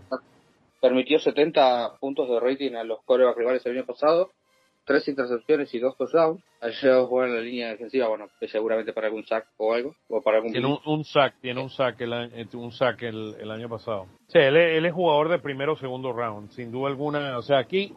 Permitió 0.80 1.18
70 1.18 1.96
puntos 2.00 2.28
de 2.28 2.38
rating 2.40 2.74
a 2.74 2.84
los 2.84 3.02
corebacks 3.04 3.36
rivales 3.38 3.66
el 3.66 3.76
año 3.78 3.86
pasado, 3.86 4.30
tres 4.84 5.06
intercepciones 5.08 5.72
y 5.74 5.78
dos 5.80 5.96
touchdowns. 5.96 6.42
Ayer 6.60 6.94
jugó 7.02 7.24
en 7.24 7.34
la 7.34 7.40
línea 7.40 7.68
defensiva, 7.70 8.08
bueno, 8.08 8.26
seguramente 8.50 8.92
para 8.92 9.08
algún 9.08 9.24
sack 9.26 9.46
o 9.58 9.74
algo, 9.74 9.94
o 10.08 10.22
para 10.22 10.38
algún 10.38 10.52
Tiene 10.52 10.66
un, 10.66 10.78
un 10.86 11.04
sack, 11.04 11.34
tiene 11.40 11.60
un 11.60 11.70
sack 11.70 12.00
el, 12.00 12.12
eh, 12.12 12.46
un 12.54 12.72
sack 12.72 13.02
el, 13.02 13.34
el 13.40 13.50
año 13.50 13.68
pasado. 13.68 14.06
Sí, 14.28 14.38
él, 14.38 14.56
es- 14.56 14.78
él 14.78 14.86
es 14.86 14.92
jugador 14.92 15.28
de 15.28 15.38
primero 15.40 15.72
o 15.72 15.76
segundo 15.76 16.12
round, 16.12 16.50
sin 16.50 16.70
duda 16.72 16.88
alguna, 16.88 17.36
o 17.38 17.42
sea, 17.42 17.58
aquí, 17.58 17.92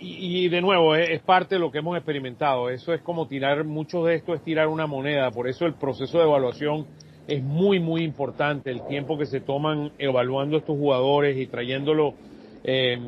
y, 0.00 0.44
y 0.44 0.48
de 0.48 0.60
nuevo, 0.60 0.94
es, 0.94 1.10
es 1.10 1.22
parte 1.22 1.56
de 1.56 1.60
lo 1.60 1.70
que 1.72 1.78
hemos 1.78 1.96
experimentado, 1.96 2.70
eso 2.70 2.92
es 2.94 3.02
como 3.02 3.26
tirar, 3.28 3.64
mucho 3.64 4.04
de 4.04 4.14
esto 4.14 4.32
es 4.34 4.42
tirar 4.42 4.68
una 4.68 4.86
moneda, 4.86 5.30
por 5.32 5.48
eso 5.48 5.66
el 5.66 5.74
proceso 5.74 6.18
de 6.18 6.24
evaluación 6.24 6.86
es 7.26 7.42
muy, 7.42 7.78
muy 7.80 8.02
importante, 8.02 8.70
el 8.70 8.86
tiempo 8.86 9.16
que 9.16 9.26
se 9.26 9.40
toman 9.40 9.92
evaluando 9.98 10.56
estos 10.56 10.76
jugadores 10.76 11.36
y 11.36 11.46
trayéndolo, 11.46 12.14
eh, 12.64 12.98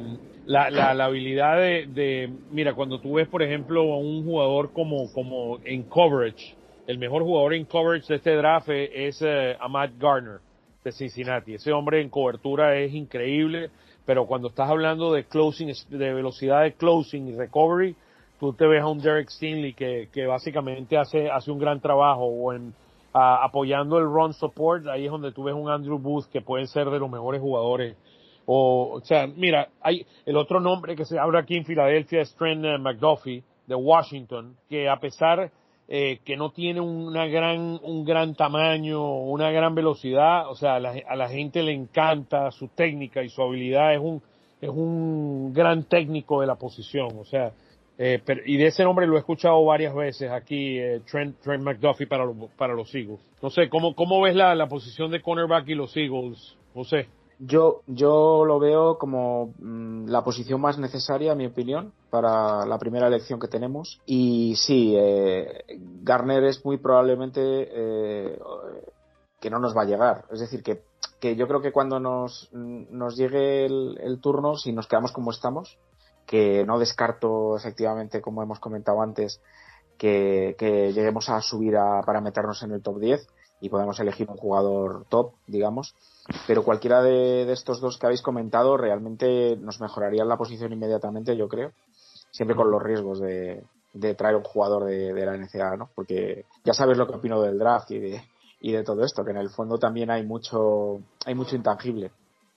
la, 0.47 0.71
la, 0.71 1.05
habilidad 1.05 1.57
de, 1.57 2.31
mira, 2.51 2.75
cuando 2.75 3.01
tú 3.01 3.15
ves, 3.15 3.29
por 3.29 3.43
ejemplo, 3.43 3.81
a 3.95 3.99
un 3.99 4.25
jugador 4.25 4.73
como, 4.73 5.11
como 5.13 5.59
en 5.65 5.85
coverage, 5.85 6.55
el 6.87 6.99
mejor 6.99 7.23
jugador 7.23 7.55
en 7.55 7.65
coverage 7.65 8.07
de 8.09 8.17
este 8.17 8.37
draft 8.37 8.69
es, 8.69 9.23
eh, 9.23 9.57
Ahmad 9.59 9.91
Garner 9.99 10.41
de 10.85 10.93
Cincinnati. 10.93 11.55
Ese 11.55 11.73
hombre 11.73 12.03
en 12.03 12.11
cobertura 12.11 12.77
es 12.77 12.93
increíble, 12.93 13.71
pero 14.05 14.27
cuando 14.27 14.49
estás 14.49 14.69
hablando 14.69 15.13
de 15.13 15.25
closing, 15.25 15.73
de 15.89 16.13
velocidad 16.13 16.63
de 16.63 16.75
closing 16.75 17.29
y 17.29 17.37
recovery, 17.37 17.97
tú 18.39 18.53
te 18.53 18.67
ves 18.67 18.83
a 18.83 18.89
un 18.89 19.01
Derek 19.01 19.31
Stingley 19.31 19.73
que, 19.73 20.09
que 20.13 20.27
básicamente 20.27 20.99
hace, 20.99 21.31
hace 21.31 21.51
un 21.51 21.59
gran 21.59 21.81
trabajo 21.81 22.25
o 22.25 22.53
en 22.53 22.75
apoyando 23.15 23.99
el 23.99 24.05
run 24.05 24.33
support, 24.33 24.87
ahí 24.89 25.05
es 25.05 25.11
donde 25.11 25.33
tú 25.33 25.45
ves 25.45 25.55
un 25.55 25.71
Andrew 25.71 25.99
Booth 25.99 26.27
que 26.27 26.41
puede 26.41 26.67
ser 26.67 26.91
de 26.91 26.99
los 26.99 27.09
mejores 27.09 27.41
jugadores. 27.41 27.97
O, 28.45 28.95
o 28.95 29.01
sea, 29.03 29.27
mira, 29.27 29.69
hay 29.81 30.05
el 30.27 30.37
otro 30.37 30.61
nombre 30.61 30.97
que 30.97 31.05
se 31.05 31.19
habla 31.19 31.41
aquí 31.41 31.57
en 31.57 31.65
Filadelfia 31.65 32.21
es 32.21 32.35
Trent 32.35 32.65
eh, 32.65 32.77
McDuffie 32.77 33.43
de 33.67 33.75
Washington, 33.75 34.57
que 34.69 34.89
a 34.89 34.99
pesar 34.99 35.51
eh, 35.89 36.19
que 36.25 36.37
no 36.37 36.51
tiene 36.51 36.81
una 36.81 37.27
gran, 37.27 37.79
un 37.83 38.05
gran 38.05 38.35
tamaño, 38.35 39.21
una 39.21 39.51
gran 39.51 39.75
velocidad, 39.75 40.51
o 40.51 40.57
sea, 40.57 40.75
a 40.75 40.81
la, 40.81 40.95
a 41.07 41.15
la 41.15 41.29
gente 41.29 41.63
le 41.63 41.73
encanta 41.73 42.51
su 42.51 42.69
técnica 42.69 43.23
y 43.23 43.29
su 43.29 43.41
habilidad, 43.43 43.95
es 43.95 44.01
un, 44.01 44.23
es 44.61 44.71
un 44.71 45.53
gran 45.55 45.85
técnico 45.85 46.41
de 46.41 46.47
la 46.49 46.57
posición, 46.57 47.17
o 47.19 47.25
sea, 47.25 47.53
eh, 47.97 48.21
y 48.47 48.57
de 48.57 48.67
ese 48.67 48.83
nombre 48.83 49.07
lo 49.07 49.17
he 49.17 49.21
escuchado 49.21 49.65
varias 49.65 49.95
veces 49.95 50.31
aquí, 50.31 50.79
eh, 50.79 51.01
Trent, 51.11 51.39
Trent 51.41 51.63
McDuffie 51.63 52.07
para, 52.07 52.25
para 52.57 52.75
los 52.75 52.93
Eagles. 52.95 53.21
No 53.41 53.51
sé, 53.51 53.69
¿cómo, 53.69 53.95
cómo 53.95 54.21
ves 54.21 54.35
la, 54.35 54.55
la 54.55 54.69
posición 54.69 55.11
de 55.11 55.23
cornerback 55.23 55.69
y 55.69 55.75
los 55.75 55.97
Eagles, 55.97 56.57
José? 56.75 57.09
Yo, 57.39 57.83
yo 57.87 58.45
lo 58.45 58.59
veo 58.59 58.97
como 58.99 59.55
mm, 59.59 60.07
la 60.07 60.25
posición 60.25 60.61
más 60.61 60.79
necesaria, 60.79 61.33
en 61.33 61.39
mi 61.39 61.47
opinión, 61.47 61.93
para 62.11 62.65
la 62.67 62.79
primera 62.79 63.07
elección 63.07 63.39
que 63.39 63.49
tenemos. 63.49 64.01
Y 64.07 64.55
sí, 64.57 64.95
eh, 64.97 65.65
Garner 66.03 66.45
es 66.45 66.65
muy 66.65 66.79
probablemente 66.79 67.41
eh, 67.43 68.39
que 69.41 69.51
no 69.51 69.59
nos 69.59 69.77
va 69.77 69.83
a 69.83 69.87
llegar. 69.87 70.25
Es 70.33 70.41
decir, 70.41 70.63
que, 70.63 70.83
que 71.21 71.37
yo 71.37 71.47
creo 71.47 71.61
que 71.61 71.73
cuando 71.73 72.01
nos, 72.01 72.49
nos 72.53 73.17
llegue 73.17 73.67
el 73.67 74.19
turno, 74.21 74.57
si 74.57 74.73
nos 74.73 74.87
quedamos 74.87 75.13
como 75.13 75.31
estamos, 75.31 75.77
que 76.27 76.65
no 76.65 76.79
descarto 76.79 77.57
efectivamente, 77.57 78.21
como 78.21 78.43
hemos 78.43 78.59
comentado 78.59 79.03
antes, 79.03 79.41
que, 79.99 80.55
lleguemos 80.95 81.29
a 81.29 81.41
subir 81.41 81.77
a, 81.77 82.03
para 82.03 82.21
meternos 82.21 82.63
en 82.63 82.73
el 82.73 82.83
top 82.83 82.99
10 82.99 83.27
y 83.61 83.69
podemos 83.69 83.99
elegir 84.01 84.29
un 84.29 84.37
jugador 84.37 85.07
top, 85.09 85.33
digamos. 85.47 85.95
Pero 86.47 86.65
cualquiera 86.65 87.03
de, 87.03 87.51
estos 87.53 87.81
dos 87.81 87.99
que 87.99 88.07
habéis 88.07 88.23
comentado 88.23 88.77
realmente 88.77 89.57
nos 89.57 89.81
mejoraría 89.81 90.25
la 90.25 90.37
posición 90.37 90.73
inmediatamente, 90.73 91.37
yo 91.37 91.49
creo. 91.49 91.73
Siempre 92.31 92.57
con 92.57 92.71
los 92.71 92.83
riesgos 92.83 93.21
de, 93.21 93.63
traer 94.17 94.37
un 94.37 94.43
jugador 94.43 94.85
de, 94.85 95.13
la 95.25 95.37
NCAA, 95.37 95.77
¿no? 95.77 95.91
Porque 95.95 96.47
ya 96.65 96.75
sabes 96.75 96.99
lo 96.99 97.07
que 97.07 97.17
opino 97.17 97.41
del 97.41 97.59
draft 97.59 97.91
y 97.93 98.01
de, 98.01 98.23
y 98.61 98.73
de 98.73 98.83
todo 98.83 99.05
esto, 99.05 99.25
que 99.25 99.31
en 99.31 99.37
el 99.37 99.51
fondo 99.51 99.79
también 99.79 100.11
hay 100.11 100.25
mucho, 100.25 101.01
hay 101.25 101.35
mucho 101.35 101.55
intangible. 101.55 102.11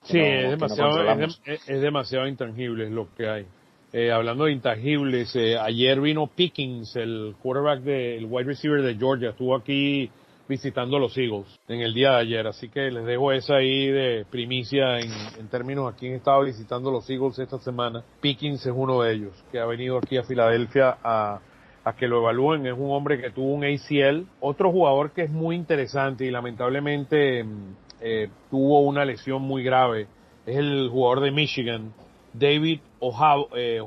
Sí, 0.04 0.20
es, 0.20 0.52
demasiado, 0.52 1.02
es, 1.46 1.82
demasiado 1.82 2.28
intangible 2.28 2.90
lo 2.90 3.14
que 3.16 3.30
hay. 3.30 3.48
Eh, 3.94 4.12
hablando 4.12 4.46
de 4.46 4.52
intangibles, 4.52 5.34
eh, 5.36 5.58
ayer 5.58 6.02
vino 6.02 6.28
Pickens, 6.28 6.96
el 6.98 7.36
quarterback 7.42 7.82
del 7.82 8.26
wide 8.26 8.46
receiver 8.48 8.82
de 8.82 8.96
Georgia, 8.96 9.30
estuvo 9.30 9.56
aquí 9.56 10.10
visitando 10.48 11.00
los 11.00 11.18
Eagles 11.18 11.48
en 11.70 11.80
el 11.82 11.94
día 11.94 12.12
de 12.12 12.18
ayer, 12.18 12.48
así 12.48 12.70
que 12.70 12.92
les 12.92 13.06
dejo 13.06 13.32
esa 13.32 13.56
ahí 13.56 13.88
de 13.88 14.26
primicia 14.30 15.00
en, 15.00 15.12
en 15.40 15.48
términos 15.48 15.94
a 15.94 15.96
quién 15.96 16.14
estaba 16.14 16.44
visitando 16.44 16.92
los 16.92 17.10
Eagles 17.10 17.40
esta 17.40 17.60
semana. 17.60 18.04
Pickens 18.20 18.66
es 18.66 18.74
uno 18.76 19.02
de 19.02 19.14
ellos, 19.14 19.44
que 19.52 19.60
ha 19.60 19.66
venido 19.66 19.98
aquí 19.98 20.18
a 20.18 20.24
Filadelfia 20.24 20.98
a, 21.02 21.40
a 21.84 21.96
que 21.96 22.08
lo 22.08 22.20
evalúen. 22.20 22.66
Es 22.66 22.74
un 22.78 22.92
hombre 22.92 23.22
que 23.22 23.30
tuvo 23.30 23.54
un 23.54 23.64
ACL. 23.64 24.26
Otro 24.42 24.72
jugador 24.72 25.12
que 25.12 25.24
es 25.24 25.30
muy 25.30 25.56
interesante 25.56 26.26
y 26.26 26.32
lamentablemente 26.32 27.44
mm, 27.44 27.76
eh, 28.02 28.30
tuvo 28.50 28.82
una 28.82 29.06
lesión 29.06 29.42
muy 29.42 29.64
grave 29.64 30.08
es 30.48 30.56
el 30.56 30.90
jugador 30.90 31.20
de 31.20 31.32
Michigan, 31.32 31.94
David 32.38 32.80
Ojabo, 33.00 33.50
eh, 33.56 33.82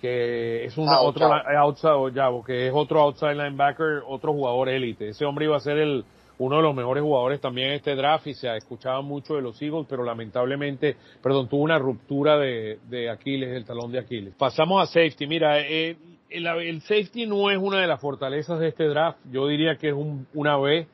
que 0.00 0.64
es 0.64 0.76
un 0.76 0.88
ah, 0.88 1.00
otro 1.00 1.32
outside, 1.32 2.44
que 2.44 2.66
es 2.66 2.72
otro 2.74 3.00
outside 3.00 3.34
linebacker, 3.34 4.02
otro 4.06 4.32
jugador 4.32 4.68
élite. 4.68 5.08
Ese 5.08 5.24
hombre 5.24 5.46
iba 5.46 5.56
a 5.56 5.60
ser 5.60 5.78
el 5.78 6.04
uno 6.38 6.56
de 6.56 6.62
los 6.62 6.74
mejores 6.74 7.02
jugadores 7.02 7.40
también 7.40 7.68
en 7.68 7.74
este 7.74 7.94
draft 7.94 8.26
y 8.26 8.34
se 8.34 8.48
ha 8.48 8.56
escuchado 8.56 9.02
mucho 9.02 9.34
de 9.34 9.42
los 9.42 9.60
Eagles, 9.62 9.86
pero 9.88 10.04
lamentablemente, 10.04 10.96
perdón, 11.22 11.48
tuvo 11.48 11.62
una 11.62 11.78
ruptura 11.78 12.36
de, 12.38 12.80
de 12.88 13.08
Aquiles, 13.08 13.50
el 13.50 13.64
talón 13.64 13.92
de 13.92 14.00
Aquiles. 14.00 14.34
Pasamos 14.36 14.82
a 14.82 14.86
safety. 14.86 15.26
Mira, 15.26 15.60
eh, 15.60 15.96
el, 16.28 16.46
el, 16.46 16.80
safety 16.82 17.26
no 17.26 17.50
es 17.50 17.58
una 17.58 17.80
de 17.80 17.86
las 17.86 18.00
fortalezas 18.00 18.58
de 18.58 18.68
este 18.68 18.84
draft. 18.84 19.18
Yo 19.30 19.46
diría 19.46 19.76
que 19.76 19.88
es 19.88 19.94
un, 19.94 20.26
una 20.34 20.56
B. 20.56 20.86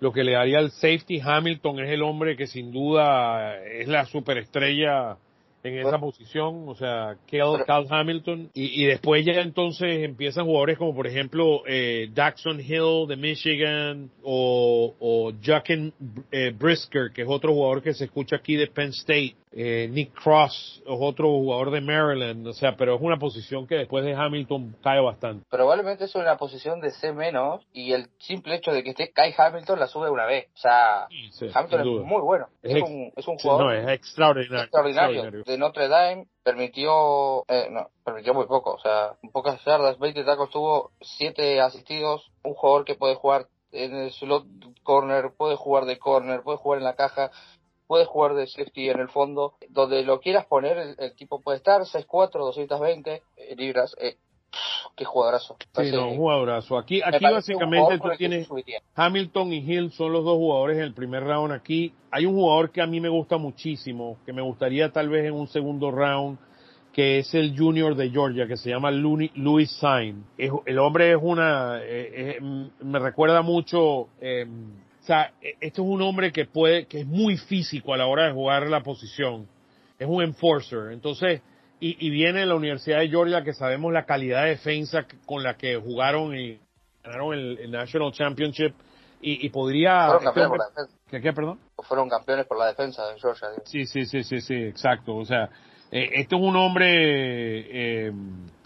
Lo 0.00 0.12
que 0.12 0.22
le 0.22 0.32
daría 0.32 0.58
al 0.58 0.70
safety 0.70 1.20
Hamilton 1.20 1.80
es 1.80 1.90
el 1.90 2.02
hombre 2.02 2.36
que 2.36 2.46
sin 2.46 2.72
duda 2.72 3.56
es 3.64 3.88
la 3.88 4.04
superestrella 4.04 5.16
en 5.64 5.78
esa 5.78 5.98
posición, 5.98 6.68
o 6.68 6.74
sea, 6.74 7.16
Cal, 7.26 7.86
Hamilton, 7.88 8.50
y, 8.52 8.82
y, 8.82 8.86
después 8.86 9.24
ya 9.24 9.40
entonces 9.40 10.04
empiezan 10.04 10.44
jugadores 10.44 10.76
como 10.76 10.94
por 10.94 11.06
ejemplo 11.06 11.62
eh, 11.66 12.10
Daxon 12.12 12.60
Hill 12.60 13.08
de 13.08 13.16
Michigan 13.16 14.10
o, 14.22 14.94
o 15.00 15.32
eh, 15.32 16.54
Brisker, 16.58 17.12
que 17.14 17.22
es 17.22 17.28
otro 17.28 17.54
jugador 17.54 17.82
que 17.82 17.94
se 17.94 18.04
escucha 18.04 18.36
aquí 18.36 18.56
de 18.56 18.66
Penn 18.66 18.90
State, 18.90 19.36
eh, 19.56 19.88
Nick 19.88 20.12
Cross 20.14 20.82
es 20.84 20.98
otro 21.00 21.28
jugador 21.28 21.70
de 21.70 21.80
Maryland, 21.80 22.46
o 22.46 22.52
sea, 22.52 22.76
pero 22.76 22.96
es 22.96 23.00
una 23.00 23.18
posición 23.18 23.68
que 23.68 23.76
después 23.76 24.04
de 24.04 24.14
Hamilton 24.14 24.76
cae 24.82 25.00
bastante. 25.00 25.46
Probablemente 25.48 26.04
es 26.04 26.14
una 26.16 26.36
posición 26.36 26.80
de 26.80 26.90
C 26.90 27.12
menos 27.12 27.64
y 27.72 27.92
el 27.92 28.08
simple 28.18 28.56
hecho 28.56 28.72
de 28.72 28.82
que 28.82 28.90
esté 28.90 29.12
Kai 29.12 29.32
Hamilton 29.36 29.78
la 29.78 29.86
sube 29.86 30.10
una 30.10 30.26
vez. 30.26 30.48
O 30.54 30.58
sea, 30.58 31.06
Hamilton 31.54 31.80
es 31.80 32.04
muy 32.04 32.20
bueno. 32.20 32.48
Es, 32.62 32.82
un, 32.82 33.12
es 33.14 33.28
un 33.28 33.38
jugador 33.38 33.66
no, 33.66 33.72
es 33.72 33.88
extraordinario, 33.88 34.64
extraordinario. 34.64 35.44
De 35.44 35.58
Notre 35.58 35.86
Dame 35.86 36.26
permitió, 36.42 37.44
eh, 37.46 37.68
no, 37.70 37.90
permitió 38.04 38.34
muy 38.34 38.46
poco, 38.46 38.74
o 38.74 38.80
sea, 38.80 39.14
pocas 39.32 39.64
yardas, 39.64 39.98
20 39.98 40.24
tacos 40.24 40.50
tuvo, 40.50 40.90
7 41.00 41.60
asistidos, 41.60 42.30
un 42.42 42.54
jugador 42.54 42.84
que 42.84 42.96
puede 42.96 43.14
jugar 43.14 43.46
en 43.70 43.94
el 43.94 44.10
slot 44.12 44.46
corner, 44.82 45.32
puede 45.36 45.56
jugar 45.56 45.84
de 45.84 45.98
corner, 45.98 46.42
puede 46.42 46.58
jugar 46.58 46.78
en 46.78 46.84
la 46.84 46.94
caja, 46.94 47.30
puedes 47.86 48.08
jugar 48.08 48.34
de 48.34 48.46
safety 48.46 48.90
en 48.90 49.00
el 49.00 49.08
fondo, 49.08 49.54
donde 49.68 50.02
lo 50.02 50.20
quieras 50.20 50.46
poner, 50.46 50.96
el, 50.98 51.14
tipo 51.16 51.40
puede 51.40 51.58
estar 51.58 51.82
6'4, 51.82 52.30
220 52.32 53.22
eh, 53.36 53.56
libras. 53.56 53.94
Eh, 54.00 54.16
qué 54.96 55.04
jugadorazo. 55.04 55.56
Sí, 55.76 55.90
no, 55.92 56.08
un 56.08 56.16
jugadorazo. 56.16 56.78
Aquí, 56.78 57.02
aquí 57.02 57.24
básicamente 57.24 57.98
tú 57.98 58.08
tienes 58.16 58.48
Hamilton 58.94 59.52
y 59.52 59.58
Hill 59.58 59.92
son 59.92 60.12
los 60.12 60.24
dos 60.24 60.36
jugadores 60.36 60.78
en 60.78 60.84
el 60.84 60.94
primer 60.94 61.24
round 61.24 61.52
aquí. 61.52 61.92
Hay 62.10 62.26
un 62.26 62.34
jugador 62.34 62.70
que 62.70 62.80
a 62.80 62.86
mí 62.86 63.00
me 63.00 63.08
gusta 63.08 63.36
muchísimo, 63.36 64.18
que 64.24 64.32
me 64.32 64.42
gustaría 64.42 64.92
tal 64.92 65.08
vez 65.08 65.26
en 65.26 65.34
un 65.34 65.48
segundo 65.48 65.90
round, 65.90 66.38
que 66.92 67.18
es 67.18 67.34
el 67.34 67.58
junior 67.58 67.96
de 67.96 68.10
Georgia, 68.10 68.46
que 68.46 68.56
se 68.56 68.70
llama 68.70 68.92
Louis 68.92 69.70
Sain. 69.80 70.24
el 70.38 70.78
hombre 70.78 71.10
es 71.10 71.18
una, 71.20 71.80
eh, 71.82 72.38
me 72.40 72.98
recuerda 73.00 73.42
mucho, 73.42 74.08
eh, 74.20 74.46
o 75.04 75.06
sea, 75.06 75.34
e, 75.42 75.54
esto 75.60 75.82
es 75.82 75.88
un 75.88 76.00
hombre 76.00 76.32
que 76.32 76.46
puede, 76.46 76.86
que 76.86 77.00
es 77.00 77.06
muy 77.06 77.36
físico 77.36 77.92
a 77.92 77.98
la 77.98 78.06
hora 78.06 78.24
de 78.24 78.32
jugar 78.32 78.66
la 78.68 78.82
posición. 78.82 79.46
Es 79.98 80.08
un 80.08 80.22
enforcer. 80.22 80.92
Entonces, 80.92 81.42
y, 81.78 82.08
viene 82.08 82.40
de 82.40 82.46
la 82.46 82.54
Universidad 82.54 83.00
de 83.00 83.10
Georgia, 83.10 83.44
que 83.44 83.52
sabemos 83.52 83.92
la 83.92 84.06
calidad 84.06 84.44
de 84.44 84.50
defensa 84.50 85.06
con 85.26 85.42
la 85.42 85.58
que 85.58 85.76
jugaron 85.76 86.34
y 86.34 86.58
ganaron 87.02 87.34
el, 87.34 87.70
National 87.70 88.12
Championship. 88.12 88.74
Y, 89.20 89.48
podría. 89.50 90.06
Fueron 90.06 90.24
campeones 90.24 90.48
por 90.48 90.58
la 90.58 90.68
defensa. 90.68 90.98
¿Qué, 91.10 91.20
qué, 91.20 91.32
perdón? 91.34 91.60
Fueron 91.82 92.08
campeones 92.08 92.46
por 92.46 92.58
la 92.58 92.66
defensa 92.68 93.06
de 93.06 93.20
Georgia. 93.20 93.48
Sí, 93.64 93.84
sí, 93.84 94.06
sí, 94.06 94.22
sí, 94.22 94.40
sí, 94.40 94.54
exacto. 94.54 95.16
O 95.16 95.24
sea, 95.26 95.50
eh, 95.90 96.08
este 96.14 96.34
es 96.36 96.40
un 96.40 96.56
hombre. 96.56 98.06
Eh, 98.06 98.12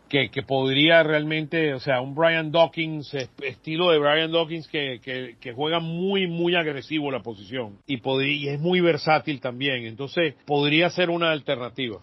que, 0.09 0.31
que 0.31 0.43
podría 0.43 1.03
realmente, 1.03 1.75
o 1.75 1.81
sea, 1.81 2.01
un 2.01 2.15
Brian 2.15 2.51
Dawkins, 2.51 3.15
estilo 3.43 3.91
de 3.91 3.99
Brian 3.99 4.33
Dawkins 4.33 4.69
que, 4.69 5.01
que, 5.03 5.37
que 5.41 5.53
juega 5.53 5.81
muy, 5.81 6.27
muy 6.27 6.55
agresivo 6.55 7.11
la 7.11 7.23
posición 7.23 7.79
y, 7.87 8.01
y 8.25 8.49
es 8.49 8.61
muy 8.61 8.81
versátil 8.81 9.41
también. 9.41 9.85
Entonces, 9.85 10.35
podría 10.47 10.91
ser 10.91 11.11
una 11.11 11.31
alternativa. 11.31 11.99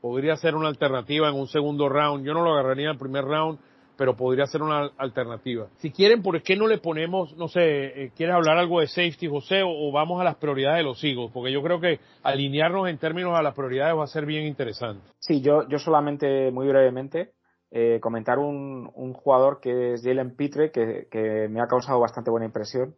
Podría 0.00 0.36
ser 0.36 0.54
una 0.54 0.68
alternativa 0.68 1.28
en 1.28 1.34
un 1.34 1.48
segundo 1.48 1.88
round. 1.88 2.24
Yo 2.24 2.32
no 2.32 2.42
lo 2.42 2.52
agarraría 2.52 2.84
en 2.86 2.92
el 2.92 2.98
primer 2.98 3.24
round, 3.24 3.58
pero 3.96 4.16
podría 4.16 4.46
ser 4.46 4.62
una 4.62 4.92
alternativa. 4.96 5.66
Si 5.78 5.90
quieren, 5.90 6.22
¿por 6.22 6.40
qué 6.40 6.54
no 6.54 6.68
le 6.68 6.78
ponemos, 6.78 7.36
no 7.36 7.48
sé, 7.48 7.60
eh, 8.04 8.12
quieres 8.16 8.36
hablar 8.36 8.56
algo 8.56 8.80
de 8.80 8.86
safety, 8.86 9.26
José, 9.26 9.62
o, 9.64 9.70
o, 9.70 9.90
vamos 9.90 10.20
a 10.20 10.24
las 10.24 10.36
prioridades 10.36 10.78
de 10.78 10.84
los 10.84 11.02
Eagles? 11.02 11.32
Porque 11.34 11.50
yo 11.50 11.60
creo 11.62 11.80
que 11.80 11.98
alinearnos 12.22 12.88
en 12.88 12.98
términos 12.98 13.36
a 13.36 13.42
las 13.42 13.54
prioridades 13.54 13.96
va 13.96 14.04
a 14.04 14.06
ser 14.06 14.24
bien 14.24 14.46
interesante. 14.46 15.04
Sí, 15.18 15.40
yo, 15.40 15.68
yo 15.68 15.80
solamente, 15.80 16.52
muy 16.52 16.68
brevemente, 16.68 17.32
eh, 17.70 17.98
comentar 18.00 18.38
un, 18.38 18.90
un, 18.94 19.12
jugador 19.12 19.60
que 19.60 19.94
es 19.94 20.02
Jalen 20.02 20.34
Pitre, 20.36 20.70
que, 20.70 21.06
que, 21.10 21.48
me 21.48 21.60
ha 21.60 21.66
causado 21.66 22.00
bastante 22.00 22.30
buena 22.30 22.46
impresión. 22.46 22.94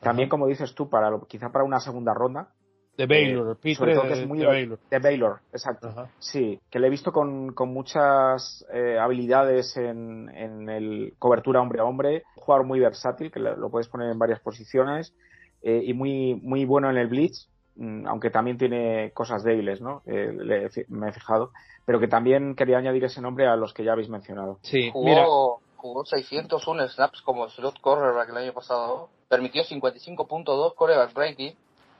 También, 0.00 0.28
como 0.28 0.46
dices 0.46 0.74
tú, 0.74 0.88
para 0.88 1.10
quizá 1.28 1.50
para 1.50 1.64
una 1.64 1.80
segunda 1.80 2.12
ronda. 2.14 2.52
De 2.96 3.06
Baylor, 3.06 3.56
eh, 3.56 3.58
Pitre 3.60 3.94
de, 3.94 4.12
es 4.12 4.26
muy 4.26 4.38
de, 4.38 4.46
Baylor. 4.46 4.78
De 4.90 4.98
Baylor, 4.98 5.40
exacto. 5.50 6.08
Sí, 6.18 6.60
que 6.70 6.78
le 6.78 6.88
he 6.88 6.90
visto 6.90 7.10
con, 7.10 7.52
con 7.54 7.72
muchas 7.72 8.66
eh, 8.72 8.98
habilidades 8.98 9.76
en, 9.76 10.28
en 10.28 10.68
el 10.68 11.14
cobertura 11.18 11.62
hombre 11.62 11.80
a 11.80 11.84
hombre. 11.84 12.24
Un 12.36 12.42
jugador 12.42 12.66
muy 12.66 12.80
versátil, 12.80 13.30
que 13.30 13.40
lo, 13.40 13.70
puedes 13.70 13.88
poner 13.88 14.10
en 14.10 14.18
varias 14.18 14.40
posiciones. 14.40 15.14
Eh, 15.62 15.82
y 15.84 15.94
muy, 15.94 16.34
muy 16.34 16.64
bueno 16.64 16.90
en 16.90 16.98
el 16.98 17.08
blitz. 17.08 17.48
Mm, 17.76 18.06
aunque 18.06 18.30
también 18.30 18.58
tiene 18.58 19.12
cosas 19.12 19.42
débiles, 19.44 19.80
¿no? 19.80 20.02
Eh, 20.06 20.32
le- 20.32 20.70
me 20.88 21.08
he 21.08 21.12
fijado, 21.12 21.50
pero 21.84 22.00
que 22.00 22.08
también 22.08 22.54
quería 22.54 22.78
añadir 22.78 23.04
ese 23.04 23.20
nombre 23.20 23.46
a 23.46 23.56
los 23.56 23.72
que 23.74 23.84
ya 23.84 23.92
habéis 23.92 24.08
mencionado. 24.08 24.58
Sí, 24.62 24.90
Jugó, 24.90 25.04
mira, 25.08 25.26
jugó 25.76 26.04
601 26.04 26.88
snaps 26.88 27.22
como 27.22 27.48
slot 27.48 27.80
cornerback 27.80 28.28
el 28.30 28.36
año 28.36 28.52
pasado. 28.52 29.08
Permitió 29.28 29.62
55.2 29.64 30.74
coreback 30.74 31.16
rating. 31.16 31.52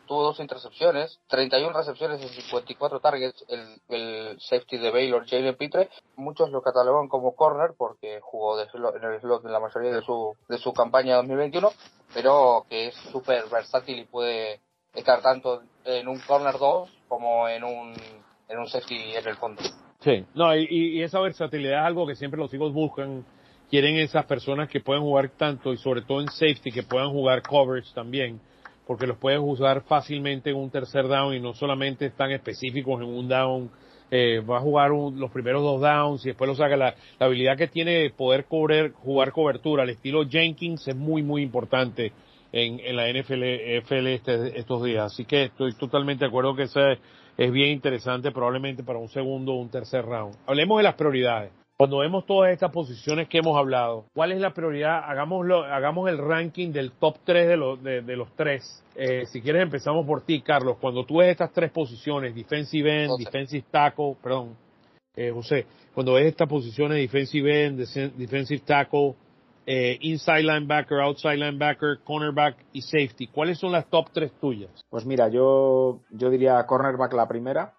Tuvo 0.06 0.24
dos 0.24 0.40
intercepciones, 0.40 1.20
31 1.28 1.72
recepciones 1.72 2.20
en 2.20 2.28
54 2.28 3.00
targets. 3.00 3.44
El, 3.48 3.80
el 3.88 4.40
safety 4.40 4.76
de 4.76 4.90
Baylor, 4.90 5.24
Jalen 5.26 5.56
Pitre, 5.56 5.88
muchos 6.16 6.50
lo 6.50 6.60
catalogan 6.60 7.08
como 7.08 7.34
corner 7.36 7.70
porque 7.78 8.18
jugó 8.20 8.56
de 8.58 8.66
slot- 8.68 8.96
en 8.96 9.04
el 9.04 9.20
slot 9.20 9.44
en 9.46 9.52
la 9.52 9.60
mayoría 9.60 9.92
de 9.92 10.02
su, 10.02 10.36
de 10.48 10.58
su 10.58 10.72
campaña 10.74 11.16
2021, 11.16 11.70
pero 12.12 12.66
que 12.68 12.88
es 12.88 12.94
súper 13.12 13.44
versátil 13.50 14.00
y 14.00 14.04
puede 14.04 14.60
estar 14.94 15.22
tanto 15.22 15.62
en 15.84 16.08
un 16.08 16.18
corner 16.20 16.54
2 16.58 16.90
como 17.08 17.48
en 17.48 17.64
un, 17.64 17.94
en 18.48 18.58
un 18.58 18.68
safety 18.68 19.14
en 19.14 19.26
el 19.26 19.36
fondo. 19.36 19.62
Sí, 20.00 20.24
no, 20.34 20.54
y, 20.56 21.02
esa 21.02 21.20
versatilidad 21.20 21.80
es 21.80 21.86
algo 21.86 22.06
que 22.06 22.14
siempre 22.16 22.38
los 22.38 22.52
hijos 22.52 22.72
buscan. 22.72 23.24
Quieren 23.70 23.96
esas 23.96 24.26
personas 24.26 24.68
que 24.68 24.80
pueden 24.80 25.02
jugar 25.02 25.30
tanto 25.30 25.72
y 25.72 25.78
sobre 25.78 26.02
todo 26.02 26.20
en 26.20 26.28
safety, 26.28 26.72
que 26.72 26.82
puedan 26.82 27.10
jugar 27.10 27.40
coverage 27.42 27.94
también, 27.94 28.38
porque 28.86 29.06
los 29.06 29.16
pueden 29.16 29.40
usar 29.40 29.82
fácilmente 29.82 30.50
en 30.50 30.56
un 30.56 30.70
tercer 30.70 31.08
down 31.08 31.34
y 31.34 31.40
no 31.40 31.54
solamente 31.54 32.06
están 32.06 32.32
específicos 32.32 33.00
en 33.00 33.08
un 33.08 33.28
down. 33.28 33.70
Eh, 34.10 34.40
va 34.40 34.58
a 34.58 34.60
jugar 34.60 34.92
un- 34.92 35.18
los 35.18 35.30
primeros 35.30 35.62
dos 35.62 35.80
downs 35.80 36.22
y 36.26 36.28
después 36.28 36.46
lo 36.48 36.54
saca. 36.54 36.76
La, 36.76 36.94
la 37.18 37.26
habilidad 37.26 37.56
que 37.56 37.68
tiene 37.68 37.92
de 37.92 38.10
poder 38.10 38.44
cubrir, 38.44 38.92
jugar 38.92 39.32
cobertura 39.32 39.84
al 39.84 39.88
estilo 39.90 40.28
Jenkins 40.28 40.86
es 40.86 40.96
muy, 40.96 41.22
muy 41.22 41.40
importante 41.42 42.12
en, 42.52 42.80
en 42.80 42.96
la 42.96 43.08
NFL, 43.08 43.42
este- 44.08 44.58
estos 44.58 44.84
días. 44.84 45.12
Así 45.12 45.24
que 45.24 45.44
estoy 45.44 45.74
totalmente 45.74 46.24
de 46.24 46.28
acuerdo 46.28 46.54
que 46.54 46.64
ese 46.64 46.98
es 47.38 47.50
bien 47.50 47.70
interesante 47.70 48.30
probablemente 48.30 48.82
para 48.84 48.98
un 48.98 49.08
segundo 49.08 49.52
o 49.54 49.60
un 49.60 49.70
tercer 49.70 50.04
round. 50.04 50.36
Hablemos 50.46 50.78
de 50.78 50.82
las 50.84 50.94
prioridades. 50.94 51.50
Cuando 51.78 51.98
vemos 51.98 52.26
todas 52.26 52.52
estas 52.52 52.70
posiciones 52.70 53.28
que 53.28 53.38
hemos 53.38 53.56
hablado, 53.58 54.04
¿cuál 54.14 54.30
es 54.30 54.40
la 54.40 54.52
prioridad? 54.54 55.02
Hagámoslo, 55.04 55.64
hagamos 55.64 56.08
el 56.08 56.18
ranking 56.18 56.70
del 56.70 56.92
top 56.92 57.16
3 57.24 57.48
de, 57.48 57.56
los 57.56 57.82
de, 57.82 58.02
de 58.02 58.16
los 58.16 58.28
tres. 58.36 58.84
Eh, 58.94 59.24
si 59.26 59.40
quieres 59.40 59.62
empezamos 59.62 60.06
por 60.06 60.20
ti, 60.24 60.42
Carlos. 60.42 60.76
Cuando 60.80 61.04
tú 61.04 61.16
ves 61.16 61.30
estas 61.30 61.52
tres 61.52 61.72
posiciones, 61.72 62.34
defensive 62.36 63.02
end, 63.04 63.10
José. 63.10 63.24
defensive 63.24 63.64
tackle, 63.70 64.14
perdón, 64.22 64.54
eh, 65.16 65.30
José, 65.32 65.66
cuando 65.92 66.12
ves 66.12 66.26
estas 66.26 66.48
posiciones, 66.48 66.98
defensive 66.98 67.64
end, 67.66 67.78
defensive 68.16 68.62
tackle, 68.64 69.14
eh, 69.66 69.96
inside 70.00 70.42
linebacker, 70.42 71.00
outside 71.00 71.36
linebacker, 71.36 72.00
cornerback 72.04 72.56
y 72.72 72.82
safety, 72.82 73.26
¿cuáles 73.28 73.58
son 73.58 73.72
las 73.72 73.86
top 73.88 74.08
tres 74.12 74.32
tuyas? 74.40 74.70
Pues 74.90 75.06
mira, 75.06 75.28
yo, 75.28 76.00
yo 76.10 76.30
diría 76.30 76.64
cornerback 76.66 77.12
la 77.12 77.28
primera 77.28 77.74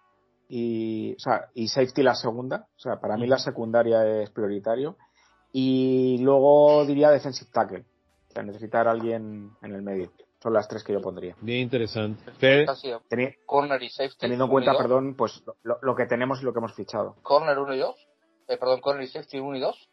y, 0.50 1.14
o 1.14 1.20
sea, 1.20 1.50
y 1.54 1.68
safety 1.68 2.04
la 2.04 2.16
segunda. 2.16 2.68
O 2.76 2.80
sea, 2.80 3.00
para 3.00 3.18
mí 3.18 3.28
la 3.28 3.38
secundaria 3.40 4.22
es 4.22 4.30
prioritario. 4.30 4.98
Y 5.52 6.18
luego 6.22 6.86
diría 6.86 7.12
defensive 7.12 7.50
tackle. 7.54 7.86
O 8.30 8.34
sea, 8.34 8.44
necesitar 8.44 8.88
a 8.88 8.92
alguien 8.92 9.52
en 9.62 9.72
el 9.74 9.82
medio. 9.84 10.12
Son 10.42 10.52
las 10.54 10.68
tres 10.68 10.84
que 10.84 10.92
yo 10.94 11.02
pondría. 11.02 11.36
Bien 11.42 11.62
interesante. 11.62 12.24
Teni- 12.40 13.36
corner 13.46 13.82
y 13.82 13.90
safety. 13.90 14.18
teniendo 14.20 14.46
en 14.46 14.52
cuenta, 14.52 14.76
perdón, 14.78 15.16
pues 15.16 15.44
lo, 15.64 15.78
lo 15.82 15.96
que 15.96 16.06
tenemos 16.06 16.42
y 16.42 16.46
lo 16.46 16.52
que 16.54 16.60
hemos 16.60 16.74
fichado. 16.74 17.16
corner 17.22 17.58
1 17.58 17.76
y 17.76 17.80
2, 17.80 17.96
eh, 18.50 18.58
perdón, 18.58 18.82
corner 18.82 19.04
y 19.04 19.08
safety 19.08 19.40
1 19.40 19.58
y 19.58 19.60
2, 19.62 19.90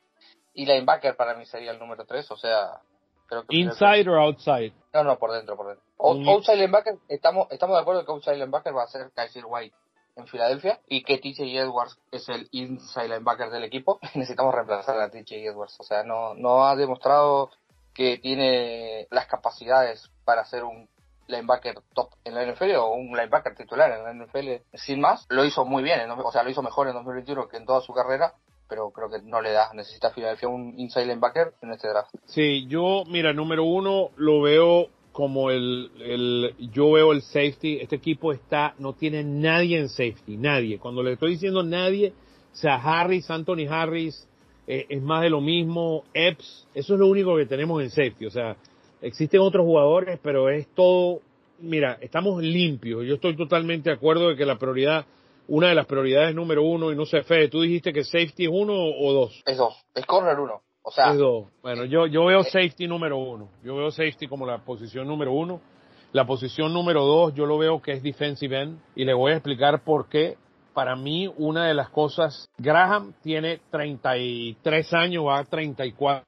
y 0.60 0.66
linebacker 0.66 1.16
para 1.16 1.34
mí 1.34 1.46
sería 1.46 1.70
el 1.70 1.78
número 1.78 2.04
3, 2.04 2.30
o 2.30 2.36
sea, 2.36 2.80
creo 3.26 3.44
que... 3.46 3.56
inside 3.56 4.06
or 4.10 4.18
outside? 4.18 4.72
No, 4.92 5.04
no, 5.04 5.18
por 5.18 5.32
dentro, 5.32 5.56
por 5.56 5.68
dentro. 5.68 5.84
O- 5.96 6.14
Outside 6.32 6.56
linebacker, 6.56 6.96
estamos, 7.08 7.46
estamos 7.50 7.76
de 7.76 7.80
acuerdo 7.80 8.04
que 8.04 8.12
outside 8.12 8.34
linebacker 8.36 8.76
va 8.76 8.82
a 8.82 8.88
ser 8.88 9.10
Kaiser 9.14 9.44
White 9.46 9.74
en 10.16 10.26
Filadelfia 10.26 10.80
y 10.86 11.02
que 11.02 11.16
TJ 11.16 11.56
Edwards 11.58 11.98
es 12.12 12.28
el 12.28 12.46
inside 12.50 13.08
linebacker 13.08 13.48
del 13.50 13.64
equipo. 13.64 13.98
Necesitamos 14.14 14.54
reemplazar 14.54 15.00
a 15.00 15.10
TJ 15.10 15.46
Edwards, 15.46 15.76
o 15.80 15.82
sea, 15.82 16.02
no, 16.02 16.34
no 16.34 16.66
ha 16.66 16.76
demostrado 16.76 17.50
que 17.94 18.18
tiene 18.18 19.06
las 19.10 19.26
capacidades 19.26 20.10
para 20.26 20.44
ser 20.44 20.64
un 20.64 20.88
linebacker 21.26 21.76
top 21.94 22.10
en 22.24 22.34
la 22.34 22.44
NFL 22.44 22.74
o 22.76 22.90
un 22.90 23.16
linebacker 23.16 23.54
titular 23.54 23.90
en 23.92 24.04
la 24.04 24.24
NFL 24.26 24.62
sin 24.74 25.00
más. 25.00 25.24
Lo 25.30 25.44
hizo 25.44 25.64
muy 25.64 25.82
bien, 25.82 26.00
en 26.00 26.10
o 26.10 26.32
sea, 26.32 26.42
lo 26.42 26.50
hizo 26.50 26.60
mejor 26.62 26.88
en 26.88 26.94
2021 26.94 27.48
que 27.48 27.56
en 27.56 27.64
toda 27.64 27.80
su 27.80 27.94
carrera, 27.94 28.34
pero 28.70 28.90
creo 28.90 29.10
que 29.10 29.20
no 29.22 29.42
le 29.42 29.50
da. 29.50 29.70
Necesita 29.74 30.10
Filadelfia 30.12 30.48
un 30.48 30.74
inside 30.78 31.06
linebacker 31.06 31.52
en 31.60 31.72
este 31.72 31.88
draft. 31.88 32.14
Sí, 32.26 32.66
yo, 32.68 33.02
mira, 33.08 33.32
número 33.32 33.64
uno, 33.64 34.10
lo 34.16 34.40
veo 34.40 34.88
como 35.12 35.50
el, 35.50 35.90
el, 36.00 36.54
yo 36.72 36.92
veo 36.92 37.12
el 37.12 37.22
safety, 37.22 37.80
este 37.80 37.96
equipo 37.96 38.32
está, 38.32 38.74
no 38.78 38.92
tiene 38.92 39.24
nadie 39.24 39.78
en 39.78 39.88
safety, 39.88 40.36
nadie. 40.36 40.78
Cuando 40.78 41.02
le 41.02 41.12
estoy 41.12 41.32
diciendo 41.32 41.62
nadie, 41.62 42.12
o 42.52 42.56
sea, 42.56 42.76
Harris, 42.76 43.28
Anthony 43.30 43.66
Harris, 43.68 44.28
eh, 44.66 44.86
es 44.88 45.02
más 45.02 45.22
de 45.22 45.30
lo 45.30 45.40
mismo, 45.40 46.04
Epps, 46.14 46.68
eso 46.74 46.94
es 46.94 47.00
lo 47.00 47.08
único 47.08 47.36
que 47.36 47.46
tenemos 47.46 47.82
en 47.82 47.90
safety, 47.90 48.26
o 48.26 48.30
sea, 48.30 48.56
existen 49.02 49.40
otros 49.40 49.64
jugadores, 49.64 50.18
pero 50.22 50.48
es 50.48 50.68
todo, 50.74 51.20
mira, 51.58 51.98
estamos 52.00 52.42
limpios, 52.42 53.04
yo 53.04 53.14
estoy 53.14 53.36
totalmente 53.36 53.90
de 53.90 53.96
acuerdo 53.96 54.28
de 54.28 54.36
que 54.36 54.46
la 54.46 54.58
prioridad, 54.58 55.06
una 55.50 55.68
de 55.68 55.74
las 55.74 55.86
prioridades 55.86 56.32
número 56.32 56.62
uno, 56.62 56.92
y 56.92 56.96
no 56.96 57.04
sé, 57.04 57.22
Fede, 57.24 57.48
tú 57.48 57.60
dijiste 57.60 57.92
que 57.92 58.04
safety 58.04 58.44
es 58.44 58.50
uno 58.52 58.72
o, 58.72 59.12
dos. 59.12 59.42
Es 59.44 59.58
dos, 59.58 59.76
es 59.94 60.06
corner 60.06 60.38
uno. 60.38 60.62
O 60.82 60.92
sea, 60.92 61.10
Es 61.10 61.18
dos. 61.18 61.48
Bueno, 61.60 61.84
yo, 61.84 62.06
yo 62.06 62.24
veo 62.24 62.44
safety 62.44 62.86
número 62.86 63.18
uno. 63.18 63.50
Yo 63.64 63.74
veo 63.76 63.90
safety 63.90 64.28
como 64.28 64.46
la 64.46 64.58
posición 64.58 65.08
número 65.08 65.32
uno. 65.32 65.60
La 66.12 66.24
posición 66.24 66.72
número 66.72 67.04
dos, 67.04 67.34
yo 67.34 67.46
lo 67.46 67.58
veo 67.58 67.82
que 67.82 67.92
es 67.92 68.02
defensive 68.02 68.62
end. 68.62 68.80
Y 68.94 69.04
le 69.04 69.12
voy 69.12 69.32
a 69.32 69.36
explicar 69.36 69.82
por 69.82 70.08
qué. 70.08 70.36
Para 70.72 70.94
mí, 70.94 71.28
una 71.36 71.66
de 71.66 71.74
las 71.74 71.90
cosas, 71.90 72.48
Graham 72.56 73.12
tiene 73.20 73.60
33 73.72 74.94
años, 74.94 75.26
va 75.26 75.40
a 75.40 75.44
34 75.44 76.24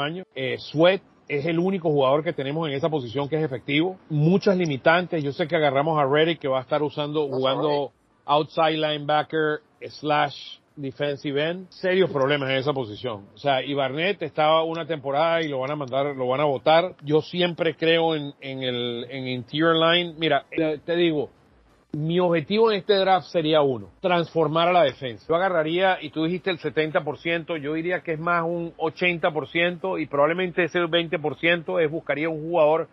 años. 0.00 0.26
Eh, 0.34 0.56
Sweat 0.58 1.02
es 1.28 1.44
el 1.44 1.58
único 1.58 1.90
jugador 1.90 2.24
que 2.24 2.32
tenemos 2.32 2.66
en 2.66 2.74
esa 2.74 2.88
posición 2.88 3.28
que 3.28 3.36
es 3.36 3.44
efectivo. 3.44 3.98
Muchas 4.08 4.56
limitantes. 4.56 5.22
Yo 5.22 5.32
sé 5.32 5.46
que 5.46 5.56
agarramos 5.56 5.98
a 5.98 6.06
Reddick 6.06 6.40
que 6.40 6.48
va 6.48 6.60
a 6.60 6.62
estar 6.62 6.82
usando, 6.82 7.28
jugando 7.28 7.92
outside 8.26 8.76
linebacker 8.76 9.60
slash 9.88 10.58
defensive 10.76 11.38
end, 11.38 11.68
serios 11.70 12.10
problemas 12.10 12.50
en 12.50 12.56
esa 12.56 12.72
posición. 12.72 13.26
O 13.34 13.38
sea, 13.38 13.62
y 13.62 13.74
Barnett 13.74 14.22
estaba 14.22 14.64
una 14.64 14.86
temporada 14.86 15.42
y 15.42 15.48
lo 15.48 15.60
van 15.60 15.70
a 15.70 15.76
mandar, 15.76 16.16
lo 16.16 16.26
van 16.26 16.40
a 16.40 16.44
votar. 16.44 16.94
Yo 17.02 17.20
siempre 17.20 17.76
creo 17.76 18.14
en, 18.14 18.34
en 18.40 18.62
el 18.62 19.06
en 19.08 19.28
interior 19.28 19.76
line. 19.76 20.14
Mira, 20.18 20.44
te, 20.50 20.78
te 20.78 20.96
digo, 20.96 21.30
mi 21.92 22.18
objetivo 22.18 22.72
en 22.72 22.78
este 22.78 22.94
draft 22.94 23.28
sería 23.28 23.62
uno, 23.62 23.90
transformar 24.00 24.68
a 24.68 24.72
la 24.72 24.82
defensa. 24.82 25.24
Yo 25.28 25.36
agarraría, 25.36 25.98
y 26.00 26.10
tú 26.10 26.24
dijiste 26.24 26.50
el 26.50 26.58
70%, 26.58 27.56
yo 27.58 27.74
diría 27.74 28.00
que 28.00 28.14
es 28.14 28.18
más 28.18 28.42
un 28.42 28.74
80% 28.76 30.00
y 30.00 30.06
probablemente 30.06 30.64
ese 30.64 30.80
20% 30.80 31.82
es 31.82 31.90
buscaría 31.90 32.28
un 32.28 32.42
jugador. 32.42 32.88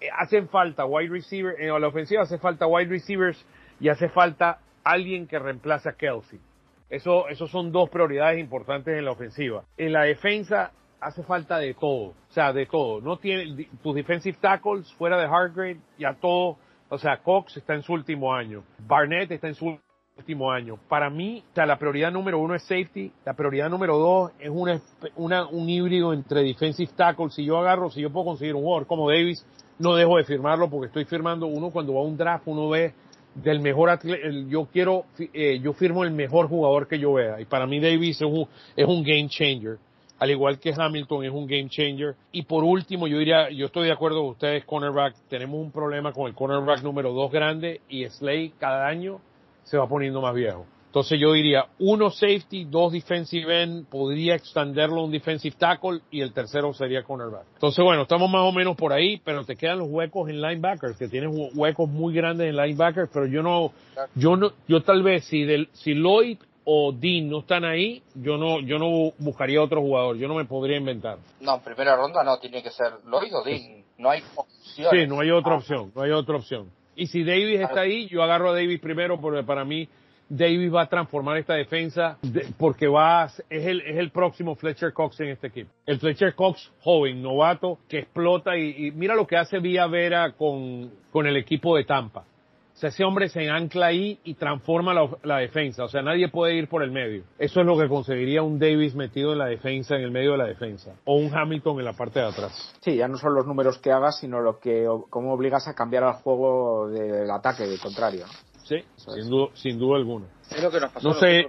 Eh, 0.00 0.08
hacen 0.18 0.48
falta 0.48 0.84
wide 0.84 1.10
receiver, 1.10 1.54
en 1.60 1.80
la 1.80 1.86
ofensiva 1.86 2.22
hace 2.22 2.38
falta 2.38 2.66
wide 2.66 2.90
receivers 2.90 3.44
y 3.78 3.88
hace 3.88 4.08
falta 4.08 4.58
alguien 4.84 5.26
que 5.26 5.38
reemplace 5.38 5.88
a 5.88 5.92
Kelsey. 5.92 6.40
Eso, 6.88 7.28
esos 7.28 7.50
son 7.50 7.70
dos 7.70 7.88
prioridades 7.88 8.40
importantes 8.40 8.98
en 8.98 9.04
la 9.04 9.12
ofensiva. 9.12 9.64
En 9.76 9.92
la 9.92 10.02
defensa 10.02 10.72
hace 11.00 11.22
falta 11.22 11.58
de 11.58 11.74
todo, 11.74 12.08
o 12.08 12.14
sea, 12.30 12.52
de 12.52 12.66
todo. 12.66 13.00
No 13.00 13.16
tiene 13.18 13.68
tus 13.82 13.94
defensive 13.94 14.36
tackles 14.40 14.92
fuera 14.94 15.18
de 15.18 15.24
Hargrave, 15.24 15.80
ya 15.98 16.14
todo, 16.14 16.56
o 16.88 16.98
sea, 16.98 17.18
Cox 17.18 17.56
está 17.56 17.74
en 17.74 17.82
su 17.82 17.92
último 17.92 18.34
año, 18.34 18.64
Barnett 18.86 19.30
está 19.30 19.48
en 19.48 19.54
su 19.54 19.78
último 20.18 20.50
año. 20.50 20.78
Para 20.88 21.08
mí, 21.08 21.42
o 21.50 21.54
sea, 21.54 21.64
la 21.64 21.78
prioridad 21.78 22.10
número 22.10 22.38
uno 22.38 22.54
es 22.54 22.62
safety, 22.64 23.12
la 23.24 23.34
prioridad 23.34 23.70
número 23.70 23.96
dos 23.96 24.32
es 24.38 24.50
un 24.50 25.70
híbrido 25.70 26.12
entre 26.12 26.42
defensive 26.42 26.92
tackles. 26.94 27.34
Si 27.34 27.44
yo 27.44 27.56
agarro, 27.58 27.90
si 27.90 28.02
yo 28.02 28.10
puedo 28.10 28.26
conseguir 28.26 28.54
un 28.54 28.62
jugador 28.62 28.86
como 28.86 29.08
Davis, 29.08 29.46
no 29.78 29.94
dejo 29.94 30.18
de 30.18 30.24
firmarlo 30.24 30.68
porque 30.68 30.88
estoy 30.88 31.06
firmando 31.06 31.46
uno 31.46 31.70
cuando 31.70 31.94
va 31.94 32.00
a 32.00 32.04
un 32.04 32.16
draft, 32.18 32.42
uno 32.46 32.68
ve 32.68 32.92
del 33.34 33.60
mejor 33.60 33.90
atleta, 33.90 34.28
yo 34.48 34.66
quiero, 34.66 35.04
eh, 35.18 35.60
yo 35.62 35.72
firmo 35.72 36.04
el 36.04 36.10
mejor 36.10 36.48
jugador 36.48 36.88
que 36.88 36.98
yo 36.98 37.14
vea. 37.14 37.40
Y 37.40 37.44
para 37.44 37.66
mí 37.66 37.80
Davis 37.80 38.20
es 38.20 38.28
un, 38.28 38.46
es 38.76 38.86
un 38.86 39.02
game 39.02 39.28
changer. 39.28 39.78
Al 40.18 40.30
igual 40.30 40.58
que 40.58 40.74
Hamilton 40.76 41.24
es 41.24 41.30
un 41.30 41.46
game 41.46 41.68
changer. 41.68 42.14
Y 42.32 42.42
por 42.42 42.64
último, 42.64 43.06
yo 43.06 43.18
diría, 43.18 43.50
yo 43.50 43.66
estoy 43.66 43.86
de 43.86 43.92
acuerdo 43.92 44.20
con 44.20 44.30
ustedes, 44.30 44.64
cornerback. 44.64 45.14
Tenemos 45.28 45.58
un 45.58 45.70
problema 45.70 46.12
con 46.12 46.26
el 46.26 46.34
cornerback 46.34 46.82
número 46.82 47.12
dos 47.12 47.32
grande 47.32 47.80
y 47.88 48.04
Slay 48.04 48.50
cada 48.58 48.86
año 48.86 49.20
se 49.64 49.78
va 49.78 49.88
poniendo 49.88 50.20
más 50.20 50.34
viejo. 50.34 50.66
Entonces 50.90 51.20
yo 51.20 51.34
diría 51.34 51.66
uno 51.78 52.10
safety, 52.10 52.64
dos 52.64 52.92
defensive 52.92 53.62
end, 53.62 53.86
podría 53.86 54.34
extenderlo 54.34 55.02
a 55.02 55.04
un 55.04 55.12
defensive 55.12 55.54
tackle 55.56 56.00
y 56.10 56.20
el 56.20 56.32
tercero 56.32 56.74
sería 56.74 57.04
cornerback. 57.04 57.44
Entonces 57.54 57.84
bueno, 57.84 58.02
estamos 58.02 58.28
más 58.28 58.42
o 58.42 58.50
menos 58.50 58.76
por 58.76 58.92
ahí, 58.92 59.20
pero 59.24 59.44
te 59.44 59.54
quedan 59.54 59.78
los 59.78 59.88
huecos 59.88 60.28
en 60.28 60.42
linebackers, 60.42 60.96
que 60.96 61.06
tienes 61.06 61.30
huecos 61.54 61.88
muy 61.88 62.12
grandes 62.12 62.48
en 62.48 62.56
linebackers, 62.56 63.08
pero 63.14 63.26
yo 63.26 63.40
no, 63.40 63.72
yo 64.16 64.34
no, 64.34 64.50
yo 64.66 64.82
tal 64.82 65.04
vez 65.04 65.26
si 65.26 65.44
del, 65.44 65.68
si 65.74 65.94
Lloyd 65.94 66.38
o 66.64 66.90
Dean 66.90 67.30
no 67.30 67.38
están 67.38 67.64
ahí, 67.64 68.02
yo 68.16 68.36
no, 68.36 68.58
yo 68.58 68.80
no 68.80 69.12
buscaría 69.18 69.62
otro 69.62 69.80
jugador, 69.82 70.16
yo 70.16 70.26
no 70.26 70.34
me 70.34 70.44
podría 70.44 70.76
inventar. 70.76 71.18
No, 71.38 71.54
en 71.54 71.60
primera 71.60 71.94
ronda 71.94 72.24
no, 72.24 72.40
tiene 72.40 72.64
que 72.64 72.70
ser 72.70 72.94
Lloyd 73.06 73.32
o 73.32 73.44
Dean. 73.44 73.84
No 73.96 74.10
hay 74.10 74.24
opción. 74.34 74.88
Sí, 74.90 75.06
no 75.06 75.20
hay 75.20 75.30
otra 75.30 75.54
opción, 75.54 75.92
no 75.94 76.02
hay 76.02 76.10
otra 76.10 76.34
opción. 76.34 76.68
Y 76.96 77.06
si 77.06 77.22
Davis 77.22 77.60
está 77.60 77.82
ahí, 77.82 78.08
yo 78.08 78.24
agarro 78.24 78.50
a 78.50 78.54
Davis 78.54 78.80
primero 78.80 79.20
porque 79.20 79.44
para 79.44 79.64
mí 79.64 79.88
Davis 80.30 80.72
va 80.72 80.82
a 80.82 80.88
transformar 80.88 81.36
esta 81.38 81.54
defensa 81.54 82.16
porque 82.56 82.86
va 82.86 83.24
es 83.24 83.66
el, 83.66 83.80
es 83.80 83.96
el 83.96 84.10
próximo 84.10 84.54
Fletcher 84.54 84.92
Cox 84.92 85.18
en 85.20 85.30
este 85.30 85.48
equipo. 85.48 85.70
El 85.84 85.98
Fletcher 85.98 86.34
Cox 86.36 86.70
joven, 86.82 87.20
novato, 87.20 87.80
que 87.88 87.98
explota 87.98 88.56
y, 88.56 88.92
mira 88.92 89.16
lo 89.16 89.26
que 89.26 89.36
hace 89.36 89.58
Vía 89.58 89.88
Vera 89.88 90.32
con, 90.32 90.90
con 91.10 91.26
el 91.26 91.36
equipo 91.36 91.76
de 91.76 91.84
Tampa. 91.84 92.20
O 92.20 92.78
sea, 92.80 92.88
ese 92.88 93.04
hombre 93.04 93.28
se 93.28 93.50
ancla 93.50 93.86
ahí 93.86 94.20
y 94.24 94.34
transforma 94.34 94.94
la, 94.94 95.06
la, 95.24 95.38
defensa. 95.38 95.84
O 95.84 95.88
sea, 95.88 96.00
nadie 96.00 96.28
puede 96.28 96.54
ir 96.54 96.66
por 96.66 96.82
el 96.82 96.90
medio. 96.90 97.24
Eso 97.38 97.60
es 97.60 97.66
lo 97.66 97.76
que 97.76 97.88
conseguiría 97.88 98.42
un 98.42 98.58
Davis 98.58 98.94
metido 98.94 99.32
en 99.32 99.38
la 99.38 99.46
defensa, 99.46 99.96
en 99.96 100.02
el 100.02 100.10
medio 100.10 100.32
de 100.32 100.38
la 100.38 100.46
defensa. 100.46 100.94
O 101.04 101.16
un 101.16 101.34
Hamilton 101.36 101.80
en 101.80 101.84
la 101.84 101.92
parte 101.92 102.20
de 102.20 102.26
atrás. 102.26 102.72
Sí, 102.80 102.96
ya 102.96 103.06
no 103.06 103.18
son 103.18 103.34
los 103.34 103.46
números 103.46 103.76
que 103.78 103.92
hagas, 103.92 104.18
sino 104.20 104.40
lo 104.40 104.60
que, 104.60 104.86
cómo 105.10 105.34
obligas 105.34 105.68
a 105.68 105.74
cambiar 105.74 106.04
al 106.04 106.14
juego 106.14 106.88
del 106.88 107.30
ataque, 107.30 107.64
del 107.64 107.80
contrario. 107.80 108.24
Sí, 108.70 108.84
sin 108.96 109.28
duda, 109.28 109.48
sin 109.54 109.80
duda 109.80 109.96
alguna. 109.96 110.26
Es 110.48 110.62
lo 110.62 110.70
que 110.70 110.78
nos 110.78 110.92
pasó 110.92 111.08
no 111.08 111.14
sé. 111.14 111.44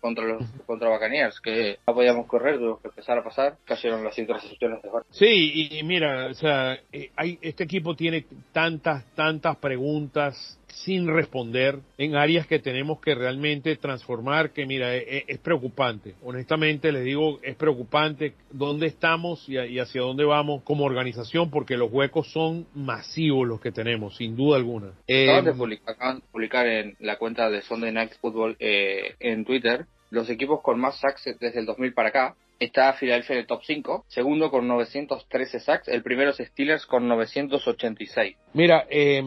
contra 0.00 0.24
los 0.24 0.44
contra 0.66 0.88
Bacaniers, 0.88 1.40
que 1.40 1.80
no 1.84 1.94
podíamos 1.94 2.26
correr, 2.26 2.58
tuvimos 2.58 2.80
que 2.80 2.88
empezar 2.88 3.18
a 3.18 3.24
pasar, 3.24 3.56
cayeron 3.64 4.04
las 4.04 4.16
intercepciones 4.16 4.80
de 4.80 4.88
Sí, 5.10 5.68
y, 5.72 5.82
mira, 5.82 6.28
o 6.28 6.34
sea, 6.34 6.78
eh, 6.92 7.10
hay, 7.16 7.40
este 7.42 7.64
equipo 7.64 7.96
tiene 7.96 8.24
tantas, 8.52 9.04
tantas 9.16 9.56
preguntas 9.56 10.60
sin 10.84 11.08
responder 11.08 11.80
en 11.96 12.16
áreas 12.16 12.46
que 12.46 12.58
tenemos 12.58 13.00
que 13.00 13.14
realmente 13.14 13.76
transformar, 13.76 14.50
que 14.50 14.66
mira, 14.66 14.94
es, 14.94 15.04
e, 15.06 15.24
es 15.28 15.38
preocupante. 15.38 16.14
Honestamente 16.22 16.92
les 16.92 17.04
digo, 17.04 17.40
es 17.42 17.56
preocupante 17.56 18.34
dónde 18.50 18.86
estamos 18.86 19.48
y, 19.48 19.58
y, 19.58 19.78
hacia 19.78 20.02
dónde 20.02 20.24
vamos 20.24 20.62
como 20.62 20.84
organización, 20.84 21.50
porque 21.50 21.76
los 21.76 21.90
huecos 21.92 22.30
son 22.32 22.66
masivos 22.74 23.46
los 23.46 23.60
que 23.60 23.72
tenemos, 23.72 24.16
sin 24.16 24.36
duda 24.36 24.56
alguna. 24.56 24.92
Acaban, 25.08 25.44
de, 25.44 25.52
publicar, 25.54 25.94
acaban 25.94 26.16
de 26.16 26.22
publicar 26.30 26.66
en 26.66 26.96
la 27.00 27.16
cuenta 27.16 27.50
de 27.50 27.62
Sunday 27.62 27.92
Night 27.92 28.12
Football 28.20 28.56
eh, 28.60 29.14
en 29.20 29.44
Twitter 29.44 29.86
los 30.10 30.30
equipos 30.30 30.60
con 30.62 30.80
más 30.80 30.98
sacks 31.00 31.24
desde 31.38 31.60
el 31.60 31.66
2000 31.66 31.92
para 31.92 32.08
acá. 32.08 32.34
Está 32.58 32.92
Philadelphia 32.94 33.34
en 33.34 33.40
el 33.40 33.46
top 33.46 33.60
5, 33.64 34.04
segundo 34.08 34.50
con 34.50 34.66
913 34.66 35.60
sacks, 35.60 35.86
el 35.86 36.02
primero 36.02 36.30
es 36.30 36.38
Steelers 36.38 36.86
con 36.86 37.06
986. 37.06 38.36
Mira, 38.52 38.84
eh, 38.90 39.22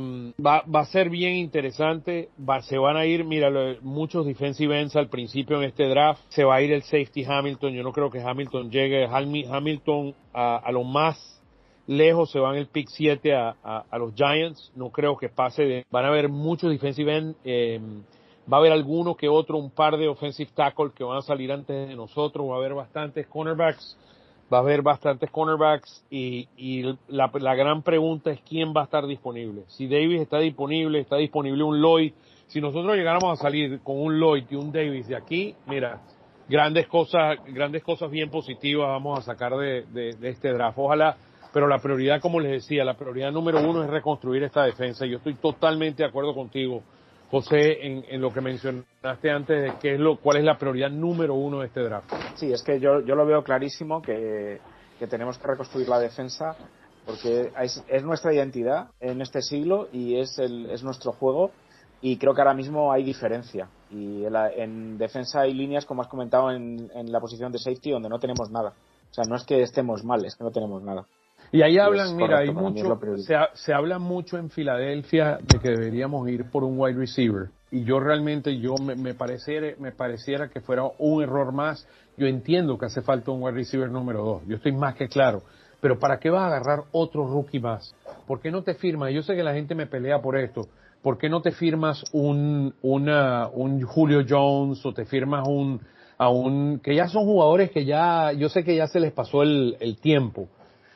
va, 0.45 0.63
va 0.63 0.81
a 0.81 0.85
ser 0.85 1.09
bien 1.09 1.35
interesante, 1.35 2.27
va, 2.37 2.61
se 2.61 2.77
van 2.77 2.97
a 2.97 3.05
ir, 3.05 3.23
mira, 3.23 3.49
muchos 3.81 4.25
defensive 4.25 4.77
ends 4.77 4.97
al 4.97 5.07
principio 5.07 5.57
en 5.61 5.69
este 5.69 5.87
draft, 5.87 6.21
se 6.27 6.43
va 6.43 6.55
a 6.55 6.61
ir 6.61 6.73
el 6.73 6.83
safety 6.83 7.23
Hamilton, 7.23 7.73
yo 7.73 7.83
no 7.83 7.93
creo 7.93 8.11
que 8.11 8.21
Hamilton 8.21 8.69
llegue, 8.69 9.05
Hamilton 9.05 10.13
a, 10.33 10.57
a 10.57 10.71
lo 10.73 10.83
más 10.83 11.41
lejos 11.87 12.31
se 12.31 12.39
van 12.39 12.55
el 12.55 12.67
pick 12.67 12.87
7 12.89 13.33
a, 13.33 13.55
a, 13.63 13.97
los 13.97 14.13
Giants, 14.13 14.71
no 14.75 14.91
creo 14.91 15.17
que 15.17 15.29
pase 15.29 15.63
de, 15.63 15.85
van 15.89 16.05
a 16.05 16.09
haber 16.09 16.29
muchos 16.29 16.71
defensive 16.71 17.15
ends, 17.15 17.37
eh, 17.43 17.79
Va 18.51 18.57
a 18.57 18.59
haber 18.59 18.71
alguno 18.71 19.15
que 19.15 19.29
otro, 19.29 19.57
un 19.57 19.71
par 19.71 19.97
de 19.97 20.07
offensive 20.07 20.51
tackles 20.53 20.93
que 20.93 21.03
van 21.03 21.17
a 21.17 21.21
salir 21.21 21.51
antes 21.51 21.89
de 21.89 21.95
nosotros. 21.95 22.47
Va 22.49 22.55
a 22.55 22.57
haber 22.57 22.73
bastantes 22.73 23.27
cornerbacks. 23.27 23.97
Va 24.51 24.57
a 24.57 24.61
haber 24.61 24.81
bastantes 24.81 25.29
cornerbacks. 25.29 26.05
Y, 26.09 26.47
y 26.57 26.83
la, 27.07 27.31
la, 27.33 27.55
gran 27.55 27.81
pregunta 27.83 28.31
es 28.31 28.41
quién 28.41 28.73
va 28.75 28.81
a 28.81 28.83
estar 28.85 29.05
disponible. 29.05 29.63
Si 29.67 29.87
Davis 29.87 30.21
está 30.21 30.39
disponible, 30.39 30.99
está 30.99 31.17
disponible 31.17 31.63
un 31.63 31.81
Lloyd. 31.81 32.13
Si 32.47 32.59
nosotros 32.59 32.95
llegáramos 32.95 33.39
a 33.39 33.41
salir 33.41 33.79
con 33.81 33.99
un 33.99 34.19
Lloyd 34.19 34.45
y 34.49 34.55
un 34.55 34.71
Davis 34.71 35.07
de 35.07 35.15
aquí, 35.15 35.55
mira, 35.67 36.01
grandes 36.49 36.87
cosas, 36.87 37.37
grandes 37.47 37.83
cosas 37.83 38.11
bien 38.11 38.29
positivas 38.29 38.87
vamos 38.87 39.19
a 39.19 39.21
sacar 39.21 39.55
de, 39.55 39.83
de, 39.83 40.13
de 40.15 40.29
este 40.29 40.51
draft. 40.51 40.77
Ojalá 40.77 41.15
pero 41.53 41.67
la 41.67 41.79
prioridad, 41.79 42.21
como 42.21 42.39
les 42.39 42.51
decía, 42.51 42.85
la 42.85 42.95
prioridad 42.95 43.31
número 43.31 43.59
uno 43.59 43.83
es 43.83 43.89
reconstruir 43.89 44.43
esta 44.43 44.63
defensa. 44.63 45.05
Yo 45.05 45.17
estoy 45.17 45.33
totalmente 45.35 46.03
de 46.03 46.09
acuerdo 46.09 46.33
contigo. 46.33 46.81
José, 47.31 47.87
en, 47.87 48.21
lo 48.21 48.33
que 48.33 48.41
mencionaste 48.41 49.31
antes 49.31 49.75
qué 49.79 49.93
es 49.93 49.99
lo, 49.99 50.17
cuál 50.17 50.37
es 50.37 50.43
la 50.43 50.57
prioridad 50.57 50.89
número 50.89 51.33
uno 51.33 51.61
de 51.61 51.67
este 51.67 51.79
draft. 51.79 52.11
Sí, 52.35 52.51
es 52.51 52.61
que 52.61 52.77
yo, 52.77 52.99
yo 52.99 53.15
lo 53.15 53.25
veo 53.25 53.41
clarísimo 53.41 54.01
que, 54.01 54.59
tenemos 55.09 55.37
que 55.37 55.47
reconstruir 55.47 55.87
la 55.87 55.97
defensa 55.97 56.55
porque 57.05 57.51
es, 57.61 57.83
es, 57.87 58.03
nuestra 58.03 58.33
identidad 58.33 58.89
en 58.99 59.21
este 59.21 59.41
siglo 59.41 59.87
y 59.93 60.17
es, 60.17 60.37
el, 60.39 60.69
es 60.69 60.83
nuestro 60.83 61.13
juego 61.13 61.51
y 62.01 62.17
creo 62.17 62.35
que 62.35 62.41
ahora 62.41 62.53
mismo 62.53 62.91
hay 62.91 63.03
diferencia. 63.03 63.69
Y 63.89 64.25
en, 64.25 64.33
la, 64.33 64.51
en 64.51 64.97
defensa 64.97 65.41
hay 65.41 65.53
líneas, 65.53 65.85
como 65.85 66.01
has 66.01 66.09
comentado, 66.09 66.51
en, 66.51 66.91
en 66.93 67.11
la 67.11 67.21
posición 67.21 67.51
de 67.51 67.59
safety 67.59 67.91
donde 67.91 68.09
no 68.09 68.19
tenemos 68.19 68.51
nada. 68.51 68.73
O 69.09 69.13
sea, 69.13 69.23
no 69.23 69.37
es 69.37 69.43
que 69.45 69.61
estemos 69.61 70.03
mal, 70.03 70.25
es 70.25 70.35
que 70.35 70.43
no 70.43 70.51
tenemos 70.51 70.83
nada. 70.83 71.05
Y 71.53 71.63
ahí 71.63 71.77
hablan, 71.77 72.15
mira, 72.15 72.39
hay 72.39 72.51
mucho, 72.51 72.97
se, 73.17 73.35
se, 73.55 73.73
habla 73.73 73.99
mucho 73.99 74.37
en 74.37 74.49
Filadelfia 74.49 75.37
de 75.41 75.59
que 75.59 75.69
deberíamos 75.69 76.29
ir 76.29 76.49
por 76.49 76.63
un 76.63 76.79
wide 76.79 76.97
receiver. 76.97 77.49
Y 77.71 77.83
yo 77.83 77.99
realmente, 77.99 78.57
yo 78.57 78.75
me, 78.75 78.95
me, 78.95 79.13
pareciera, 79.15 79.75
me 79.77 79.91
pareciera 79.91 80.47
que 80.47 80.61
fuera 80.61 80.83
un 80.97 81.21
error 81.21 81.51
más. 81.51 81.85
Yo 82.15 82.25
entiendo 82.25 82.77
que 82.77 82.85
hace 82.85 83.01
falta 83.01 83.31
un 83.31 83.43
wide 83.43 83.55
receiver 83.55 83.89
número 83.89 84.23
dos. 84.23 84.43
Yo 84.47 84.55
estoy 84.55 84.71
más 84.71 84.95
que 84.95 85.09
claro. 85.09 85.43
Pero 85.81 85.99
¿para 85.99 86.19
qué 86.19 86.29
vas 86.29 86.43
a 86.43 86.47
agarrar 86.47 86.85
otro 86.91 87.27
rookie 87.27 87.59
más? 87.59 87.95
¿Por 88.27 88.39
qué 88.39 88.49
no 88.49 88.63
te 88.63 88.75
firmas? 88.75 89.11
Yo 89.11 89.21
sé 89.21 89.35
que 89.35 89.43
la 89.43 89.53
gente 89.53 89.75
me 89.75 89.87
pelea 89.87 90.21
por 90.21 90.37
esto. 90.37 90.69
¿Por 91.01 91.17
qué 91.17 91.27
no 91.27 91.41
te 91.41 91.51
firmas 91.51 92.03
un, 92.13 92.75
una, 92.81 93.49
un 93.49 93.81
Julio 93.81 94.23
Jones 94.27 94.85
o 94.85 94.93
te 94.93 95.03
firmas 95.03 95.45
un, 95.47 95.81
a 96.17 96.29
un, 96.29 96.79
que 96.79 96.95
ya 96.95 97.07
son 97.07 97.25
jugadores 97.25 97.71
que 97.71 97.83
ya, 97.83 98.31
yo 98.31 98.47
sé 98.47 98.63
que 98.63 98.75
ya 98.75 98.87
se 98.87 98.99
les 98.99 99.11
pasó 99.11 99.41
el, 99.41 99.75
el 99.79 99.97
tiempo 99.97 100.47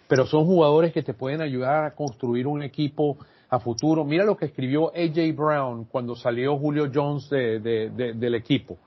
pero 0.07 0.25
son 0.25 0.45
jugadores 0.45 0.93
que 0.93 1.03
te 1.03 1.13
pueden 1.13 1.41
ayudar 1.41 1.85
a 1.85 1.95
construir 1.95 2.47
un 2.47 2.63
equipo 2.63 3.17
a 3.49 3.59
futuro. 3.59 4.03
Mira 4.03 4.23
lo 4.23 4.37
que 4.37 4.45
escribió 4.45 4.91
AJ 4.95 5.35
Brown 5.35 5.85
cuando 5.85 6.15
salió 6.15 6.57
Julio 6.57 6.89
Jones 6.93 7.29
de, 7.29 7.59
de, 7.59 7.89
de, 7.89 8.13
del 8.13 8.35
equipo. 8.35 8.77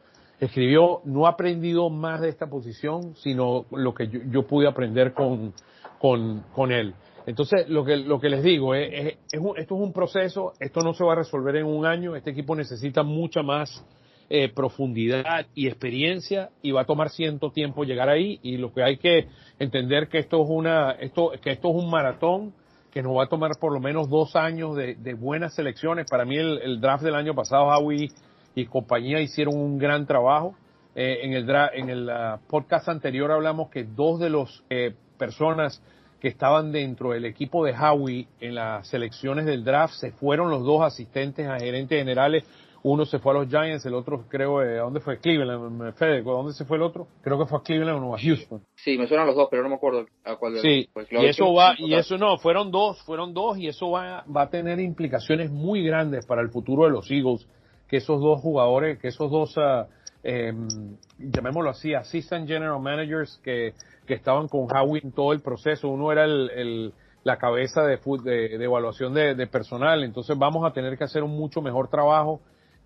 Escribió, 0.41 1.01
no 1.05 1.27
he 1.27 1.29
aprendido 1.29 1.91
más 1.91 2.21
de 2.21 2.29
esta 2.29 2.47
posición, 2.47 3.15
sino 3.17 3.67
lo 3.73 3.93
que 3.93 4.07
yo, 4.07 4.21
yo 4.31 4.47
pude 4.47 4.69
aprender 4.69 5.13
con, 5.13 5.53
con, 5.99 6.45
con, 6.55 6.71
él. 6.71 6.95
Entonces, 7.27 7.69
lo 7.69 7.85
que, 7.85 7.97
lo 7.97 8.21
que 8.21 8.29
les 8.29 8.45
digo 8.45 8.75
es, 8.75 8.89
es, 8.93 9.19
es 9.33 9.41
un, 9.41 9.59
esto 9.59 9.75
es 9.75 9.81
un 9.81 9.93
proceso, 9.93 10.53
esto 10.61 10.81
no 10.83 10.95
se 10.95 11.05
va 11.05 11.15
a 11.15 11.17
resolver 11.17 11.57
en 11.57 11.67
un 11.67 11.85
año, 11.85 12.15
este 12.15 12.31
equipo 12.31 12.55
necesita 12.55 13.03
mucha 13.03 13.43
más 13.43 13.85
eh, 14.31 14.49
profundidad 14.51 15.47
y 15.55 15.69
experiencia 15.69 16.51
y 16.63 16.71
va 16.73 16.83
a 16.83 16.85
tomar 16.85 17.11
cierto 17.11 17.51
tiempo 17.51 17.85
llegar 17.85 18.09
ahí 18.09 18.39
y 18.43 18.59
lo 18.59 18.73
que 18.73 18.83
hay 18.83 18.99
que 18.99 19.29
entender 19.59 20.09
que 20.09 20.19
esto 20.19 20.43
es 20.43 20.49
una 20.51 20.93
esto 20.93 21.33
que 21.43 21.51
esto 21.51 21.71
es 21.71 21.75
un 21.75 21.91
maratón 21.91 22.53
que 22.91 23.03
nos 23.03 23.17
va 23.17 23.25
a 23.25 23.29
tomar 23.29 23.53
por 23.61 23.73
lo 23.73 23.81
menos 23.81 24.09
dos 24.09 24.37
años 24.37 24.75
de, 24.77 24.95
de 24.97 25.15
buenas 25.15 25.55
selecciones. 25.55 26.07
Para 26.11 26.25
mí 26.25 26.37
el, 26.37 26.81
draft 26.81 27.05
del 27.05 27.15
año 27.15 27.35
pasado 27.35 27.67
Howie 27.67 28.11
y 28.55 28.67
compañía 28.67 29.21
hicieron 29.21 29.57
un 29.57 29.79
gran 29.79 30.07
trabajo. 30.07 30.55
Eh, 30.95 31.21
en 31.23 31.33
el 31.33 31.47
draft, 31.47 31.75
en 31.75 31.91
el 31.91 32.09
uh, 32.09 32.39
podcast 32.49 32.89
anterior 32.89 33.31
hablamos 33.31 33.71
que 33.71 33.85
dos 33.85 34.19
de 34.19 34.31
los 34.31 34.65
eh, 34.69 34.95
personas 35.17 35.83
que 36.21 36.29
estaban 36.29 36.73
dentro 36.73 37.13
del 37.13 37.25
equipo 37.25 37.65
de 37.65 37.73
Howie 37.73 38.27
en 38.41 38.57
las 38.57 38.89
selecciones 38.89 39.47
del 39.47 39.63
draft 39.65 39.95
se 39.95 40.11
fueron 40.11 40.51
los 40.51 40.65
dos 40.65 40.83
asistentes 40.83 41.47
a 41.47 41.59
gerentes 41.61 41.97
generales 41.97 42.45
uno 42.83 43.05
se 43.05 43.19
fue 43.19 43.33
a 43.33 43.41
los 43.41 43.49
Giants, 43.49 43.85
el 43.87 43.95
otro 43.95 44.25
creo, 44.29 44.63
eh, 44.63 44.79
¿a 44.79 44.83
dónde 44.83 45.01
fue? 45.01 45.19
Cleveland, 45.19 45.95
Fede, 45.95 46.19
¿a 46.19 46.23
dónde 46.23 46.53
se 46.53 46.65
fue 46.65 46.77
el 46.77 46.83
otro? 46.83 47.09
Creo 47.23 47.39
que 47.39 47.47
fue 47.47 47.59
a 47.59 47.63
Cleveland 47.63 48.05
o 48.05 48.15
a 48.15 48.19
Houston. 48.19 48.63
Sí, 48.77 48.97
me 48.97 49.07
suenan 49.07 49.27
los 49.27 49.37
dos, 49.37 49.49
pero 49.51 49.63
no 49.63 49.69
me 49.69 49.75
acuerdo 49.75 50.07
a 50.25 50.37
cuál 50.37 50.55
de 50.55 50.61
Sí, 50.61 50.89
pues, 50.93 51.09
y 51.11 51.27
eso 51.27 51.53
va, 51.53 51.75
y 51.79 51.95
eso 51.95 52.17
no, 52.17 52.39
fueron 52.39 52.71
dos, 52.71 53.03
fueron 53.03 53.35
dos, 53.35 53.59
y 53.59 53.67
eso 53.67 53.91
va, 53.91 54.25
va 54.25 54.43
a 54.43 54.51
tener 54.51 54.79
implicaciones 54.79 55.51
muy 55.51 55.85
grandes 55.85 56.25
para 56.27 56.41
el 56.41 56.51
futuro 56.51 56.85
de 56.85 56.91
los 56.91 57.11
Eagles, 57.11 57.49
que 57.89 57.97
esos 57.97 58.21
dos 58.21 58.41
jugadores, 58.41 58.99
que 58.99 59.09
esos 59.09 59.31
dos, 59.31 59.57
uh, 59.57 59.87
eh, 60.23 60.53
llamémoslo 61.19 61.71
así, 61.71 61.95
assistant 61.95 62.47
general 62.47 62.81
managers 62.81 63.41
que, 63.43 63.75
que 64.07 64.15
estaban 64.15 64.47
con 64.47 64.69
Howie 64.71 65.01
en 65.03 65.13
todo 65.13 65.33
el 65.33 65.41
proceso, 65.41 65.89
uno 65.89 66.13
era 66.13 66.25
el, 66.25 66.51
el 66.51 66.93
la 67.25 67.37
cabeza 67.37 67.83
de, 67.83 67.99
de, 68.23 68.57
de 68.57 68.65
evaluación 68.65 69.13
de, 69.13 69.35
de 69.35 69.47
personal, 69.49 70.05
entonces 70.05 70.39
vamos 70.39 70.65
a 70.65 70.73
tener 70.73 70.97
que 70.97 71.05
hacer 71.05 71.23
un 71.23 71.37
mucho 71.37 71.61
mejor 71.61 71.89
trabajo 71.89 72.41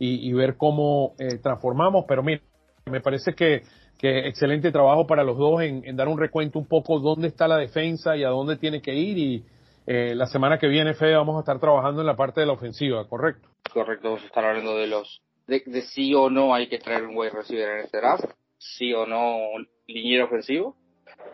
y, 0.05 0.32
ver 0.32 0.57
cómo 0.57 1.14
eh, 1.18 1.38
transformamos. 1.42 2.05
Pero 2.09 2.22
mira, 2.22 2.42
me 2.86 3.00
parece 3.00 3.34
que, 3.34 3.62
que 3.98 4.26
excelente 4.26 4.72
trabajo 4.72 5.07
para 5.07 5.22
los 5.22 5.38
dos 5.38 5.62
en, 5.62 5.84
en, 5.84 5.96
dar 5.96 6.09
un 6.09 6.18
recuento 6.18 6.59
un 6.59 6.66
poco 6.66 6.98
dónde 6.98 7.28
está 7.28 7.46
la 7.46 7.57
defensa 7.57 8.16
y 8.16 8.24
a 8.24 8.28
dónde 8.28 8.57
tiene 8.57 8.82
que 8.82 8.94
ir. 8.94 9.18
Y 9.18 9.44
eh, 9.86 10.14
la 10.14 10.26
semana 10.26 10.59
que 10.59 10.66
viene, 10.66 10.94
Fede, 10.94 11.14
vamos 11.14 11.36
a 11.36 11.40
estar 11.40 11.61
trabajando 11.61 12.00
en 12.00 12.07
la 12.07 12.16
parte 12.16 12.40
de 12.40 12.46
la 12.46 12.53
ofensiva, 12.53 13.07
¿correcto? 13.09 13.48
Correcto, 13.72 14.09
vamos 14.09 14.22
a 14.22 14.26
estar 14.26 14.44
hablando 14.44 14.76
de 14.76 14.88
los 14.88 15.22
de, 15.46 15.62
de 15.66 15.82
sí 15.82 16.14
o 16.14 16.30
no 16.30 16.55
hay 16.55 16.68
que 16.68 16.78
traer 16.78 17.05
un 17.05 17.16
wide 17.16 17.30
receiver 17.30 17.78
en 17.78 17.84
este 17.84 17.98
draft, 17.98 18.24
sí 18.59 18.92
o 18.92 19.07
no 19.07 19.36
un 19.55 19.68
liniero 19.86 20.24
ofensivo. 20.24 20.76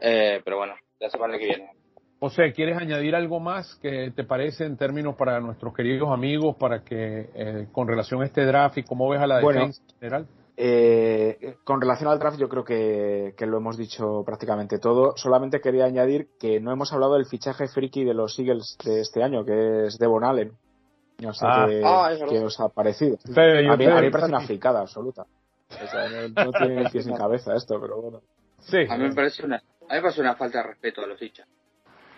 Eh, 0.01 0.41
pero 0.45 0.59
bueno, 0.59 0.75
la 1.01 1.11
semana 1.11 1.39
que 1.39 1.47
viene. 1.47 1.71
José, 2.21 2.53
¿quieres 2.53 2.77
añadir 2.77 3.15
algo 3.15 3.39
más 3.39 3.77
que 3.77 4.11
te 4.11 4.25
parece 4.25 4.65
en 4.65 4.77
términos 4.77 5.15
para 5.17 5.39
nuestros 5.41 5.73
queridos 5.73 6.11
amigos, 6.11 6.57
para 6.57 6.83
que 6.83 7.31
eh, 7.35 7.69
con 7.71 7.87
relación 7.87 8.23
a 8.23 8.27
este 8.27 8.45
draft 8.45 8.79
y 8.79 8.83
cómo 8.83 9.09
ves 9.09 9.21
a 9.21 9.27
la 9.29 9.41
bueno, 9.41 9.61
defensa 9.61 9.83
en 9.83 9.99
general? 9.99 10.27
Eh, 10.57 11.55
con 11.63 11.81
relación 11.81 12.11
al 12.11 12.19
draft 12.19 12.37
yo 12.41 12.49
creo 12.49 12.65
que, 12.65 13.35
que, 13.37 13.47
lo 13.47 13.59
hemos 13.59 13.77
dicho 13.77 14.25
prácticamente 14.27 14.81
todo. 14.81 15.17
Solamente 15.17 15.61
quería 15.61 15.85
añadir 15.85 16.31
que 16.41 16.59
no 16.59 16.73
hemos 16.73 16.93
hablado 16.93 17.15
del 17.15 17.27
fichaje 17.27 17.69
friki 17.69 18.03
de 18.03 18.15
los 18.15 18.37
Eagles 18.41 18.77
de 18.85 19.01
este 19.01 19.23
año, 19.23 19.45
que 19.45 19.87
es 19.87 19.99
Devon 19.99 20.25
Allen. 20.25 20.51
No 21.21 21.33
sé 21.33 21.47
Ah. 21.49 21.67
qué, 21.69 21.83
Ah, 21.85 22.11
qué 22.29 22.41
os 22.41 22.59
ha 22.59 22.69
parecido. 22.69 23.17
A, 23.37 23.77
mí, 23.77 23.87
me 23.87 24.11
parece 24.11 24.29
una 24.29 24.41
fricada 24.41 24.81
absoluta. 24.81 25.27
O 25.71 25.87
sea, 25.87 26.09
no, 26.09 26.47
no 26.47 26.51
tiene 26.51 26.91
pies 26.91 27.07
ni 27.07 27.15
cabeza 27.17 27.55
esto, 27.55 27.81
pero 27.81 28.03
bueno. 28.03 28.23
Sí, 28.59 28.79
A 28.91 28.97
mí 28.97 29.05
me 29.05 29.15
parece 29.15 29.47
una, 29.47 29.57
a 29.57 29.61
mí 29.61 29.95
me 29.95 30.01
parece 30.03 30.21
una 30.21 30.35
falta 30.35 30.59
de 30.59 30.65
respeto 30.71 31.03
a 31.03 31.07
los 31.07 31.23
hinchas. 31.23 31.47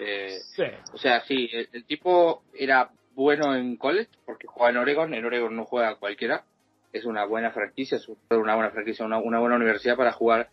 Eh, 0.00 0.38
sí. 0.56 0.62
o 0.92 0.98
sea, 0.98 1.20
sí, 1.22 1.48
el, 1.52 1.68
el 1.72 1.84
tipo 1.84 2.42
era 2.54 2.90
bueno 3.14 3.54
en 3.54 3.76
college 3.76 4.10
porque 4.24 4.46
jugaba 4.46 4.70
en 4.70 4.76
Oregon. 4.78 5.14
En 5.14 5.24
Oregon 5.24 5.54
no 5.54 5.64
juega 5.64 5.96
cualquiera. 5.96 6.44
Es 6.92 7.04
una 7.04 7.24
buena 7.24 7.52
franquicia, 7.52 7.96
es 7.96 8.08
una 8.30 8.54
buena 8.56 8.70
franquicia, 8.70 9.04
una, 9.04 9.18
una 9.18 9.38
buena 9.38 9.56
universidad 9.56 9.96
para 9.96 10.12
jugar 10.12 10.48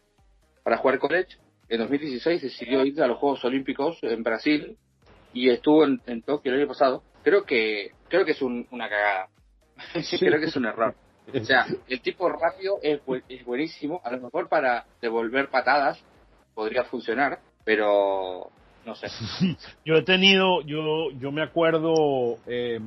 para 0.64 0.78
jugar 0.78 1.00
college. 1.00 1.38
En 1.70 1.80
2016 1.80 2.42
decidió 2.42 2.86
ir 2.86 3.02
a 3.02 3.08
los 3.08 3.18
Juegos 3.18 3.44
Olímpicos 3.46 3.98
en 4.04 4.22
Brasil 4.24 4.78
y 5.34 5.50
estuvo 5.50 5.84
en, 5.86 6.02
en 6.06 6.22
Tokio 6.22 6.54
el 6.54 6.60
año 6.60 6.68
pasado. 6.68 7.04
Creo 7.24 7.44
que 7.44 7.92
creo 8.10 8.24
que 8.26 8.32
es 8.32 8.42
un- 8.42 8.68
una 8.72 8.88
cagada. 8.90 9.30
creo 10.20 10.40
que 10.40 10.46
es 10.46 10.56
un 10.56 10.66
error. 10.66 10.94
O 11.34 11.44
sea, 11.44 11.66
el 11.90 12.02
tipo 12.02 12.30
rápido 12.30 12.80
es, 12.82 13.04
bu- 13.06 13.24
es 13.28 13.44
buenísimo. 13.46 14.02
A 14.04 14.12
lo 14.12 14.22
mejor 14.22 14.48
para 14.50 14.86
devolver 15.02 15.50
patadas 15.50 16.02
podría 16.54 16.84
funcionar, 16.86 17.40
pero 17.66 18.50
no 18.88 18.96
sé. 18.96 19.08
Yo 19.86 19.96
he 19.96 20.02
tenido, 20.04 20.62
yo, 20.62 21.12
yo 21.20 21.32
me 21.32 21.44
acuerdo 21.44 22.38
eh, 22.48 22.80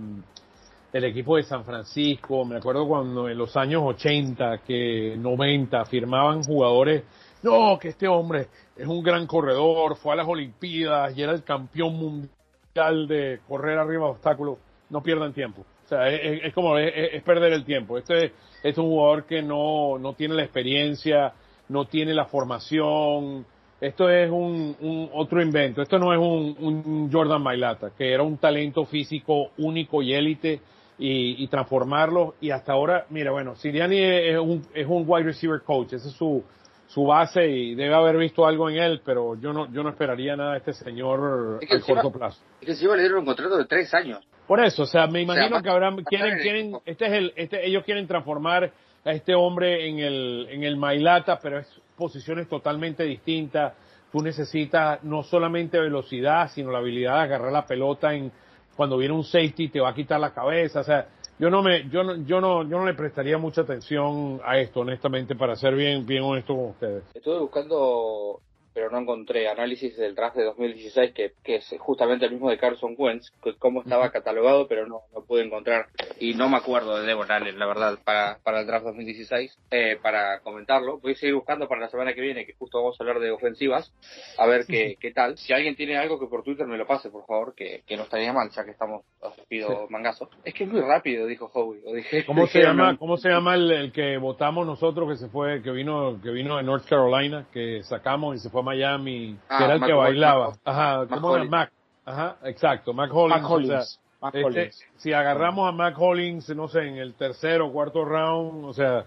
el 0.92 1.04
equipo 1.04 1.36
de 1.36 1.42
San 1.42 1.64
Francisco, 1.64 2.44
me 2.44 2.56
acuerdo 2.56 2.88
cuando 2.88 3.28
en 3.28 3.36
los 3.36 3.56
años 3.56 3.82
80, 3.84 4.58
que 4.66 5.14
90 5.18 5.84
firmaban 5.84 6.42
jugadores, 6.42 7.04
no, 7.42 7.78
que 7.78 7.88
este 7.88 8.08
hombre 8.08 8.48
es 8.76 8.86
un 8.86 9.02
gran 9.02 9.26
corredor, 9.26 9.96
fue 9.96 10.14
a 10.14 10.16
las 10.16 10.26
Olimpiadas 10.26 11.16
y 11.16 11.22
era 11.22 11.32
el 11.32 11.44
campeón 11.44 11.94
mundial 11.94 13.06
de 13.06 13.40
correr 13.46 13.78
arriba 13.78 14.06
de 14.06 14.12
obstáculos, 14.12 14.58
no 14.88 15.02
pierdan 15.02 15.32
tiempo. 15.32 15.64
O 15.84 15.88
sea, 15.88 16.08
es, 16.08 16.54
como, 16.54 16.78
es, 16.78 17.22
perder 17.24 17.52
el 17.52 17.64
tiempo. 17.64 17.98
Este 17.98 18.32
es 18.62 18.78
un 18.78 18.86
jugador 18.86 19.26
que 19.26 19.42
no, 19.42 19.98
no 19.98 20.14
tiene 20.14 20.34
la 20.34 20.44
experiencia, 20.44 21.32
no 21.68 21.86
tiene 21.86 22.14
la 22.14 22.26
formación, 22.26 23.44
esto 23.80 24.08
es 24.10 24.30
un, 24.30 24.76
un 24.80 25.10
otro 25.14 25.40
invento. 25.42 25.82
Esto 25.82 25.98
no 25.98 26.12
es 26.12 26.18
un, 26.18 26.56
un 26.60 27.10
Jordan 27.12 27.42
Mailata, 27.42 27.90
que 27.96 28.12
era 28.12 28.22
un 28.22 28.36
talento 28.38 28.84
físico 28.84 29.50
único 29.58 30.02
y 30.02 30.12
élite 30.14 30.60
y, 30.98 31.42
y 31.42 31.48
transformarlo. 31.48 32.34
Y 32.40 32.50
hasta 32.50 32.72
ahora, 32.72 33.06
mira, 33.10 33.30
bueno, 33.30 33.56
Siriani 33.56 33.98
es 33.98 34.38
un, 34.38 34.62
es 34.74 34.86
un 34.86 35.04
wide 35.06 35.24
receiver 35.24 35.62
coach. 35.62 35.94
Esa 35.94 36.08
es 36.08 36.14
su, 36.14 36.44
su 36.88 37.04
base 37.04 37.48
y 37.48 37.74
debe 37.74 37.94
haber 37.94 38.16
visto 38.18 38.46
algo 38.46 38.68
en 38.68 38.76
él, 38.76 39.00
pero 39.04 39.34
yo 39.40 39.52
no, 39.52 39.72
yo 39.72 39.82
no 39.82 39.88
esperaría 39.90 40.36
nada 40.36 40.52
de 40.52 40.58
este 40.58 40.72
señor 40.74 41.58
Es 41.62 41.68
que 41.68 41.74
a 41.74 41.78
encima- 41.78 42.02
corto 42.02 42.18
plazo. 42.18 42.40
Es 42.60 42.66
que 42.66 42.72
encima 42.72 42.96
le 42.96 43.02
dieron 43.02 43.20
un 43.20 43.24
contrato 43.26 43.56
de 43.56 43.64
tres 43.64 43.94
años. 43.94 44.20
Por 44.46 44.58
eso, 44.62 44.82
o 44.82 44.86
sea, 44.86 45.06
me 45.06 45.22
O 45.22 45.26
sea, 45.32 45.36
imagino 45.46 45.62
que 45.62 45.70
habrán, 45.70 45.96
quieren, 46.04 46.38
quieren, 46.42 46.72
este 46.84 47.06
es 47.06 47.12
el, 47.12 47.32
este, 47.36 47.66
ellos 47.66 47.84
quieren 47.84 48.06
transformar 48.08 48.72
a 49.04 49.12
este 49.12 49.34
hombre 49.34 49.88
en 49.88 50.00
el, 50.00 50.48
en 50.50 50.64
el 50.64 50.76
Mailata, 50.76 51.38
pero 51.40 51.60
es 51.60 51.80
posiciones 52.00 52.48
totalmente 52.48 53.04
distintas. 53.04 53.74
Tú 54.10 54.20
necesitas 54.22 55.04
no 55.04 55.22
solamente 55.22 55.78
velocidad, 55.78 56.50
sino 56.52 56.72
la 56.72 56.78
habilidad 56.78 57.18
de 57.18 57.20
agarrar 57.20 57.52
la 57.52 57.64
pelota 57.64 58.12
en, 58.12 58.32
cuando 58.74 58.96
viene 58.96 59.14
un 59.14 59.22
safety 59.22 59.68
te 59.68 59.78
va 59.78 59.90
a 59.90 59.94
quitar 59.94 60.18
la 60.18 60.32
cabeza, 60.32 60.80
o 60.80 60.84
sea, 60.84 61.06
yo 61.38 61.48
no 61.48 61.62
me, 61.62 61.88
yo 61.88 62.02
no, 62.02 62.16
yo 62.16 62.40
no, 62.40 62.62
yo 62.64 62.78
no 62.78 62.84
le 62.84 62.94
prestaría 62.94 63.38
mucha 63.38 63.62
atención 63.62 64.40
a 64.44 64.58
esto, 64.58 64.80
honestamente, 64.80 65.34
para 65.34 65.56
ser 65.56 65.74
bien, 65.74 66.04
bien 66.04 66.22
honesto 66.22 66.54
con 66.54 66.66
ustedes. 66.66 67.04
Estuve 67.14 67.38
buscando, 67.38 68.40
pero 68.72 68.90
no 68.90 68.98
encontré 68.98 69.48
análisis 69.48 69.96
del 69.96 70.14
draft 70.14 70.36
de 70.36 70.44
2016, 70.44 71.12
que, 71.12 71.32
que 71.42 71.56
es 71.56 71.74
justamente 71.78 72.26
el 72.26 72.32
mismo 72.32 72.50
de 72.50 72.58
Carson 72.58 72.94
Wentz, 72.96 73.30
que 73.42 73.54
cómo 73.54 73.82
estaba 73.82 74.10
catalogado, 74.10 74.66
pero 74.68 74.86
no, 74.86 75.02
no 75.14 75.22
pude 75.24 75.44
encontrar. 75.44 75.86
Y 76.18 76.34
no 76.34 76.48
me 76.48 76.56
acuerdo 76.56 76.98
de 76.98 77.06
Devon 77.06 77.30
Allen, 77.30 77.58
la 77.58 77.66
verdad, 77.66 77.98
para, 78.04 78.38
para 78.42 78.60
el 78.60 78.66
draft 78.66 78.86
2016, 78.86 79.58
eh, 79.70 79.98
para 80.02 80.40
comentarlo. 80.40 80.98
Voy 80.98 81.12
a 81.12 81.16
seguir 81.16 81.34
buscando 81.34 81.68
para 81.68 81.82
la 81.82 81.88
semana 81.88 82.14
que 82.14 82.20
viene, 82.20 82.46
que 82.46 82.54
justo 82.54 82.78
vamos 82.78 82.96
a 82.98 83.02
hablar 83.02 83.20
de 83.20 83.30
ofensivas, 83.30 83.92
a 84.38 84.46
ver 84.46 84.66
qué, 84.66 84.96
qué 85.00 85.12
tal. 85.12 85.36
Si 85.36 85.52
alguien 85.52 85.76
tiene 85.76 85.96
algo 85.96 86.18
que 86.18 86.26
por 86.26 86.42
Twitter 86.42 86.66
me 86.66 86.78
lo 86.78 86.86
pase, 86.86 87.10
por 87.10 87.26
favor, 87.26 87.54
que, 87.54 87.82
que 87.86 87.96
no 87.96 88.04
estaría 88.04 88.32
mal, 88.32 88.50
ya 88.50 88.64
que 88.64 88.70
estamos, 88.70 89.04
os 89.20 89.34
pido 89.48 89.86
mangazo. 89.88 90.28
Es 90.44 90.54
que 90.54 90.64
es 90.64 90.70
muy 90.70 90.80
rápido, 90.80 91.26
dijo 91.26 91.50
Howie. 91.52 91.82
O 91.86 91.94
dije, 91.94 92.24
¿Cómo 92.26 92.46
se 92.46 92.60
llama, 92.60 92.96
cómo 92.96 93.16
se 93.16 93.28
llama 93.28 93.54
el, 93.54 93.70
el 93.70 93.92
que 93.92 94.16
votamos 94.18 94.66
nosotros 94.66 95.08
que 95.10 95.16
se 95.16 95.28
fue, 95.28 95.62
que 95.62 95.70
vino, 95.70 96.20
que 96.22 96.30
vino 96.30 96.56
de 96.56 96.62
North 96.62 96.88
Carolina, 96.88 97.46
que 97.52 97.82
sacamos 97.82 98.36
y 98.36 98.38
se 98.38 98.50
fue 98.50 98.59
a 98.60 98.62
Miami, 98.62 99.36
Ah, 99.48 99.58
que 99.58 99.64
era 99.64 99.74
el 99.74 99.80
Mac 99.80 99.88
que 99.88 99.94
bailaba? 99.94 100.48
Mac- 100.50 100.58
Ajá, 100.64 101.06
¿cómo 101.08 101.36
era? 101.36 101.44
Mac. 101.46 101.72
Ajá, 102.04 102.36
exacto, 102.44 102.92
Mac 102.92 103.10
Hollins. 103.12 103.40
Mac 103.42 103.50
o 103.50 103.54
Hollins. 103.54 103.68
sea, 103.92 104.00
Mac 104.20 104.34
este, 104.34 104.44
Hollins. 104.46 104.84
si 104.96 105.12
agarramos 105.12 105.68
a 105.68 105.72
Mac 105.72 105.94
Hollins, 105.98 106.48
no 106.56 106.68
sé, 106.68 106.86
en 106.88 106.96
el 106.96 107.14
tercero 107.14 107.66
o 107.68 107.72
cuarto 107.72 108.04
round, 108.04 108.64
o 108.64 108.72
sea, 108.72 109.04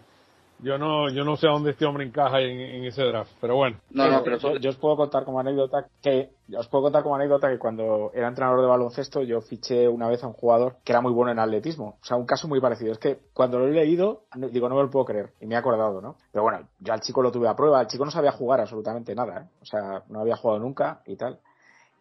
yo 0.63 0.77
no, 0.77 1.09
yo 1.09 1.23
no 1.23 1.35
sé 1.35 1.47
a 1.47 1.51
dónde 1.51 1.71
este 1.71 1.85
hombre 1.85 2.05
encaja 2.05 2.39
en, 2.39 2.59
en 2.59 2.85
ese 2.85 3.03
draft, 3.03 3.31
pero 3.41 3.55
bueno. 3.55 3.77
No, 3.91 4.09
no, 4.09 4.23
pero 4.23 4.37
yo, 4.57 4.69
os 4.69 4.77
puedo 4.77 4.95
contar 4.95 5.25
como 5.25 5.39
anécdota 5.39 5.87
que 6.01 6.31
yo 6.47 6.59
os 6.59 6.67
puedo 6.67 6.85
contar 6.85 7.03
como 7.03 7.15
anécdota 7.15 7.49
que 7.49 7.59
cuando 7.59 8.11
era 8.13 8.27
entrenador 8.27 8.61
de 8.61 8.67
baloncesto 8.67 9.23
yo 9.23 9.41
fiché 9.41 9.87
una 9.87 10.07
vez 10.07 10.23
a 10.23 10.27
un 10.27 10.33
jugador 10.33 10.77
que 10.83 10.91
era 10.91 11.01
muy 11.01 11.11
bueno 11.11 11.31
en 11.31 11.39
atletismo, 11.39 11.97
o 12.01 12.05
sea, 12.05 12.17
un 12.17 12.25
caso 12.25 12.47
muy 12.47 12.61
parecido. 12.61 12.93
Es 12.93 12.97
que 12.97 13.19
cuando 13.33 13.59
lo 13.59 13.67
he 13.67 13.71
leído 13.71 14.23
digo 14.35 14.69
no 14.69 14.75
me 14.75 14.83
lo 14.83 14.89
puedo 14.89 15.05
creer 15.05 15.33
y 15.41 15.45
me 15.45 15.55
he 15.55 15.57
acordado, 15.57 16.01
¿no? 16.01 16.15
Pero 16.31 16.43
bueno, 16.43 16.67
yo 16.79 16.93
al 16.93 17.01
chico 17.01 17.21
lo 17.21 17.31
tuve 17.31 17.47
a 17.47 17.55
prueba, 17.55 17.81
el 17.81 17.87
chico 17.87 18.05
no 18.05 18.11
sabía 18.11 18.31
jugar 18.31 18.61
absolutamente 18.61 19.13
nada, 19.13 19.41
¿eh? 19.41 19.49
o 19.61 19.65
sea, 19.65 20.03
no 20.09 20.21
había 20.21 20.37
jugado 20.37 20.59
nunca 20.59 21.01
y 21.05 21.15
tal. 21.15 21.39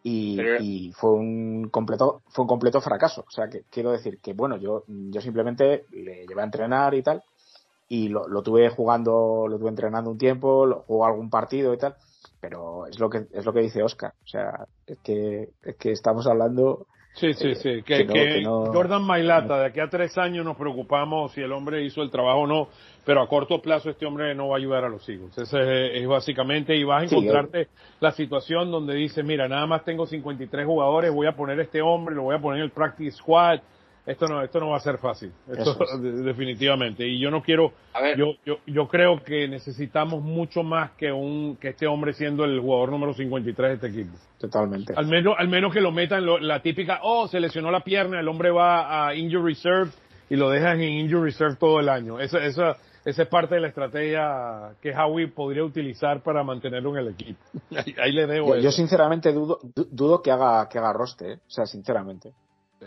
Y, 0.05 0.37
y 0.59 0.91
fue 0.91 1.11
un 1.11 1.69
completo 1.69 2.23
fue 2.27 2.43
un 2.43 2.49
completo 2.49 2.81
fracaso, 2.81 3.23
o 3.25 3.31
sea, 3.31 3.47
que 3.47 3.63
quiero 3.69 3.91
decir 3.91 4.19
que 4.19 4.33
bueno, 4.33 4.57
yo 4.57 4.83
yo 4.87 5.21
simplemente 5.21 5.85
le 5.91 6.25
llevé 6.27 6.41
a 6.41 6.45
entrenar 6.45 6.93
y 6.93 7.01
tal 7.01 7.23
y 7.89 8.09
lo, 8.09 8.27
lo 8.27 8.41
tuve 8.41 8.69
jugando, 8.69 9.45
lo 9.47 9.57
tuve 9.59 9.69
entrenando 9.69 10.09
un 10.11 10.17
tiempo, 10.17 10.65
lo 10.65 10.81
jugó 10.87 11.05
algún 11.05 11.29
partido 11.29 11.73
y 11.73 11.77
tal, 11.77 11.95
pero 12.39 12.87
es 12.87 12.99
lo 12.99 13.09
que 13.09 13.25
es 13.31 13.45
lo 13.45 13.53
que 13.53 13.61
dice 13.61 13.83
Oscar, 13.83 14.13
o 14.23 14.27
sea, 14.27 14.65
es 14.87 14.97
que 14.99 15.49
es 15.63 15.75
que 15.77 15.91
estamos 15.91 16.27
hablando 16.27 16.87
Sí, 17.15 17.31
sí, 17.35 17.49
Eh, 17.49 17.55
sí. 17.55 17.81
Que, 17.83 17.97
que 17.97 18.05
no- 18.05 18.13
que 18.15 18.33
que 18.33 18.41
no- 18.41 18.65
Jordan 18.73 19.03
Mailata, 19.03 19.59
de 19.59 19.65
aquí 19.67 19.79
a 19.79 19.87
tres 19.87 20.17
años 20.17 20.43
nos 20.43 20.57
preocupamos 20.57 21.31
si 21.33 21.41
el 21.41 21.51
hombre 21.51 21.83
hizo 21.85 22.01
el 22.01 22.09
trabajo 22.09 22.39
o 22.39 22.47
no, 22.47 22.69
pero 23.05 23.21
a 23.21 23.27
corto 23.27 23.61
plazo 23.61 23.91
este 23.91 24.07
hombre 24.07 24.33
no 24.33 24.47
va 24.47 24.55
a 24.55 24.57
ayudar 24.57 24.83
a 24.83 24.89
los 24.89 25.07
Eagles. 25.07 25.37
Ese 25.37 25.59
es, 25.95 26.01
es 26.01 26.07
básicamente, 26.07 26.75
y 26.75 26.83
vas 26.83 27.03
a 27.03 27.07
Sí, 27.07 27.13
encontrarte 27.15 27.67
la 27.99 28.13
situación 28.13 28.71
donde 28.71 28.95
dices, 28.95 29.23
mira, 29.23 29.47
nada 29.47 29.67
más 29.67 29.85
tengo 29.85 30.07
53 30.07 30.65
jugadores, 30.65 31.13
voy 31.13 31.27
a 31.27 31.35
poner 31.35 31.59
este 31.59 31.83
hombre, 31.83 32.15
lo 32.15 32.23
voy 32.23 32.35
a 32.35 32.39
poner 32.41 32.57
en 32.61 32.65
el 32.65 32.71
practice 32.71 33.15
squad. 33.17 33.59
Esto 34.05 34.27
no, 34.27 34.41
esto 34.43 34.59
no 34.59 34.69
va 34.71 34.77
a 34.77 34.79
ser 34.81 34.97
fácil. 34.97 35.31
Esto 35.47 35.77
es. 35.81 36.01
definitivamente. 36.25 37.07
Y 37.07 37.19
yo 37.19 37.31
no 37.31 37.41
quiero, 37.41 37.71
A 37.93 38.01
ver, 38.01 38.17
yo, 38.17 38.33
yo, 38.45 38.57
yo 38.67 38.87
creo 38.89 39.23
que 39.23 39.47
necesitamos 39.47 40.21
mucho 40.21 40.61
más 40.61 40.91
que 40.91 41.11
un, 41.11 41.55
que 41.55 41.69
este 41.69 41.87
hombre 41.87 42.11
siendo 42.13 42.43
el 42.43 42.59
jugador 42.59 42.89
número 42.91 43.13
53 43.13 43.69
de 43.69 43.87
este 43.87 43.87
equipo. 44.01 44.17
totalmente. 44.39 44.93
Al 44.95 45.07
menos, 45.07 45.35
al 45.37 45.47
menos 45.47 45.71
que 45.73 45.79
lo 45.79 45.91
metan 45.91 46.25
lo- 46.25 46.37
la 46.39 46.61
típica, 46.61 46.99
oh, 47.03 47.27
se 47.29 47.39
lesionó 47.39 47.71
la 47.71 47.79
pierna, 47.81 48.19
el 48.19 48.27
hombre 48.27 48.51
va 48.51 49.07
a 49.07 49.15
injury 49.15 49.53
reserve 49.53 49.91
y 50.29 50.35
lo 50.35 50.49
dejan 50.49 50.81
en 50.81 50.91
injury 51.05 51.31
reserve 51.31 51.55
todo 51.57 51.79
el 51.79 51.87
año. 51.87 52.19
Esa, 52.19 52.39
esa, 52.43 52.75
esa 53.05 53.21
es 53.23 53.27
parte 53.29 53.55
de 53.55 53.61
la 53.61 53.67
estrategia 53.69 54.71
que 54.81 54.93
Howie 54.93 55.29
podría 55.29 55.63
utilizar 55.63 56.21
para 56.23 56.43
mantenerlo 56.43 56.91
en 56.91 56.97
el 56.97 57.07
equipo. 57.13 57.39
Ahí, 57.71 57.95
ahí 58.01 58.11
le 58.11 58.27
debo 58.27 58.47
Yo, 58.49 58.55
eso. 58.55 58.63
yo 58.65 58.71
sinceramente 58.71 59.31
dudo, 59.31 59.59
du- 59.63 59.87
dudo 59.89 60.21
que 60.21 60.29
haga 60.31 60.67
que 60.67 60.77
haga 60.77 60.91
roste, 60.91 61.33
¿eh? 61.33 61.35
o 61.35 61.49
sea, 61.49 61.65
sinceramente. 61.65 62.33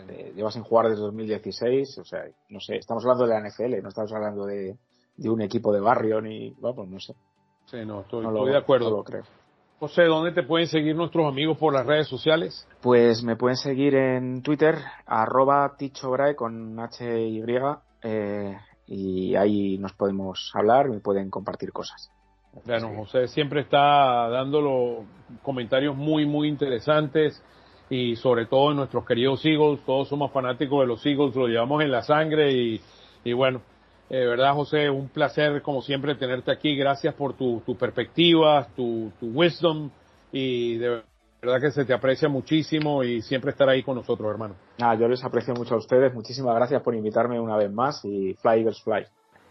Eh, 0.09 0.33
lleva 0.35 0.51
sin 0.51 0.63
jugar 0.63 0.89
desde 0.89 1.01
2016, 1.01 1.97
o 1.99 2.05
sea, 2.05 2.23
no 2.49 2.59
sé, 2.59 2.77
estamos 2.77 3.03
hablando 3.03 3.25
de 3.25 3.33
la 3.33 3.47
NFL, 3.47 3.81
no 3.81 3.89
estamos 3.89 4.13
hablando 4.13 4.45
de, 4.45 4.77
de 5.15 5.29
un 5.29 5.41
equipo 5.41 5.73
de 5.73 5.79
barrio 5.79 6.21
ni, 6.21 6.51
vamos, 6.59 6.87
no 6.87 6.99
sé. 6.99 7.13
Sí, 7.65 7.77
no, 7.85 8.01
estoy, 8.01 8.23
No 8.23 8.31
lo, 8.31 8.39
estoy 8.39 8.51
de 8.53 8.57
acuerdo. 8.57 8.89
no 8.89 8.97
lo 8.97 9.03
creo. 9.03 9.23
José, 9.79 10.05
¿dónde 10.05 10.31
te 10.31 10.41
pueden 10.41 10.67
seguir 10.67 10.95
nuestros 10.95 11.27
amigos 11.27 11.57
por 11.57 11.71
las 11.73 11.85
redes 11.85 12.07
sociales? 12.07 12.67
Pues 12.81 13.21
me 13.23 13.35
pueden 13.35 13.57
seguir 13.57 13.93
en 13.93 14.41
Twitter, 14.41 14.75
arroba 15.05 15.75
tichobrae 15.77 16.35
con 16.35 16.79
H-Y, 16.79 17.43
eh, 18.01 18.57
y 18.87 19.35
ahí 19.35 19.77
nos 19.77 19.93
podemos 19.93 20.51
hablar, 20.55 20.89
me 20.89 20.99
pueden 20.99 21.29
compartir 21.29 21.71
cosas. 21.71 22.09
Bueno, 22.65 22.91
José 22.95 23.27
siempre 23.27 23.61
está 23.61 24.29
dándolo 24.29 25.05
comentarios 25.43 25.95
muy, 25.95 26.25
muy 26.25 26.47
interesantes 26.47 27.43
y 27.89 28.15
sobre 28.15 28.45
todo 28.45 28.71
en 28.71 28.77
nuestros 28.77 29.05
queridos 29.05 29.45
Eagles. 29.45 29.81
Todos 29.85 30.07
somos 30.07 30.31
fanáticos 30.31 30.81
de 30.81 30.87
los 30.87 31.05
Eagles, 31.05 31.35
lo 31.35 31.47
llevamos 31.47 31.83
en 31.83 31.91
la 31.91 32.03
sangre 32.03 32.51
y, 32.51 32.81
y 33.23 33.33
bueno, 33.33 33.61
eh, 34.09 34.25
verdad 34.25 34.53
José, 34.53 34.89
un 34.89 35.09
placer 35.09 35.61
como 35.61 35.81
siempre 35.81 36.15
tenerte 36.15 36.51
aquí. 36.51 36.75
Gracias 36.75 37.13
por 37.13 37.33
tu, 37.33 37.61
tu 37.65 37.75
perspectiva, 37.75 38.67
tu, 38.75 39.11
tu 39.19 39.27
wisdom 39.27 39.89
y 40.31 40.77
de 40.77 41.01
verdad 41.41 41.61
que 41.61 41.71
se 41.71 41.85
te 41.85 41.93
aprecia 41.93 42.29
muchísimo 42.29 43.03
y 43.03 43.21
siempre 43.21 43.51
estar 43.51 43.69
ahí 43.69 43.83
con 43.83 43.95
nosotros, 43.95 44.29
hermano. 44.29 44.55
Nada, 44.77 44.95
yo 44.95 45.07
les 45.07 45.23
aprecio 45.23 45.53
mucho 45.53 45.75
a 45.75 45.77
ustedes, 45.77 46.13
muchísimas 46.13 46.55
gracias 46.55 46.81
por 46.81 46.95
invitarme 46.95 47.39
una 47.39 47.57
vez 47.57 47.71
más 47.71 48.03
y 48.05 48.33
Fly 48.35 48.59
Eagles 48.59 48.81
Fly. 48.81 49.05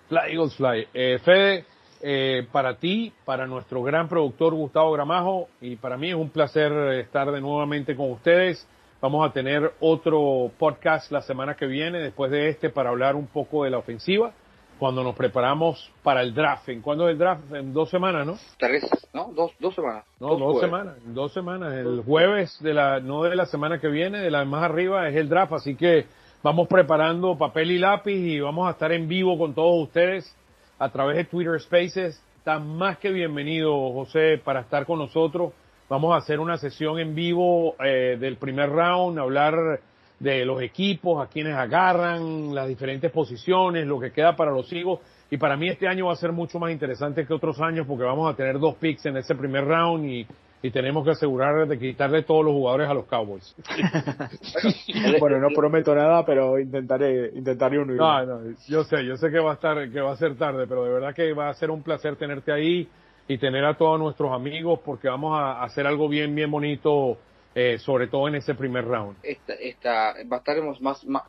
Fly 0.09 0.33
Eagles 0.33 0.55
Fly. 0.57 0.89
Eh, 0.95 1.19
Fede, 1.25 1.65
eh, 2.03 2.47
para 2.53 2.77
ti, 2.77 3.13
para 3.25 3.47
nuestro 3.47 3.83
gran 3.83 4.09
productor 4.09 4.55
Gustavo 4.55 4.93
Gramajo 4.93 5.49
y 5.61 5.77
para 5.77 5.97
mí 5.97 6.11
es 6.11 6.15
un 6.15 6.31
placer 6.31 6.73
eh, 6.73 7.01
estar 7.01 7.31
de 7.31 7.41
nuevamente 7.41 7.97
con 7.97 8.11
ustedes. 8.11 8.67
Vamos 9.01 9.29
a 9.29 9.33
tener 9.33 9.73
otro 9.81 10.51
podcast 10.59 11.11
la 11.11 11.23
semana 11.23 11.55
que 11.55 11.67
viene, 11.67 11.99
después 11.99 12.31
de 12.31 12.49
este, 12.49 12.71
para 12.71 12.91
hablar 12.91 13.15
un 13.15 13.27
poco 13.27 13.65
de 13.65 13.71
la 13.71 13.79
ofensiva, 13.79 14.33
cuando 14.79 15.03
nos 15.03 15.15
preparamos 15.15 15.91
para 16.03 16.23
el 16.23 16.35
draft. 16.35 16.69
¿En 16.69 16.83
cuándo 16.83 17.09
es 17.09 17.13
el 17.13 17.19
draft? 17.19 17.53
En 17.53 17.73
dos 17.73 17.91
semanas, 17.91 18.27
¿no? 18.27 18.39
Tres, 18.59 18.85
¿no? 19.13 19.33
Dos, 19.35 19.53
dos 19.59 19.75
semanas. 19.75 20.05
No, 20.21 20.37
dos, 20.37 20.61
semanas, 20.61 20.97
dos 21.05 21.33
semanas. 21.33 21.75
El 21.75 22.03
jueves 22.05 22.59
de 22.61 22.75
la, 22.75 23.01
no 23.01 23.23
de 23.23 23.37
la 23.37 23.47
semana 23.47 23.81
que 23.81 23.89
viene, 23.89 24.21
de 24.21 24.31
la 24.31 24.45
más 24.45 24.65
arriba, 24.65 25.09
es 25.09 25.17
el 25.17 25.29
draft, 25.29 25.53
así 25.55 25.77
que 25.77 26.07
vamos 26.43 26.69
preparando 26.69 27.37
papel 27.39 27.71
y 27.71 27.79
lápiz 27.79 28.17
y 28.17 28.41
vamos 28.41 28.69
a 28.69 28.73
estar 28.73 28.93
en 28.93 29.09
vivo 29.09 29.39
con 29.39 29.55
todos 29.55 29.83
ustedes 29.83 30.36
a 30.79 30.89
través 30.91 31.17
de 31.17 31.25
Twitter 31.25 31.61
Spaces. 31.61 32.23
Está 32.39 32.59
más 32.59 32.99
que 32.99 33.11
bienvenido, 33.11 33.93
José, 33.93 34.41
para 34.43 34.61
estar 34.61 34.87
con 34.87 34.99
nosotros. 34.99 35.53
Vamos 35.89 36.15
a 36.15 36.19
hacer 36.19 36.41
una 36.41 36.57
sesión 36.57 36.99
en 36.99 37.15
vivo 37.15 37.77
eh, 37.83 38.17
del 38.19 38.37
primer 38.37 38.71
round, 38.71 39.19
hablar 39.19 39.81
de 40.19 40.45
los 40.45 40.63
equipos, 40.63 41.25
a 41.25 41.29
quienes 41.29 41.55
agarran, 41.55 42.55
las 42.55 42.69
diferentes 42.69 43.11
posiciones, 43.11 43.87
lo 43.87 44.01
que 44.01 44.13
queda 44.13 44.35
para 44.35 44.51
los 44.51 44.73
hijos. 44.73 45.01
Y 45.31 45.37
para 45.37 45.57
mí 45.57 45.69
este 45.69 45.89
año 45.89 46.07
va 46.07 46.13
a 46.13 46.17
ser 46.17 46.33
mucho 46.33 46.59
más 46.59 46.71
interesante 46.71 47.27
que 47.27 47.35
otros 47.35 47.61
años 47.61 47.87
porque 47.87 48.05
vamos 48.05 48.33
a 48.33 48.37
tener 48.37 48.59
dos 48.59 48.77
picks 48.77 49.07
en 49.07 49.17
ese 49.17 49.35
primer 49.35 49.65
round 49.65 50.05
y 50.07 50.27
y 50.63 50.71
tenemos 50.71 51.05
que 51.05 51.11
asegurar 51.11 51.67
de 51.67 51.79
quitarle 51.79 52.23
todos 52.23 52.45
los 52.45 52.55
jugadores 52.55 52.89
a 52.89 52.95
los 52.95 53.07
Cowboys. 53.07 53.55
bueno, 55.21 55.39
no 55.39 55.49
prometo 55.55 55.95
nada, 55.95 56.25
pero 56.25 56.59
intentaré, 56.59 57.31
intentaré 57.35 57.79
uno. 57.79 57.95
No, 57.95 58.27
no, 58.27 58.55
yo 58.67 58.85
sé, 58.85 59.05
yo 59.05 59.17
sé 59.17 59.31
que 59.31 59.39
va 59.39 59.53
a 59.53 59.55
estar, 59.55 59.91
que 59.91 60.01
va 60.01 60.13
a 60.13 60.17
ser 60.17 60.37
tarde, 60.37 60.67
pero 60.67 60.85
de 60.85 60.93
verdad 60.93 61.15
que 61.15 61.33
va 61.33 61.49
a 61.49 61.55
ser 61.55 61.71
un 61.71 61.83
placer 61.83 62.17
tenerte 62.17 62.53
ahí 62.53 62.89
y 63.29 63.39
tener 63.39 63.65
a 63.65 63.77
todos 63.77 63.99
nuestros 63.99 64.33
amigos 64.33 64.81
porque 64.85 65.09
vamos 65.09 65.39
a 65.39 65.63
hacer 65.63 65.87
algo 65.87 66.09
bien, 66.09 66.35
bien 66.35 66.51
bonito, 66.51 67.19
eh, 67.55 67.79
sobre 67.79 68.07
todo 68.07 68.29
en 68.29 68.37
ese 68.37 68.55
primer 68.55 68.85
round. 68.85 69.17
Esta, 69.23 69.55
esta, 69.55 70.13
estaremos 70.13 70.81
más, 70.81 71.05
más, 71.07 71.25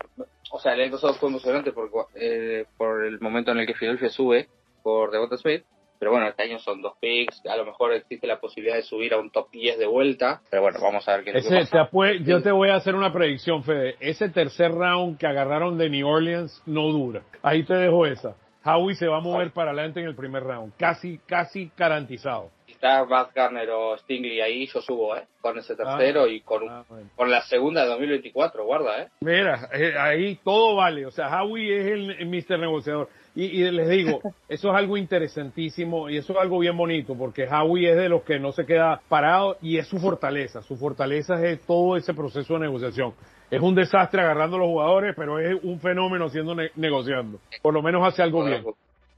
o 0.52 0.60
sea, 0.60 0.74
el 0.74 0.82
año 0.82 0.92
pasado 0.92 1.14
fue 1.16 1.30
emocionante 1.30 1.72
por, 1.72 1.90
eh, 2.16 2.66
por 2.78 3.06
el 3.06 3.20
momento 3.20 3.52
en 3.52 3.60
el 3.60 3.68
que 3.68 3.74
Philadelphia 3.74 4.10
sube 4.10 4.48
por 4.84 5.12
Devonta 5.12 5.38
Smith 5.38 5.64
pero 6.00 6.12
bueno, 6.12 6.28
este 6.28 6.44
año 6.44 6.60
son 6.60 6.82
dos 6.82 6.94
picks, 7.00 7.46
a 7.46 7.56
lo 7.58 7.66
mejor 7.66 7.94
existe 7.94 8.28
la 8.28 8.40
posibilidad 8.40 8.76
de 8.76 8.84
subir 8.84 9.14
a 9.14 9.20
un 9.20 9.32
top 9.32 9.50
10 9.52 9.80
de 9.80 9.88
vuelta, 9.88 10.42
pero 10.50 10.64
bueno, 10.64 10.80
vamos 10.82 11.08
a 11.08 11.18
ver 11.18 11.24
qué 11.24 11.32
Ese, 11.38 11.66
te 11.66 12.24
Yo 12.24 12.42
te 12.42 12.52
voy 12.52 12.70
a 12.70 12.76
hacer 12.76 12.96
una 12.96 13.12
predicción, 13.12 13.64
Fede. 13.64 13.96
Ese 14.00 14.30
tercer 14.30 14.72
round 14.72 15.18
que 15.18 15.28
agarraron 15.28 15.78
de 15.78 15.90
New 15.90 16.08
Orleans 16.08 16.62
no 16.66 16.92
dura. 16.92 17.22
Ahí 17.42 17.64
te 17.64 17.74
dejo 17.74 18.06
esa. 18.06 18.36
Howie 18.68 18.96
se 18.96 19.08
va 19.08 19.18
a 19.18 19.22
mover 19.22 19.52
para 19.52 19.72
adelante 19.72 20.02
en 20.02 20.08
el 20.08 20.16
primer 20.16 20.44
round, 20.44 20.74
casi, 20.78 21.20
casi 21.20 21.72
garantizado. 21.78 22.52
Si 22.66 22.74
está 22.74 23.04
Bad 23.04 23.30
Garner 23.34 23.70
o 23.70 23.98
Stingley 23.98 24.42
ahí, 24.42 24.68
yo 24.68 24.82
subo, 24.82 25.16
¿eh? 25.16 25.24
Con 25.40 25.58
ese 25.58 25.76
tercero 25.76 26.24
ah, 26.24 26.28
y 26.28 26.42
con, 26.42 26.68
ah, 26.68 26.84
con 27.16 27.32
la 27.32 27.42
segunda 27.44 27.84
de 27.84 27.90
2024, 27.92 28.66
guarda, 28.66 29.04
¿eh? 29.04 29.08
Mira, 29.22 29.70
eh, 29.72 29.94
ahí 29.98 30.36
todo 30.44 30.76
vale. 30.76 31.06
O 31.06 31.12
sea, 31.12 31.42
Howie 31.42 31.80
es 31.80 31.86
el, 31.86 32.12
el 32.12 32.28
Mr. 32.28 32.60
Negociador. 32.60 33.08
Y, 33.40 33.70
les 33.70 33.88
digo, 33.88 34.20
eso 34.50 34.70
es 34.70 34.76
algo 34.76 34.98
interesantísimo 34.98 36.10
y 36.10 36.18
eso 36.18 36.34
es 36.34 36.40
algo 36.40 36.58
bien 36.58 36.76
bonito 36.76 37.16
porque 37.16 37.48
Howie 37.48 37.92
es 37.92 37.96
de 37.96 38.10
los 38.10 38.24
que 38.24 38.40
no 38.40 38.52
se 38.52 38.66
queda 38.66 39.00
parado 39.08 39.58
y 39.62 39.78
es 39.78 39.88
su 39.88 40.00
fortaleza. 40.00 40.64
Su 40.64 40.76
fortaleza 40.76 41.40
es 41.46 41.62
todo 41.62 41.96
ese 41.98 42.16
proceso 42.16 42.56
de 42.56 42.62
negociación. 42.62 43.14
Es 43.52 43.62
un 43.62 43.76
desastre 43.76 44.22
agarrando 44.22 44.56
a 44.56 44.60
los 44.60 44.68
jugadores, 44.68 45.14
pero 45.16 45.38
es 45.38 45.56
un 45.64 45.80
fenómeno 45.80 46.30
siendo 46.30 46.56
negociando. 46.76 47.40
Por 47.62 47.76
lo 47.76 47.84
menos 47.84 48.06
hace 48.08 48.24
algo 48.24 48.44
bien. 48.44 48.66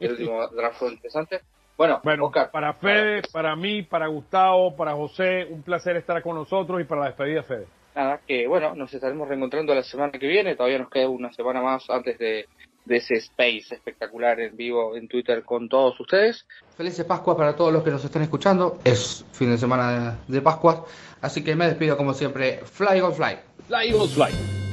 El 0.01 0.11
último 0.11 0.45
draft 0.49 0.81
interesante. 0.81 1.39
Bueno, 1.77 2.01
bueno 2.03 2.29
para 2.51 2.73
Fede, 2.73 3.21
para 3.31 3.55
mí, 3.55 3.83
para 3.83 4.07
Gustavo, 4.07 4.75
para 4.75 4.95
José, 4.95 5.47
un 5.49 5.63
placer 5.63 5.95
estar 5.95 6.21
con 6.21 6.35
nosotros 6.35 6.81
y 6.81 6.83
para 6.83 7.01
la 7.01 7.07
despedida, 7.07 7.43
Fede. 7.43 7.67
Nada, 7.95 8.19
que 8.27 8.47
bueno, 8.47 8.75
nos 8.75 8.93
estaremos 8.93 9.29
reencontrando 9.29 9.73
la 9.73 9.83
semana 9.83 10.11
que 10.11 10.27
viene. 10.27 10.57
Todavía 10.57 10.79
nos 10.79 10.89
queda 10.89 11.07
una 11.07 11.31
semana 11.31 11.61
más 11.61 11.89
antes 11.89 12.19
de, 12.19 12.45
de 12.89 12.97
ese 12.97 13.13
space 13.15 13.73
espectacular 13.75 14.39
en 14.41 14.57
vivo 14.57 14.97
en 14.97 15.07
Twitter 15.07 15.43
con 15.43 15.69
todos 15.69 15.97
ustedes. 15.99 16.45
Felices 16.75 17.05
Pascua 17.05 17.37
para 17.37 17.55
todos 17.55 17.71
los 17.71 17.83
que 17.83 17.91
nos 17.91 18.03
están 18.03 18.23
escuchando. 18.23 18.79
Es 18.83 19.23
fin 19.31 19.51
de 19.51 19.57
semana 19.57 20.17
de, 20.27 20.41
Pascua, 20.41 20.85
así 21.21 21.43
que 21.43 21.55
me 21.55 21.67
despido 21.67 21.95
como 21.95 22.13
siempre. 22.13 22.61
Fly 22.65 22.97
Eagles 22.97 23.15
Fly. 23.15 23.37
Fly 23.67 23.89
Eagles 23.89 24.13
Fly. 24.13 24.68